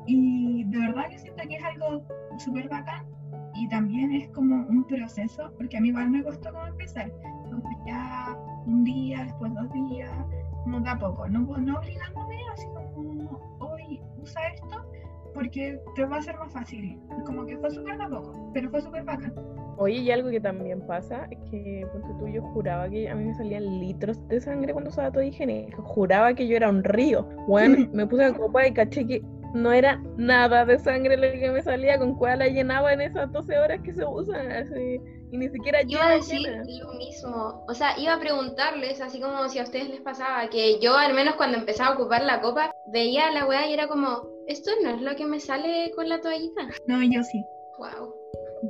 [0.06, 2.02] Y de verdad que siento que es algo
[2.38, 3.06] súper bacán
[3.56, 7.12] y también es como un proceso, porque a mí igual me costó como empezar,
[7.50, 10.12] como ya un día, después dos días,
[10.64, 14.86] como de a poco, no, no obligándome así como hoy usa esto
[15.34, 18.70] porque te va a ser más fácil, como que fue súper de a poco, pero
[18.70, 19.34] fue súper bacán.
[19.78, 23.26] Oye, y algo que también pasa es que, ponte tú, yo juraba que a mí
[23.26, 25.70] me salían litros de sangre cuando usaba toda higiene.
[25.78, 27.24] Juraba que yo era un río.
[27.48, 29.22] Bueno, me puse a copa y caché que
[29.54, 33.32] no era nada de sangre lo que me salía, con cuál la llenaba en esas
[33.32, 34.52] 12 horas que se usan.
[34.52, 35.00] así,
[35.32, 36.64] y ni siquiera Iba a decir llena.
[36.64, 40.80] lo mismo, o sea, iba a preguntarles, así como si a ustedes les pasaba, que
[40.80, 44.28] yo al menos cuando empezaba a ocupar la copa, veía la weá y era como,
[44.48, 46.68] esto no es lo que me sale con la toallita.
[46.88, 47.44] No, yo sí,
[47.80, 48.14] Wow.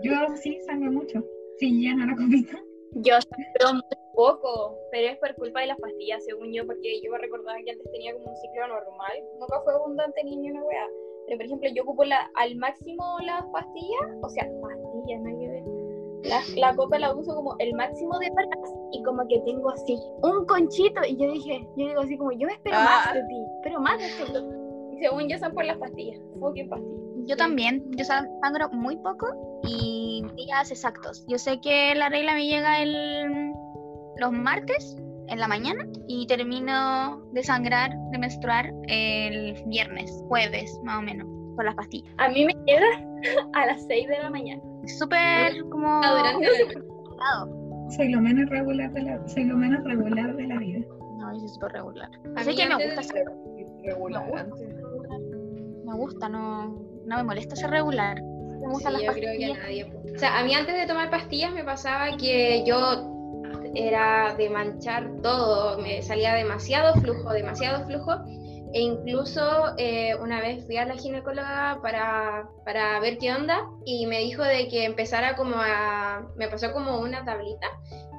[0.03, 1.23] yo sí sangro mucho,
[1.59, 2.57] sí lleno la copita.
[2.93, 7.11] Yo sangro muy poco, pero es por culpa de las pastillas, según yo, porque yo
[7.11, 9.17] me recordaba que antes tenía como un ciclo normal.
[9.39, 10.87] Nunca fue abundante ni ni una weá.
[11.27, 15.37] Pero, por ejemplo, yo ocupo la, al máximo las pastillas, o sea, pastillas, no hay
[15.39, 15.63] que ver.
[16.23, 19.95] La, la copa la uso como el máximo de palas y como que tengo así
[20.23, 23.03] un conchito y yo dije, yo digo así como, yo me espero Ah.
[23.05, 24.66] más de ti, pero más de ti.
[24.99, 26.97] Según yo son por las pastillas, fucking pastillas.
[27.27, 31.25] Yo también, yo sang- sangro muy poco y días exactos.
[31.27, 33.51] Yo sé que la regla me llega el,
[34.17, 34.95] los martes
[35.27, 41.27] en la mañana y termino de sangrar, de menstruar el viernes, jueves más o menos,
[41.57, 42.13] con las pastillas.
[42.17, 42.85] A mí me queda
[43.53, 44.61] a las 6 de la mañana.
[44.97, 45.99] Súper como...
[46.01, 47.89] Complicado.
[47.89, 50.79] Soy lo menos regular de la, soy lo menos regular de la vida.
[51.17, 52.09] No, yo soy súper regular.
[52.37, 53.25] A Así que me gusta de- ser,
[53.83, 54.76] Regular Me antes.
[55.87, 56.67] Me gusta, no,
[57.05, 58.21] no me molesta ser regular.
[58.21, 59.57] Me Sí, gustan las yo creo que a pastillas.
[59.59, 60.13] nadie.
[60.15, 63.13] O sea, a mí antes de tomar pastillas me pasaba que yo
[63.75, 68.13] era de manchar todo, me salía demasiado flujo, demasiado flujo.
[68.73, 74.05] E incluso eh, una vez fui a la ginecóloga para, para ver qué onda y
[74.07, 76.27] me dijo de que empezara como a...
[76.35, 77.67] Me pasó como una tablita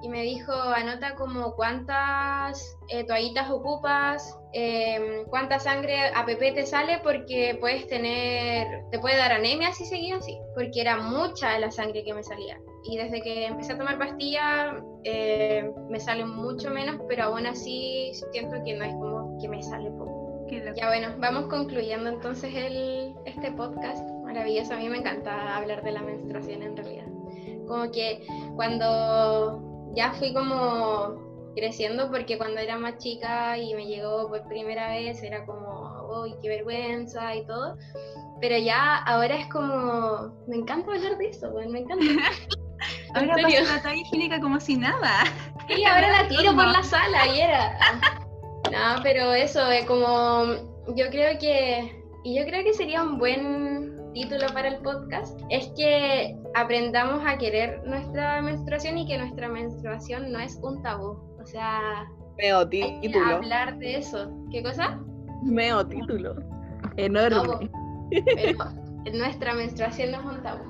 [0.02, 7.00] y me dijo, anota como cuántas eh, toallitas ocupas, em, cuánta sangre APP te sale
[7.02, 12.04] porque puedes tener, te puede dar anemia si seguías así, porque era mucha la sangre
[12.04, 12.58] que me salía.
[12.84, 18.12] Y desde que empecé a tomar pastillas eh, me sale mucho menos, pero aún así
[18.32, 20.28] siento que no es como que me sale poco.
[20.76, 24.72] Ya bueno, vamos concluyendo entonces el, este podcast maravilloso.
[24.72, 27.06] A mí me encanta hablar de la menstruación en realidad.
[27.66, 28.26] Como que
[28.56, 31.27] cuando ya fui como
[31.58, 36.34] creciendo, porque cuando era más chica y me llegó por primera vez era como, uy,
[36.40, 37.76] qué vergüenza y todo.
[38.40, 42.04] Pero ya ahora es como, me encanta hablar de eso, pues, me encanta.
[43.14, 45.24] Ahora pasa la toalla higiénica como si nada.
[45.68, 47.76] Y ahora la tiro por la sala y era.
[48.72, 50.54] No, pero eso es como.
[50.96, 52.02] Yo creo que.
[52.24, 55.38] Y yo creo que sería un buen título para el podcast.
[55.50, 61.27] Es que aprendamos a querer nuestra menstruación y que nuestra menstruación no es un tabú.
[61.48, 62.06] O sea,
[62.36, 63.36] Meo título.
[63.36, 64.30] hablar de eso.
[64.52, 65.00] ¿Qué cosa?
[65.42, 66.36] Meo título.
[66.98, 67.70] Enorme.
[68.10, 68.64] Pero
[69.14, 70.64] nuestra menstruación no es un tabú.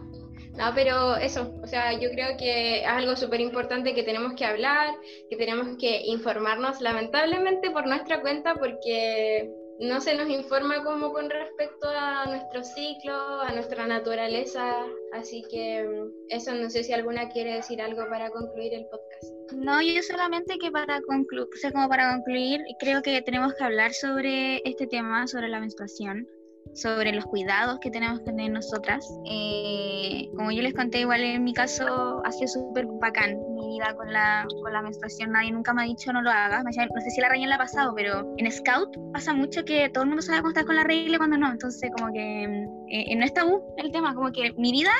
[0.57, 4.45] No, pero eso, o sea, yo creo que es algo súper importante que tenemos que
[4.45, 4.95] hablar,
[5.29, 9.51] que tenemos que informarnos, lamentablemente por nuestra cuenta, porque
[9.81, 15.85] no se nos informa como con respecto a nuestro ciclo, a nuestra naturaleza, así que
[15.85, 19.53] mm, eso, no sé si alguna quiere decir algo para concluir el podcast.
[19.53, 23.65] No, yo solamente que para concluir, o sea, como para concluir, creo que tenemos que
[23.65, 26.29] hablar sobre este tema, sobre la menstruación,
[26.75, 29.07] sobre los cuidados que tenemos que tener nosotras.
[29.31, 33.95] Eh, como yo les conté, igual en mi caso ha sido súper bacán mi vida
[33.97, 35.33] con la, con la menstruación.
[35.33, 36.65] Nadie nunca me ha dicho no lo hagas.
[36.65, 40.05] No sé si la reina la ha pasado, pero en Scout pasa mucho que todo
[40.05, 41.51] el mundo sabe cómo estar con la regla y cuando no.
[41.51, 42.45] Entonces, como que
[42.89, 44.91] eh, no es tabú el tema, como que mi vida,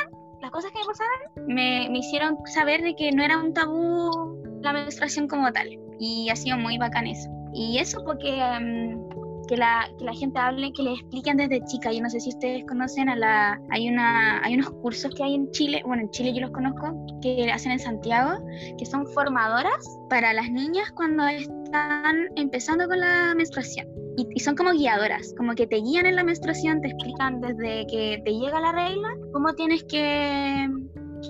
[0.41, 4.39] las cosas que me pasaron, me, me hicieron saber de que no era un tabú
[4.63, 5.69] la menstruación como tal.
[6.01, 7.29] Y ha sido muy bacán eso.
[7.53, 9.08] Y eso porque mm,
[9.49, 11.93] que, la, que la gente hable, que le expliquen desde chica.
[11.93, 13.61] Yo no sé si ustedes conocen a la...
[13.71, 16.95] Hay, una, hay unos cursos que hay en Chile, bueno, en Chile yo los conozco,
[17.23, 18.39] que hacen en Santiago,
[18.79, 23.89] que son formadoras para las niñas cuando están empezando con la menstruación.
[24.17, 27.87] Y, y son como guiadoras, como que te guían en la menstruación, te explican desde
[27.87, 30.69] que te llega la regla, cómo tienes que,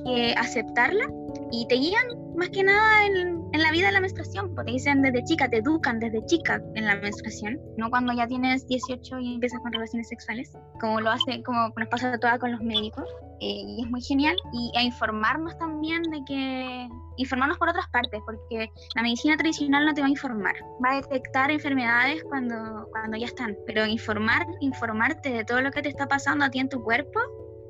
[0.05, 1.07] que aceptarla
[1.53, 5.03] y te guían más que nada en, en la vida de la menstruación, porque dicen
[5.03, 9.35] desde chica, te educan desde chica en la menstruación, no cuando ya tienes 18 y
[9.35, 13.05] empiezas con relaciones sexuales, como lo hace, como nos pasa a todas con los médicos,
[13.41, 18.21] eh, y es muy genial, y a informarnos también de que, informarnos por otras partes,
[18.25, 20.55] porque la medicina tradicional no te va a informar,
[20.85, 25.83] va a detectar enfermedades cuando, cuando ya están, pero informar, informarte de todo lo que
[25.83, 27.21] te está pasando a ti en tu cuerpo,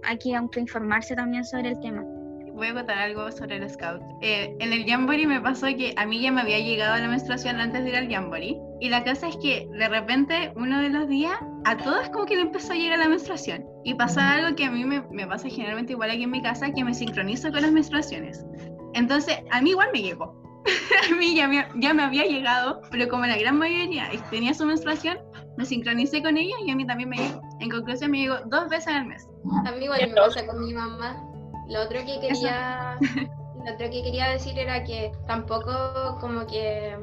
[0.04, 2.04] hay que autoinformarse también sobre el tema.
[2.58, 4.02] Voy a contar algo sobre el scout.
[4.20, 7.60] Eh, en el Jamboree me pasó que a mí ya me había llegado la menstruación
[7.60, 8.58] antes de ir al Jamboree.
[8.80, 12.34] Y la cosa es que de repente, uno de los días, a todas como que
[12.34, 13.64] le empezó a llegar la menstruación.
[13.84, 16.72] Y pasa algo que a mí me, me pasa generalmente igual aquí en mi casa,
[16.72, 18.44] que me sincronizo con las menstruaciones.
[18.94, 20.42] Entonces, a mí igual me llegó.
[21.12, 24.66] a mí ya me, ya me había llegado, pero como la gran mayoría tenía su
[24.66, 25.16] menstruación,
[25.56, 27.40] me sincronicé con ella y a mí también me llegó.
[27.60, 29.28] En conclusión, me llegó dos veces al mes.
[29.64, 31.27] A mí igual me pasa con mi mamá.
[31.68, 32.96] Lo otro que quería,
[33.64, 36.96] lo otro que quería decir era que tampoco como que,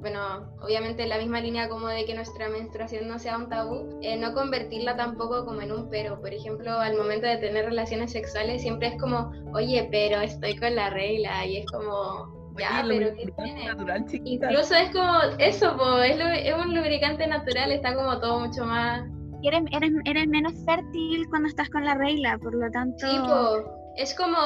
[0.00, 3.98] bueno, obviamente en la misma línea como de que nuestra menstruación no sea un tabú,
[4.02, 6.20] eh, no convertirla tampoco como en un pero.
[6.20, 10.74] Por ejemplo, al momento de tener relaciones sexuales siempre es como, oye, pero estoy con
[10.74, 13.64] la regla y es como, ya, Oye, pero ¿qué lubricante tiene?
[13.66, 14.50] natural, chiquita.
[14.50, 19.02] Incluso es como eso, po, es, es un lubricante natural, está como todo mucho más
[19.42, 22.98] eres, eres, eres menos fértil cuando estás con la regla, por lo tanto...
[22.98, 23.79] Sí, po.
[24.00, 24.36] Es como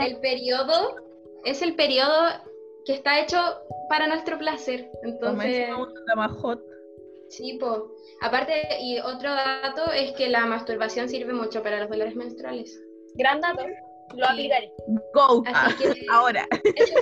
[0.00, 0.96] el periodo,
[1.44, 2.28] es el periodo
[2.84, 3.38] que está hecho
[3.88, 4.90] para nuestro placer.
[5.02, 5.68] Entonces,
[6.16, 6.60] más hot.
[7.28, 7.92] sí, po.
[8.22, 12.80] Aparte, y otro dato es que la masturbación sirve mucho para los dolores menstruales.
[13.14, 13.64] Gran dato.
[14.14, 14.72] Lo aplicaré.
[15.14, 15.42] Go.
[15.46, 16.46] Así que- Ahora.
[16.74, 16.94] Eso,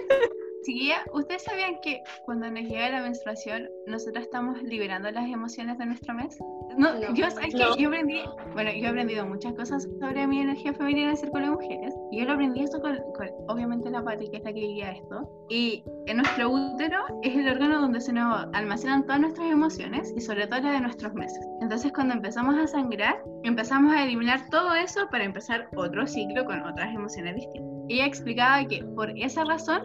[0.62, 5.86] Chiquilla, ¿ustedes sabían que cuando nos llega la menstruación, nosotros estamos liberando las emociones de
[5.86, 6.38] nuestro mes?
[6.76, 7.14] No, No.
[7.14, 7.58] yo, ¿sabes qué?
[7.78, 8.20] yo aprendí,
[8.52, 11.94] bueno, yo he aprendido muchas cosas sobre mi energía femenina en el círculo de mujeres.
[12.12, 14.90] Y yo lo aprendí esto con, con, obviamente, la Pati, que es la que guía
[14.92, 15.46] esto.
[15.48, 20.20] Y en nuestro útero es el órgano donde se nos almacenan todas nuestras emociones y
[20.20, 21.40] sobre todo las de nuestros meses.
[21.62, 26.62] Entonces, cuando empezamos a sangrar, empezamos a eliminar todo eso para empezar otro ciclo con
[26.62, 27.70] otras emociones distintas.
[27.88, 29.82] Ella explicaba que por esa razón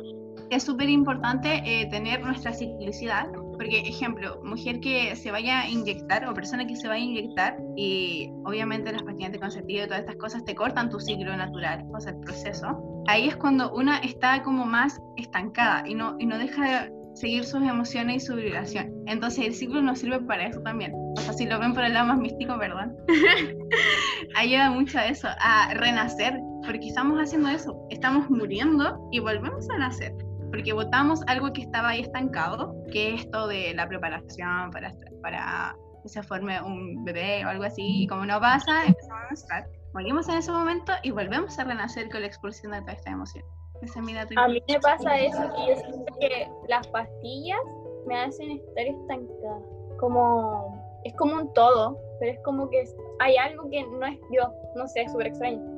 [0.50, 6.28] es súper importante eh, tener nuestra ciclicidad, porque, ejemplo, mujer que se vaya a inyectar
[6.28, 10.16] o persona que se vaya a inyectar, y obviamente las pastillas anticonceptivas y todas estas
[10.18, 14.44] cosas te cortan tu ciclo natural, o sea, el proceso, ahí es cuando una está
[14.44, 18.92] como más estancada y no, y no deja de seguir sus emociones y su vibración.
[19.08, 20.94] Entonces el ciclo nos sirve para eso también.
[21.18, 22.94] O sea, si lo ven por el lado más místico, perdón.
[24.36, 27.80] Ayuda mucho a eso, a renacer, porque estamos haciendo eso.
[27.90, 30.14] Estamos muriendo y volvemos a nacer
[30.56, 35.76] porque votamos algo que estaba ahí estancado, que es esto de la preparación para, para
[36.02, 39.68] que se forme un bebé o algo así, y como no pasa, empezamos a menstruar.
[39.94, 43.44] Morimos en ese momento y volvemos a renacer con la expulsión de toda esta emoción.
[43.82, 47.60] Esa es mi dato A mí me pasa eso, que yo siento que las pastillas
[48.06, 49.60] me hacen estar estancada.
[49.99, 52.86] Como, es como un todo, pero es como que
[53.19, 55.74] hay algo que no es yo, no sé, es súper extraño.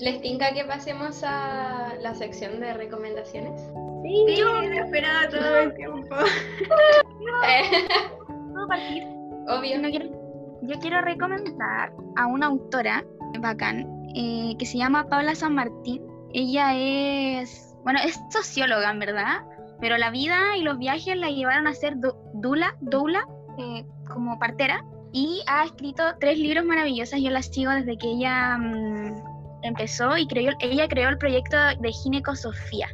[0.00, 3.60] ¿Les tinca que pasemos a la sección de recomendaciones?
[4.02, 6.08] Sí, Sí, lo esperaba todo el tiempo.
[8.52, 9.04] ¿Puedo partir?
[9.48, 9.80] Obvio.
[9.80, 10.06] Yo quiero,
[10.62, 13.04] yo quiero recomendar a una autora
[13.40, 16.02] bacán eh, que se llama Paula San Martín.
[16.32, 19.42] Ella es, bueno, es socióloga en verdad,
[19.80, 23.26] pero la vida y los viajes la llevaron a ser du- dula, doula,
[23.58, 27.20] eh, como partera, y ha escrito tres libros maravillosos.
[27.20, 29.31] Yo la sigo desde que ella mm,
[29.62, 32.88] empezó y creó, ella creó el proyecto de Ginecosofía.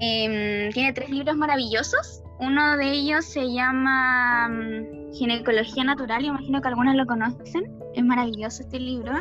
[0.00, 2.22] Em, tiene tres libros maravillosos.
[2.38, 7.72] Uno de ellos se llama mm, Ginecología Natural, imagino que algunos lo conocen.
[7.94, 9.12] Es maravilloso este libro.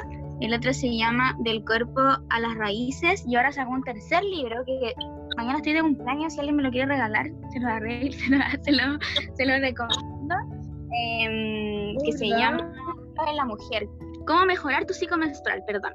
[0.41, 3.23] El otro se llama Del cuerpo a las raíces.
[3.25, 4.93] Y ahora sacó un tercer libro que,
[5.37, 6.33] mañana estoy de cumpleaños.
[6.33, 8.99] Si alguien me lo quiere regalar, se lo, arreglo, se lo, se lo,
[9.35, 10.35] se lo recomiendo.
[10.91, 12.69] Em, que se llama
[13.35, 13.87] la mujer.
[14.27, 15.93] Cómo mejorar tu ciclo menstrual, perdón.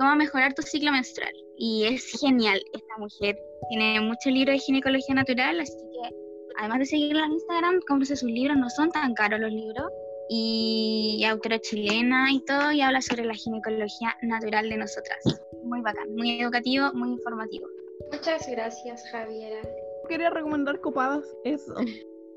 [0.00, 1.30] Cómo mejorar tu ciclo menstrual.
[1.58, 3.38] Y es genial esta mujer.
[3.68, 6.16] Tiene muchos libros de ginecología natural, así que
[6.58, 9.92] además de seguirla en Instagram, cómprese sus libros, no son tan caros los libros.
[10.30, 15.18] Y autora chilena y todo, y habla sobre la ginecología natural de nosotras.
[15.64, 17.66] Muy bacán, muy educativo, muy informativo.
[18.10, 19.60] Muchas gracias, Javiera.
[20.08, 21.24] Quería recomendar copadas.
[21.44, 21.74] Eso.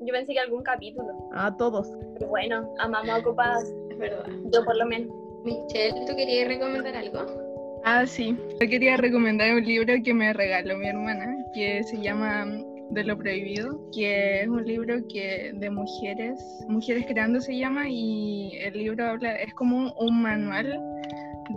[0.00, 1.88] Yo pensé que algún capítulo, A todos.
[2.18, 4.26] pero bueno, amamos ocupadas, Es verdad.
[4.52, 5.10] yo por lo menos.
[5.44, 7.53] Michelle, ¿tú querías recomendar algo?
[7.86, 8.34] Ah, sí.
[8.60, 12.46] Yo quería recomendar un libro que me regaló mi hermana, que se llama
[12.90, 18.56] De lo prohibido, que es un libro que de mujeres, Mujeres Creando se llama, y
[18.56, 20.80] el libro habla, es como un manual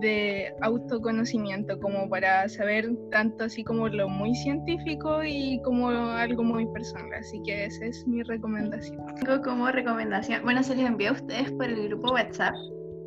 [0.02, 6.66] de autoconocimiento, como para saber tanto así como lo muy científico y como algo muy
[6.74, 7.14] personal.
[7.14, 8.98] Así que esa es mi recomendación.
[9.16, 12.54] Tengo como recomendación, bueno, se les envió a ustedes por el grupo WhatsApp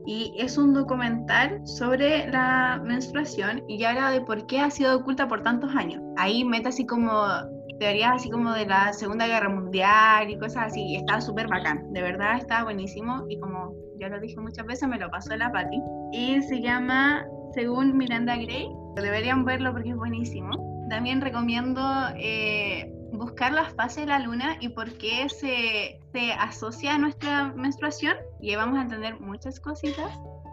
[0.06, 5.28] y es un documental sobre la menstruación y habla de por qué ha sido oculta
[5.28, 6.02] por tantos años.
[6.16, 7.12] Ahí mete así como
[7.78, 11.92] teorías así como de la Segunda Guerra Mundial y cosas así, y está súper bacán,
[11.92, 15.52] de verdad está buenísimo y como ya lo dije muchas veces, me lo pasó la
[15.52, 15.80] Patti.
[16.12, 17.24] Y se llama,
[17.54, 20.86] según Miranda Gray, deberían verlo porque es buenísimo.
[20.88, 21.82] También recomiendo
[22.16, 27.52] eh, buscar las fases de la luna y por qué se, se asocia a nuestra
[27.54, 30.10] menstruación y ahí vamos a entender muchas cositas.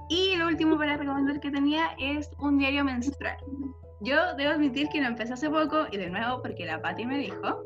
[0.09, 3.37] Y lo último para recomendar que tenía es un diario menstrual.
[4.01, 7.17] Yo debo admitir que lo empecé hace poco y de nuevo porque la Patti me
[7.17, 7.63] dijo,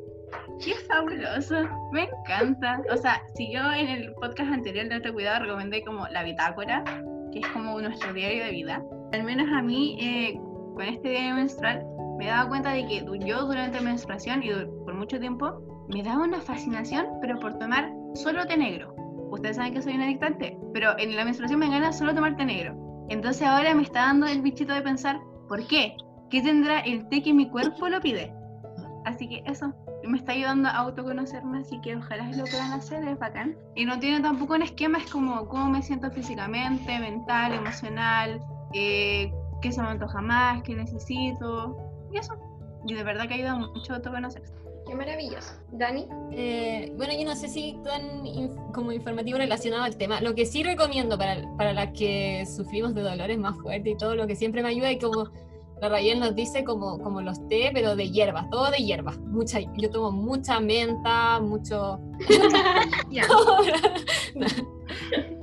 [0.63, 1.67] ¡qué fabuloso!
[1.91, 2.81] Me encanta.
[2.91, 6.83] O sea, si yo en el podcast anterior de Otro Cuidado recomendé como la bitácora,
[7.31, 10.39] que es como nuestro diario de vida, al menos a mí eh,
[10.73, 11.85] con este diario menstrual
[12.17, 14.51] me daba cuenta de que yo durante la menstruación y
[14.91, 18.93] por mucho tiempo me daba una fascinación, pero por tomar solo té negro.
[19.31, 22.43] Ustedes saben que soy una adictante, pero en la menstruación me gana solo tomar té
[22.43, 22.75] negro.
[23.07, 25.95] Entonces ahora me está dando el bichito de pensar, ¿por qué?
[26.29, 28.33] ¿Qué tendrá el té que mi cuerpo lo pide?
[29.05, 29.73] Así que eso,
[30.03, 33.55] me está ayudando a autoconocerme, así que ojalá lo puedan hacer, es bacán.
[33.75, 38.41] Y no tiene tampoco un esquema, es como cómo me siento físicamente, mental, emocional,
[38.73, 39.31] eh,
[39.61, 41.77] qué se me antoja más, qué necesito,
[42.11, 42.33] y eso.
[42.85, 44.60] Y de verdad que ayuda mucho a autoconocerse.
[44.91, 45.53] Qué maravilloso.
[45.71, 48.25] Dani, Eh, bueno, yo no sé si tan
[48.73, 50.19] como informativo relacionado al tema.
[50.19, 54.15] Lo que sí recomiendo para, para las que sufrimos de dolores más fuertes y todo,
[54.15, 55.29] lo que siempre me ayuda es como
[55.79, 59.17] la Rayel nos dice como, como los té, pero de hierbas, todo de hierbas.
[59.19, 61.97] Mucha, yo tomo mucha menta, mucho...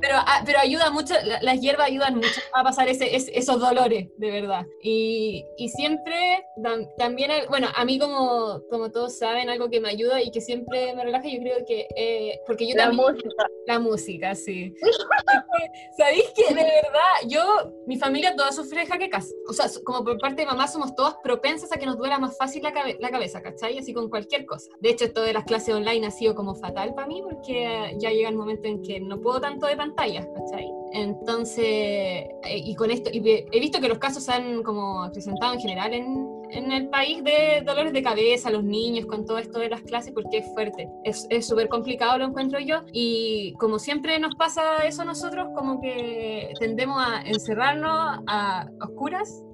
[0.09, 3.61] Pero, ah, pero ayuda mucho, la- las hierbas ayudan mucho a pasar ese, es- esos
[3.61, 4.65] dolores, de verdad.
[4.83, 9.91] Y, y siempre, tam- también, bueno, a mí como, como todos saben, algo que me
[9.91, 13.07] ayuda y que siempre me relaja, yo creo que, eh, porque yo La también...
[13.13, 13.47] música.
[13.67, 14.73] La música, sí.
[15.99, 17.43] ¿Sabéis que de verdad, yo,
[17.87, 19.31] mi familia toda sufre de jaquecas?
[19.49, 22.37] O sea, como por parte de mamá somos todas propensas a que nos duela más
[22.39, 23.77] fácil la, cabe- la cabeza, ¿cachai?
[23.79, 24.71] Así con cualquier cosa.
[24.81, 28.11] De hecho, esto de las clases online ha sido como fatal para mí porque ya
[28.11, 30.73] llega el momento en que no puedo tanto de pantallas, ¿cachai?
[30.93, 32.31] Entonces, eh,
[32.65, 33.19] y con esto, y
[33.53, 37.23] he visto que los casos se han como acrecentado en general en, en el país
[37.25, 40.89] de dolores de cabeza, los niños con todo esto de las clases, porque es fuerte.
[41.05, 42.83] Es es súper complicado, lo encuentro yo.
[42.93, 49.45] Y como siempre nos pasa eso a nosotros, como que tendemos a encerrarnos a oscuras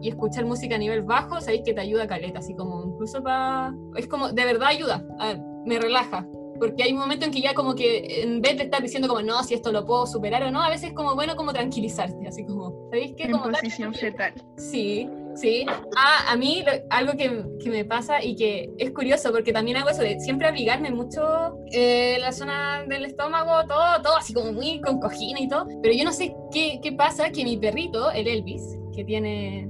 [0.00, 3.74] y escuchar música a nivel bajo, sabéis que te ayuda caleta, así como incluso para...
[3.96, 6.26] Es como, de verdad ayuda, ah, me relaja.
[6.64, 9.20] Porque hay un momento en que ya como que en vez de estar diciendo como
[9.20, 12.26] no, si esto lo puedo superar o no, a veces es como bueno como tranquilizarte,
[12.26, 13.24] así como, ¿sabéis qué?
[13.24, 14.32] En Como darte- posición fetal.
[14.56, 15.66] Sí, sí.
[15.94, 19.76] Ah, a mí lo- algo que, que me pasa y que es curioso porque también
[19.76, 24.52] hago eso de siempre abrigarme mucho eh, la zona del estómago, todo, todo así como
[24.52, 25.66] muy con cojina y todo.
[25.82, 28.62] Pero yo no sé qué, qué pasa que mi perrito, el Elvis,
[28.94, 29.68] que tiene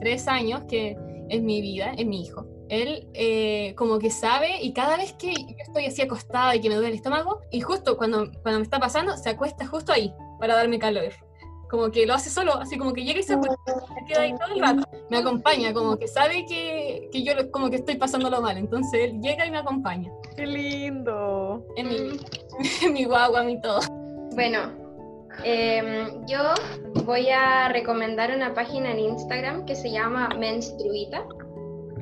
[0.00, 0.96] tres años, que
[1.30, 2.46] es mi vida, es mi hijo.
[2.68, 6.68] Él eh, como que sabe y cada vez que yo estoy así acostada y que
[6.68, 10.12] me duele el estómago, y justo cuando, cuando me está pasando, se acuesta justo ahí
[10.38, 11.12] para darme calor.
[11.70, 14.34] Como que lo hace solo, así como que llega y se acuesta, se queda ahí
[14.34, 14.82] todo el rato.
[15.10, 18.56] Me acompaña, como que sabe que, que yo lo- como que estoy pasándolo mal.
[18.56, 20.10] Entonces él llega y me acompaña.
[20.34, 21.66] Qué lindo.
[21.76, 22.20] Es mi,
[22.60, 23.80] es mi guagua, mi todo.
[24.34, 24.60] Bueno,
[25.44, 26.38] em, yo
[27.04, 31.24] voy a recomendar una página en Instagram que se llama Menstruita.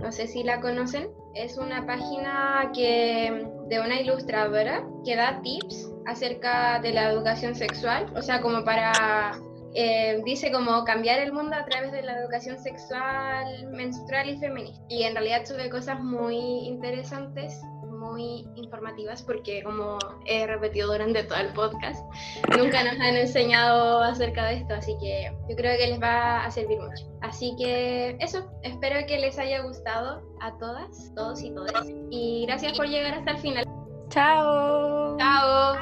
[0.01, 1.09] No sé si la conocen.
[1.35, 8.07] Es una página que, de una ilustradora que da tips acerca de la educación sexual,
[8.15, 9.33] o sea, como para,
[9.75, 14.85] eh, dice como cambiar el mundo a través de la educación sexual, menstrual y feminista.
[14.89, 17.61] Y en realidad sube cosas muy interesantes,
[18.13, 22.05] muy informativas, porque como he repetido durante todo el podcast,
[22.57, 26.51] nunca nos han enseñado acerca de esto, así que yo creo que les va a
[26.51, 27.07] servir mucho.
[27.23, 31.87] Así que eso, espero que les haya gustado a todas, todos y todas.
[32.11, 33.65] Y gracias por llegar hasta el final.
[34.09, 35.17] Chao.
[35.19, 35.77] Chao.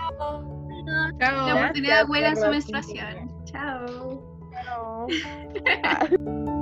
[1.18, 1.46] Chao.
[1.46, 3.44] La oportunidad en su menstruación.
[3.44, 4.22] Chao.
[4.64, 5.06] Chao.